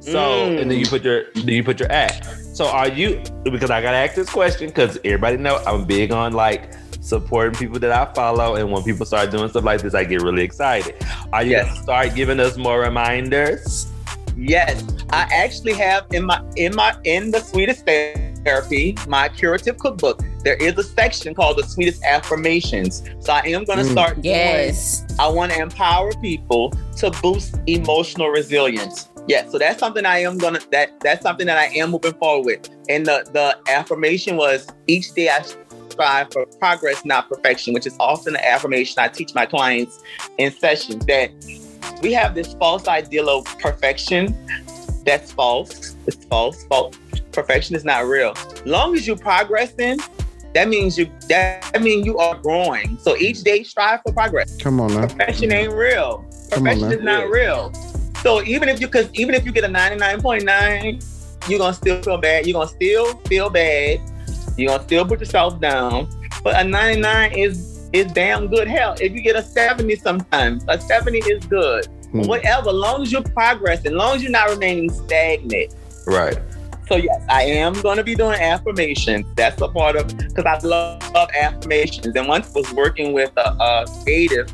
[0.00, 0.60] So Mm.
[0.62, 2.26] and then you put your then you put your act.
[2.54, 3.22] So are you?
[3.44, 6.70] Because I gotta ask this question because everybody know I'm big on like
[7.02, 10.22] supporting people that I follow, and when people start doing stuff like this, I get
[10.22, 10.94] really excited.
[11.32, 11.66] Are you Yes.
[11.66, 13.86] gonna start giving us more reminders?
[14.36, 20.20] Yes, I actually have in my in my in the sweetest therapy, my curative cookbook.
[20.42, 23.02] There is a section called the sweetest affirmations.
[23.20, 23.92] So I am going to Mm.
[23.92, 24.14] start.
[24.22, 25.04] doing- Yes.
[25.20, 29.08] I want to empower people to boost emotional resilience.
[29.28, 32.46] Yeah, so that's something I am gonna that that's something that I am moving forward
[32.46, 32.70] with.
[32.88, 35.42] And the the affirmation was each day I
[35.92, 40.02] strive for progress, not perfection, which is often an affirmation I teach my clients
[40.38, 41.30] in sessions that
[42.02, 44.36] we have this false ideal of perfection.
[45.04, 45.96] That's false.
[46.06, 46.64] It's false.
[46.64, 46.96] False.
[47.32, 48.34] Perfection is not real.
[48.66, 49.98] Long as you're progressing,
[50.54, 52.98] that means you that means you are growing.
[52.98, 54.60] So each day strive for progress.
[54.60, 55.06] Come on now.
[55.06, 56.24] Perfection ain't real.
[56.50, 57.72] Come on, Perfection is not real.
[58.22, 62.18] So even if you cause even if you get a 99.9, you're gonna still feel
[62.18, 62.46] bad.
[62.46, 64.00] You're gonna still feel bad.
[64.62, 66.08] You're gonna still put yourself down.
[66.42, 68.68] But a 99 is is damn good.
[68.68, 71.86] Hell, if you get a 70 sometimes, a 70 is good.
[72.10, 72.22] Hmm.
[72.22, 75.74] Whatever, long as you're progressing, long as you're not remaining stagnant.
[76.06, 76.38] Right.
[76.88, 79.26] So yes, I am going to be doing affirmations.
[79.36, 82.14] That's a part of because I love, love affirmations.
[82.14, 84.52] And once I was working with a, a creative,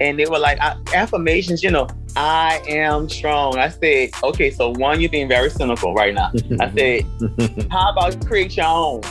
[0.00, 1.62] and they were like "I- affirmations.
[1.62, 3.58] You know, I am strong.
[3.58, 6.30] I said, okay, so one, you're being very cynical right now.
[6.60, 7.06] I said,
[7.70, 9.02] how about create your own?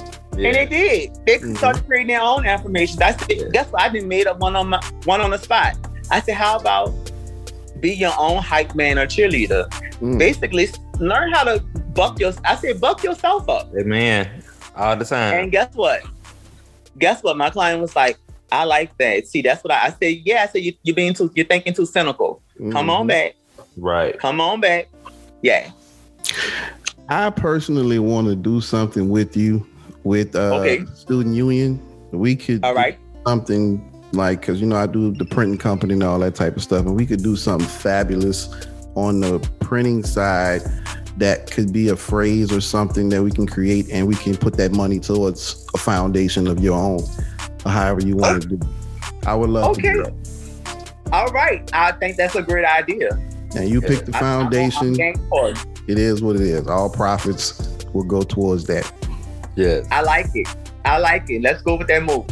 [0.45, 1.11] And they did.
[1.25, 1.57] They Mhm.
[1.57, 3.01] started creating their own affirmations.
[3.01, 3.81] I said, guess what?
[3.81, 5.75] I didn't made up one on my one on the spot.
[6.11, 6.93] I said, how about
[7.79, 9.67] be your own hype man or cheerleader?
[10.01, 10.19] Mm.
[10.19, 10.69] Basically,
[10.99, 11.59] learn how to
[11.93, 12.33] buck your.
[12.45, 13.73] I said, buck yourself up.
[13.73, 14.29] man,
[14.75, 15.33] all the time.
[15.39, 16.01] And guess what?
[16.99, 17.37] Guess what?
[17.37, 18.17] My client was like,
[18.51, 19.27] I like that.
[19.27, 20.21] See, that's what I, I said.
[20.23, 21.31] Yeah, I said you, you're being too.
[21.35, 22.41] You're thinking too cynical.
[22.71, 23.09] Come on Mhm.
[23.09, 23.35] back.
[23.75, 24.17] right.
[24.19, 24.87] Come on back.
[25.41, 25.69] Yeah.
[27.09, 29.65] I personally want to do something with you
[30.07, 30.85] with uh Okay.
[30.95, 31.79] student union.
[32.11, 32.93] We could All do
[33.25, 36.63] something like because you know I do the printing company and all that type of
[36.63, 38.49] stuff, and we could do something fabulous
[38.95, 40.61] on the printing side
[41.17, 44.53] that could be a phrase or something that we can create, and we can put
[44.55, 47.01] that money towards a foundation of your own,
[47.65, 48.59] or however you want to do.
[49.25, 50.11] I would love to do Okay.
[50.63, 50.93] that.
[51.11, 51.69] All right.
[51.73, 53.09] I think that's a great idea.
[53.55, 54.95] And you pick the I- foundation.
[55.29, 55.57] for it.
[55.87, 56.67] It is what it is.
[56.67, 58.91] All profits will go towards that.
[59.57, 59.87] Yes.
[59.91, 60.47] I like it.
[60.85, 61.41] I like it.
[61.41, 62.25] Let's go with that move.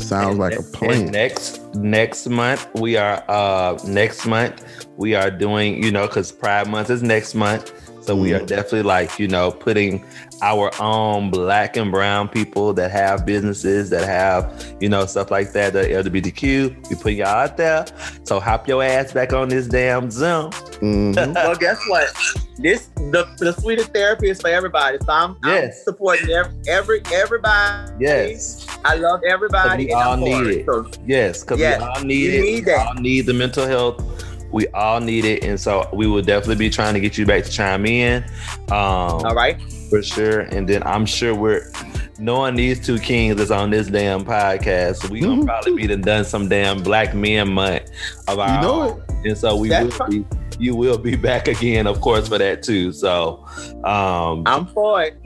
[0.00, 1.06] Sounds like a And plan.
[1.10, 4.64] next next month we are uh next month
[4.96, 7.72] we are doing you know because Pride Month is next month,
[8.04, 8.46] so we are Mm.
[8.46, 10.04] definitely like you know putting
[10.42, 15.52] our own black and brown people that have businesses that have you know stuff like
[15.52, 16.88] that the LGBTQ.
[16.90, 17.84] We put y'all out there,
[18.24, 20.50] so hop your ass back on this damn Zoom.
[20.80, 21.34] Mhm.
[21.34, 22.12] well, guess what?
[22.58, 24.98] This the the sweetest therapy is for everybody.
[25.04, 25.64] So I'm, Yes.
[25.78, 27.92] I'm supporting every, every everybody.
[28.00, 29.86] Yes, I love everybody.
[29.86, 30.56] We and I'm all need it.
[30.60, 30.66] it.
[30.66, 32.42] So yes, because Yes, we all need we it.
[32.42, 34.02] need we all need the mental health.
[34.50, 37.44] We all need it, and so we will definitely be trying to get you back
[37.44, 38.24] to chime in.
[38.70, 39.60] Um, all right.
[39.90, 40.40] for sure.
[40.40, 41.70] And then I'm sure we're
[42.18, 45.08] knowing these two kings that's on this damn podcast.
[45.10, 45.46] We gonna Mhm.
[45.46, 47.90] probably be done done some damn Black Men Month
[48.26, 49.02] of our You know own.
[49.24, 50.24] And so we That's will be
[50.58, 52.92] you will be back again, of course, for that too.
[52.92, 53.44] So
[53.84, 55.18] um I'm for it.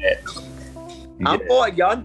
[1.24, 1.46] I'm yeah.
[1.48, 1.74] for it.
[1.76, 2.02] Y'all,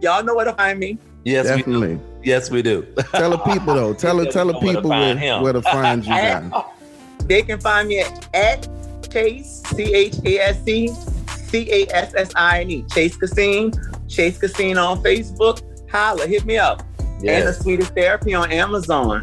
[0.00, 0.98] y'all know where to find me.
[1.24, 1.56] yes, we.
[1.58, 1.98] Definitely.
[2.26, 2.82] Yes, we do.
[3.12, 3.94] Tell the people though.
[4.04, 6.62] Tell the tell the know where people where, where to find you At- guys.
[7.26, 8.68] they can find me at, at
[9.12, 10.88] Chase C H A S C
[11.28, 13.72] C A S S I N E Chase Cassine
[14.08, 15.62] Chase Cassine on Facebook.
[15.88, 16.82] Holla, hit me up.
[16.98, 19.22] And the sweetest therapy on Amazon.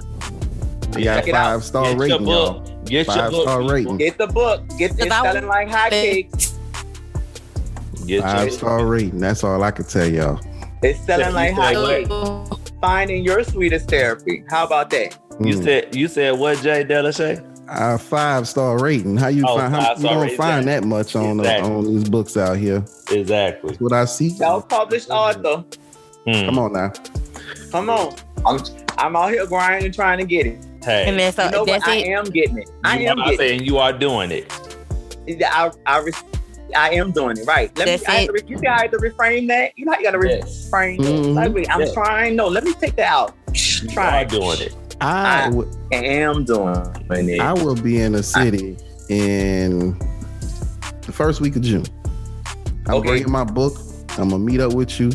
[0.97, 1.43] You got Check a it out.
[1.55, 2.59] five star Get rating, y'all.
[2.61, 2.85] book.
[2.85, 3.41] Get your Five book.
[3.43, 3.97] star rating.
[3.97, 4.61] Get the book.
[4.77, 6.53] Get it's If selling like hotcakes.
[8.07, 9.19] Get Five your star rating.
[9.19, 10.39] That's all I can tell y'all.
[10.81, 12.62] It's selling like said hotcakes.
[12.83, 14.43] Finding your sweetest therapy.
[14.49, 15.17] How about that?
[15.39, 15.63] You Mm.
[15.63, 17.41] said you said what, Jay Delashay?
[17.69, 19.15] a five star rating.
[19.15, 19.73] How you Oh, find?
[19.73, 20.35] How, you don't rating.
[20.37, 22.83] find that much on uh, on these books out here.
[23.09, 23.69] Exactly.
[23.69, 24.31] That's what I see.
[24.31, 25.63] Self-published author.
[26.27, 26.45] Hmm.
[26.45, 26.91] Come on now.
[27.71, 28.15] Come on.
[28.45, 28.59] I'm
[28.97, 30.57] I'm out here grinding trying to get it.
[30.83, 31.05] Hey.
[31.07, 31.95] And then so You know that's what?
[31.95, 32.69] I am getting it.
[32.83, 34.51] I you am are getting saying you are doing it.
[35.25, 35.41] it.
[35.41, 36.11] I I, re-
[36.75, 37.75] I am doing it right.
[37.77, 38.13] Let That's me.
[38.13, 38.43] I have to, it.
[38.43, 39.71] re- you see, I had to reframe that.
[39.77, 40.69] You know, how you got to Yes.
[40.69, 40.97] reframe.
[40.99, 41.33] Mhm.
[41.35, 41.93] Like, wait, I'm Yeah.
[41.93, 42.35] trying.
[42.35, 43.33] No, let me take that out.
[43.53, 44.23] You Try.
[44.23, 44.75] doing it.
[45.01, 46.75] I I- w- I am doing
[47.09, 47.39] it.
[47.41, 48.77] I will be in a city
[49.09, 49.97] in
[51.05, 51.85] the first week of June.
[52.87, 53.07] I'm okay.
[53.09, 53.77] bringing my book.
[54.17, 55.11] I'm gonna meet up with you.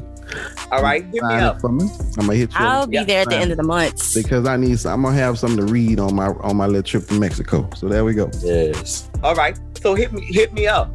[0.70, 1.60] All right, hit me up.
[1.60, 1.88] For me.
[2.18, 2.56] I'm gonna hit you.
[2.58, 3.04] I'll up be Yeah.
[3.04, 4.12] there at the end of the month.
[4.14, 4.78] because I need.
[4.78, 7.66] Some, I'm gonna have something to read on my on my little trip to Mexico.
[7.76, 8.28] So there we go.
[8.42, 9.08] Yes.
[9.22, 10.90] All right, so hit me, hit me up.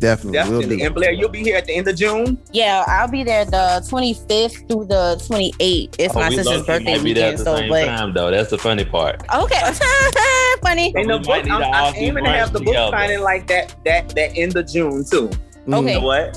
[0.00, 0.76] Definitely, will Definitely.
[0.78, 0.84] do.
[0.84, 2.38] And Blair, you'll be here at the end of June.
[2.52, 5.94] Yeah, I'll be there the 25th through the 28th.
[5.98, 8.14] It's Oh, my sister's birthday might be there at weekend, the so same but time
[8.14, 8.30] though.
[8.30, 9.22] That's the funny part.
[9.34, 9.60] okay,
[10.62, 10.92] funny.
[10.96, 12.90] And the We book, I'm, to I'm aiming to have the book together.
[12.96, 15.28] signing like that, that, that end of June too.
[15.66, 15.74] Mm.
[15.80, 15.94] Okay.
[15.94, 16.36] You know what?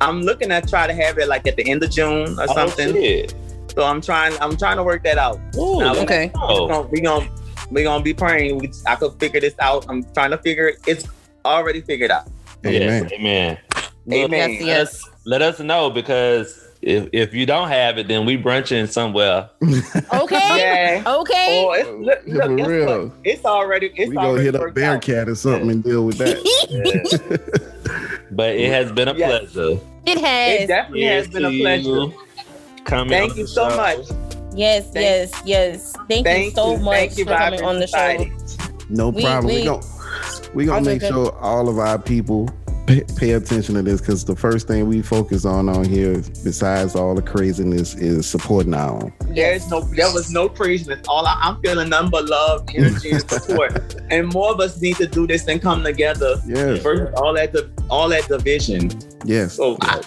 [0.00, 2.54] I'm looking to try to have it like at the end of June or Oh,
[2.54, 2.92] something.
[2.92, 3.34] shit.
[3.74, 5.38] so I'm trying, I'm trying to work that out.
[5.56, 6.30] Ooh, Now, Okay.
[6.34, 7.28] We're gonna, we gonna
[7.70, 8.58] we gonna be praying.
[8.58, 9.86] We, I could figure this out.
[9.88, 10.76] I'm trying to figure it.
[10.86, 11.06] It's
[11.44, 12.28] already figured out.
[12.64, 13.02] Amen.
[13.04, 13.58] Yes, amen.
[14.12, 14.50] Amen.
[14.52, 15.02] Yes, yes.
[15.24, 19.50] Let us know because if if you don't have it, then we brunching somewhere.
[20.14, 20.58] Okay.
[20.58, 21.02] Yeah.
[21.06, 21.64] Okay.
[21.66, 22.86] Oh, it's, look, look, for it's, real.
[22.86, 23.86] look, it's already.
[23.96, 25.02] It's we gonna already hit up worked out.
[25.06, 26.36] Bearcat or something and deal with that.
[28.30, 29.52] But it has been a Yes.
[29.52, 29.80] pleasure.
[30.06, 30.18] It has.
[30.18, 30.20] It
[30.60, 30.68] has.
[30.68, 31.88] definitely has been a to pleasure.
[31.88, 32.14] you
[32.84, 33.76] Coming Thank you so show.
[33.76, 34.06] much.
[34.54, 35.92] Yes, Thank- yes, yes.
[36.08, 36.78] Thank, Thank you so you.
[36.80, 38.24] much Thank you, for coming on the Society.
[38.48, 38.64] show.
[38.88, 39.46] No We- problem.
[39.54, 39.82] We, we- gon'
[40.56, 42.48] we gonna make sure all of our people
[42.86, 46.96] pay, pay attention to this because the first thing we focus on on here, besides
[46.96, 49.12] all the craziness, is supporting our own.
[49.28, 51.06] There's no, there was no craziness.
[51.08, 53.96] All I, I'm feeling nothing but love, energy, and support.
[54.10, 58.08] and more of us need to do this and come together versus all that, all
[58.08, 58.90] that division.
[59.26, 59.54] yes.
[59.56, 60.00] So I,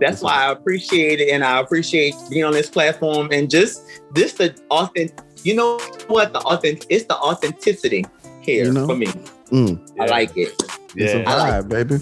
[0.00, 3.82] that's why I appreciate it, and I appreciate being on this platform and just
[4.14, 5.18] this the authentic.
[5.42, 5.78] You know
[6.08, 6.32] what?
[6.32, 6.86] The authentic.
[6.88, 8.06] It's the authenticity
[8.40, 8.86] here You know?
[8.86, 9.08] for me.
[9.50, 10.54] Mm, I like it.
[10.96, 11.24] it's a Yeah.
[11.26, 11.96] I vibe, baby.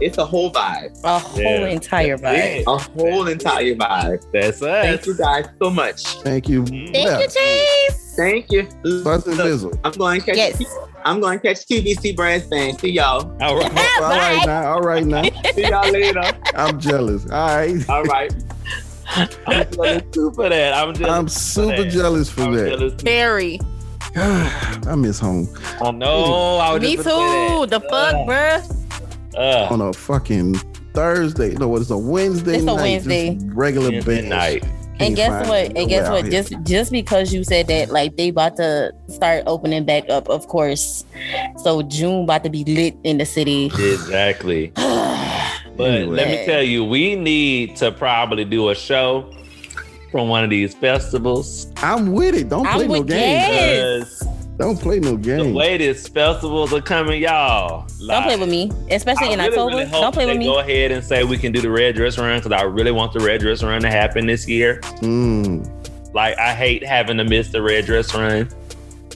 [0.00, 1.66] It's a whole vibe, A whole Yeah.
[1.66, 2.64] entire vibe.
[2.66, 4.22] a whole entire vibe.
[4.32, 4.64] That's it.
[4.64, 6.04] Thank you guys so much.
[6.22, 6.64] Thank you.
[6.64, 7.18] Thank Yeah.
[7.20, 8.14] you, Chase.
[8.16, 8.66] Thank you.
[9.04, 10.36] Buzz and Look, I'm going to catch.
[10.36, 10.62] Yes.
[11.04, 12.78] I'm going to catch TBC Brass Band.
[12.80, 13.30] See y'all.
[13.42, 13.72] All right.
[14.00, 14.72] All right now.
[14.72, 15.22] All right now.
[15.54, 16.22] See y'all later.
[16.54, 17.24] I'm jealous.
[17.30, 17.88] All right.
[17.90, 18.32] All right.
[19.46, 20.72] I'm jealous too for that.
[20.74, 21.12] I'm jealous.
[21.12, 21.90] I'm super that.
[21.90, 22.68] jealous for I'm that.
[22.70, 23.04] jealous too.
[23.04, 23.60] Very.
[24.16, 25.48] I miss home
[25.80, 26.56] Oh no!
[26.56, 27.02] I was Me too.
[27.66, 28.76] The fuck, bruh.
[29.36, 30.54] Uh, on a fucking
[30.92, 31.54] Thursday.
[31.54, 32.74] No, it's a Wednesday It's a night.
[32.82, 33.34] Wednesday.
[33.34, 34.28] Just regular Wednesday band.
[34.28, 34.64] night.
[34.98, 35.66] And guess what?
[35.66, 36.24] it And guess what?
[36.24, 36.32] here.
[36.42, 40.48] Just just because you said that, like they about to start opening back up, of
[40.48, 41.04] course.
[41.62, 43.66] So June about to be lit in the city.
[43.66, 44.72] Exactly.
[45.76, 46.14] But Anyway.
[46.16, 49.32] let me tell you, we need to probably do a show
[50.10, 51.72] from one of these festivals.
[51.78, 52.48] I'm with it.
[52.48, 53.18] Don't I'm play no with games.
[53.48, 54.18] Yes.
[54.18, 55.54] Because Don't play no the games.
[55.54, 57.86] way these festivals are coming, y'all.
[58.06, 59.70] Don't play with me, especially I in really, October.
[59.76, 60.44] really hope Don't play they with me.
[60.46, 63.12] Go ahead and say we can do the red dress run because I really want
[63.12, 64.80] the red dress run to happen this year.
[65.00, 65.66] Mm.
[66.14, 68.48] Like I hate having to miss the red dress run.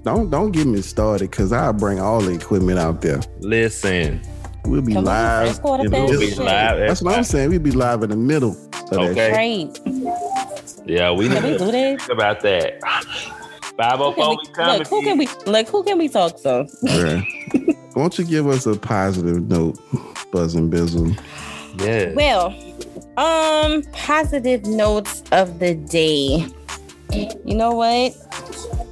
[0.04, 3.20] Don't don't get me started because I'll bring all the equipment out there.
[3.40, 4.20] Listen,
[4.66, 5.48] We'll be Can we do live.
[5.48, 6.10] first quarter in the fest?
[6.10, 6.78] we'll be live.
[6.78, 7.50] That's what I'm saying.
[7.50, 9.14] We'll be live in the middle of that Okay.
[9.14, 9.32] shit.
[9.86, 10.53] Right.
[10.86, 11.72] Yeah, we Can need to do that?
[11.72, 12.74] think about that.
[12.82, 14.78] Who 504 can we we, coming.
[14.78, 15.68] look, who can we look?
[15.68, 16.66] Who can we talk to?
[16.84, 17.76] Bruh.
[17.96, 19.78] Won't you give us a positive note,
[20.32, 21.16] Buzz and Bizzle?
[21.80, 22.12] Yeah.
[22.14, 22.54] Well,
[23.16, 26.46] um, positive notes of the day.
[27.12, 28.14] You know what?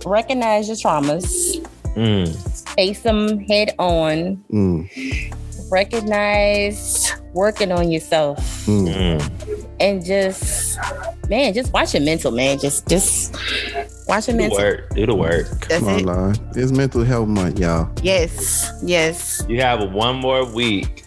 [0.06, 1.58] Recognize your traumas.
[1.94, 2.74] Mm.
[2.74, 4.36] Face them head on.
[4.50, 5.32] Mm,
[5.70, 8.88] Recognize working on yourself mm.
[9.18, 9.66] Mm.
[9.80, 10.78] and just
[11.32, 12.58] man, just watch your mental, man.
[12.58, 13.34] Just just
[14.06, 14.58] watch your mental.
[14.58, 14.94] work.
[14.94, 15.48] Do the work.
[15.66, 16.04] That's Come on, it.
[16.04, 16.38] Lord.
[16.54, 17.90] It's Mental Health Month, y'all.
[18.02, 19.42] Yes, yes.
[19.48, 21.04] You have one more week,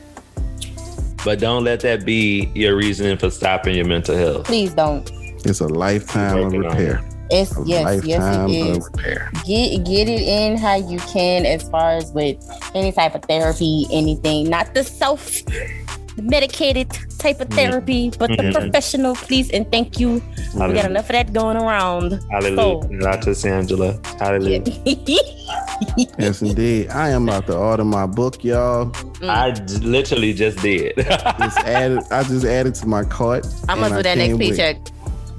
[1.24, 4.46] but don't let that be your reason for stopping your mental health.
[4.46, 5.10] Please don't.
[5.46, 7.06] It's a lifetime of Working on repair.
[7.30, 8.90] It's A yes, yes, lifetime it of is.
[8.94, 9.32] repair.
[9.46, 12.38] Get get it in how you can as far as with
[12.74, 14.50] any type of therapy, anything.
[14.50, 15.30] Not the self
[16.22, 18.54] medicated type of therapy, but the Mhm.
[18.54, 20.22] professional, please and thank you.
[20.54, 22.20] We got enough of that going around.
[22.32, 23.02] Hallelujah.
[23.02, 24.00] Shout out to Angela.
[24.20, 24.64] Hallelujah.
[26.18, 26.90] Yes, indeed.
[26.90, 28.92] I am about to order my book, y'all.
[29.22, 30.94] I j- literally just did.
[31.40, 32.00] Just added.
[32.12, 33.46] I just added to my cart.
[33.68, 34.78] I'm gonna do that next paycheck.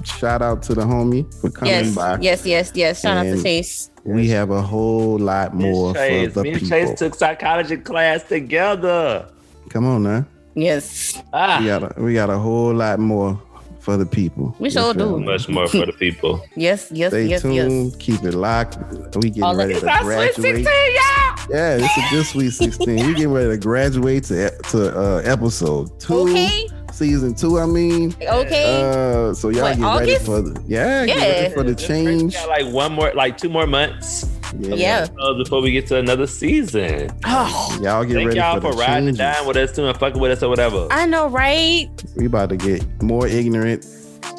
[0.03, 2.17] Shout out to the homie for coming Yes, by.
[2.21, 3.01] yes, yes, yes.
[3.01, 3.89] Shout out to Chase.
[4.05, 6.69] We have a whole lot more me and Chase, for the me and.
[6.69, 9.25] Chase took psychology class together.
[9.69, 10.25] Come on now.
[10.57, 13.39] Yes, Ah, We got a, we got a whole lot more
[13.79, 14.55] for the people.
[14.59, 15.19] We You sure do.
[15.19, 16.43] much more for the people.
[16.55, 17.53] yes, yes, Stay yes, tuned.
[17.91, 17.95] yes.
[17.97, 18.75] Keep it locked.
[19.15, 20.95] We getting All ready to That's sweet 16, graduate.
[20.95, 21.55] y'all.
[21.55, 22.95] Yeah, this is good sweet 16.
[23.07, 26.67] we getting ready to graduate to to uh, episode two, Okay,
[26.97, 27.59] season two.
[27.59, 28.81] I mean, okay.
[28.91, 31.23] uh, so y'all What, get ready for the yeah, get Yeah.
[31.43, 32.33] ready for the change.
[32.33, 34.27] got like one more, like two more months
[34.59, 35.07] yeah.
[35.21, 37.09] uh, before we get to another season.
[37.25, 39.17] Oh, Y'all get Thank ready y'all for for the riding changes.
[39.17, 40.87] down with us too and fucking with us or whatever.
[40.91, 41.87] I know, right?
[42.15, 43.85] We about to get more ignorant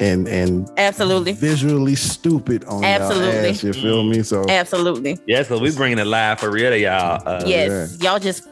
[0.01, 3.35] and and Absolutely, visually stupid on Absolutely.
[3.37, 3.63] y'all ass.
[3.63, 4.23] You feel me?
[4.23, 5.17] So absolutely.
[5.27, 7.21] Yes, because we bringing it live for real to y'all.
[7.25, 8.47] Uh, Yes, y'all just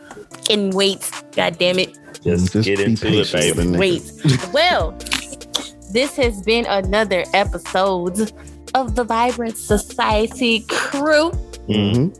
[0.45, 1.09] can wait.
[1.35, 1.97] God damn it.
[2.27, 3.67] Just, Just get into it, baby.
[3.69, 3.79] with.
[3.79, 4.53] Wait.
[4.53, 4.91] well,
[5.91, 8.31] this has been another episode
[8.75, 11.31] of the Vibrant Society crew.
[11.69, 12.11] Mm.
[12.11, 12.19] Mhm.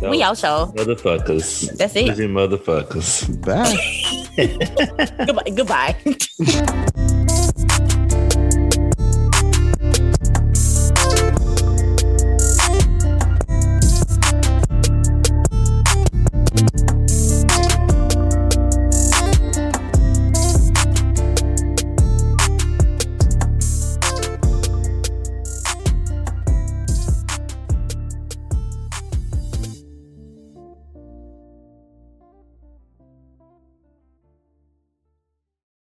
[0.00, 0.72] So, We out, y'all.
[0.74, 1.70] Motherfuckers.
[1.76, 2.06] That's it.
[2.08, 3.26] Busy motherfuckers.
[3.44, 3.76] Bye.
[5.26, 5.50] Goodbye.
[5.56, 7.06] Goodbye.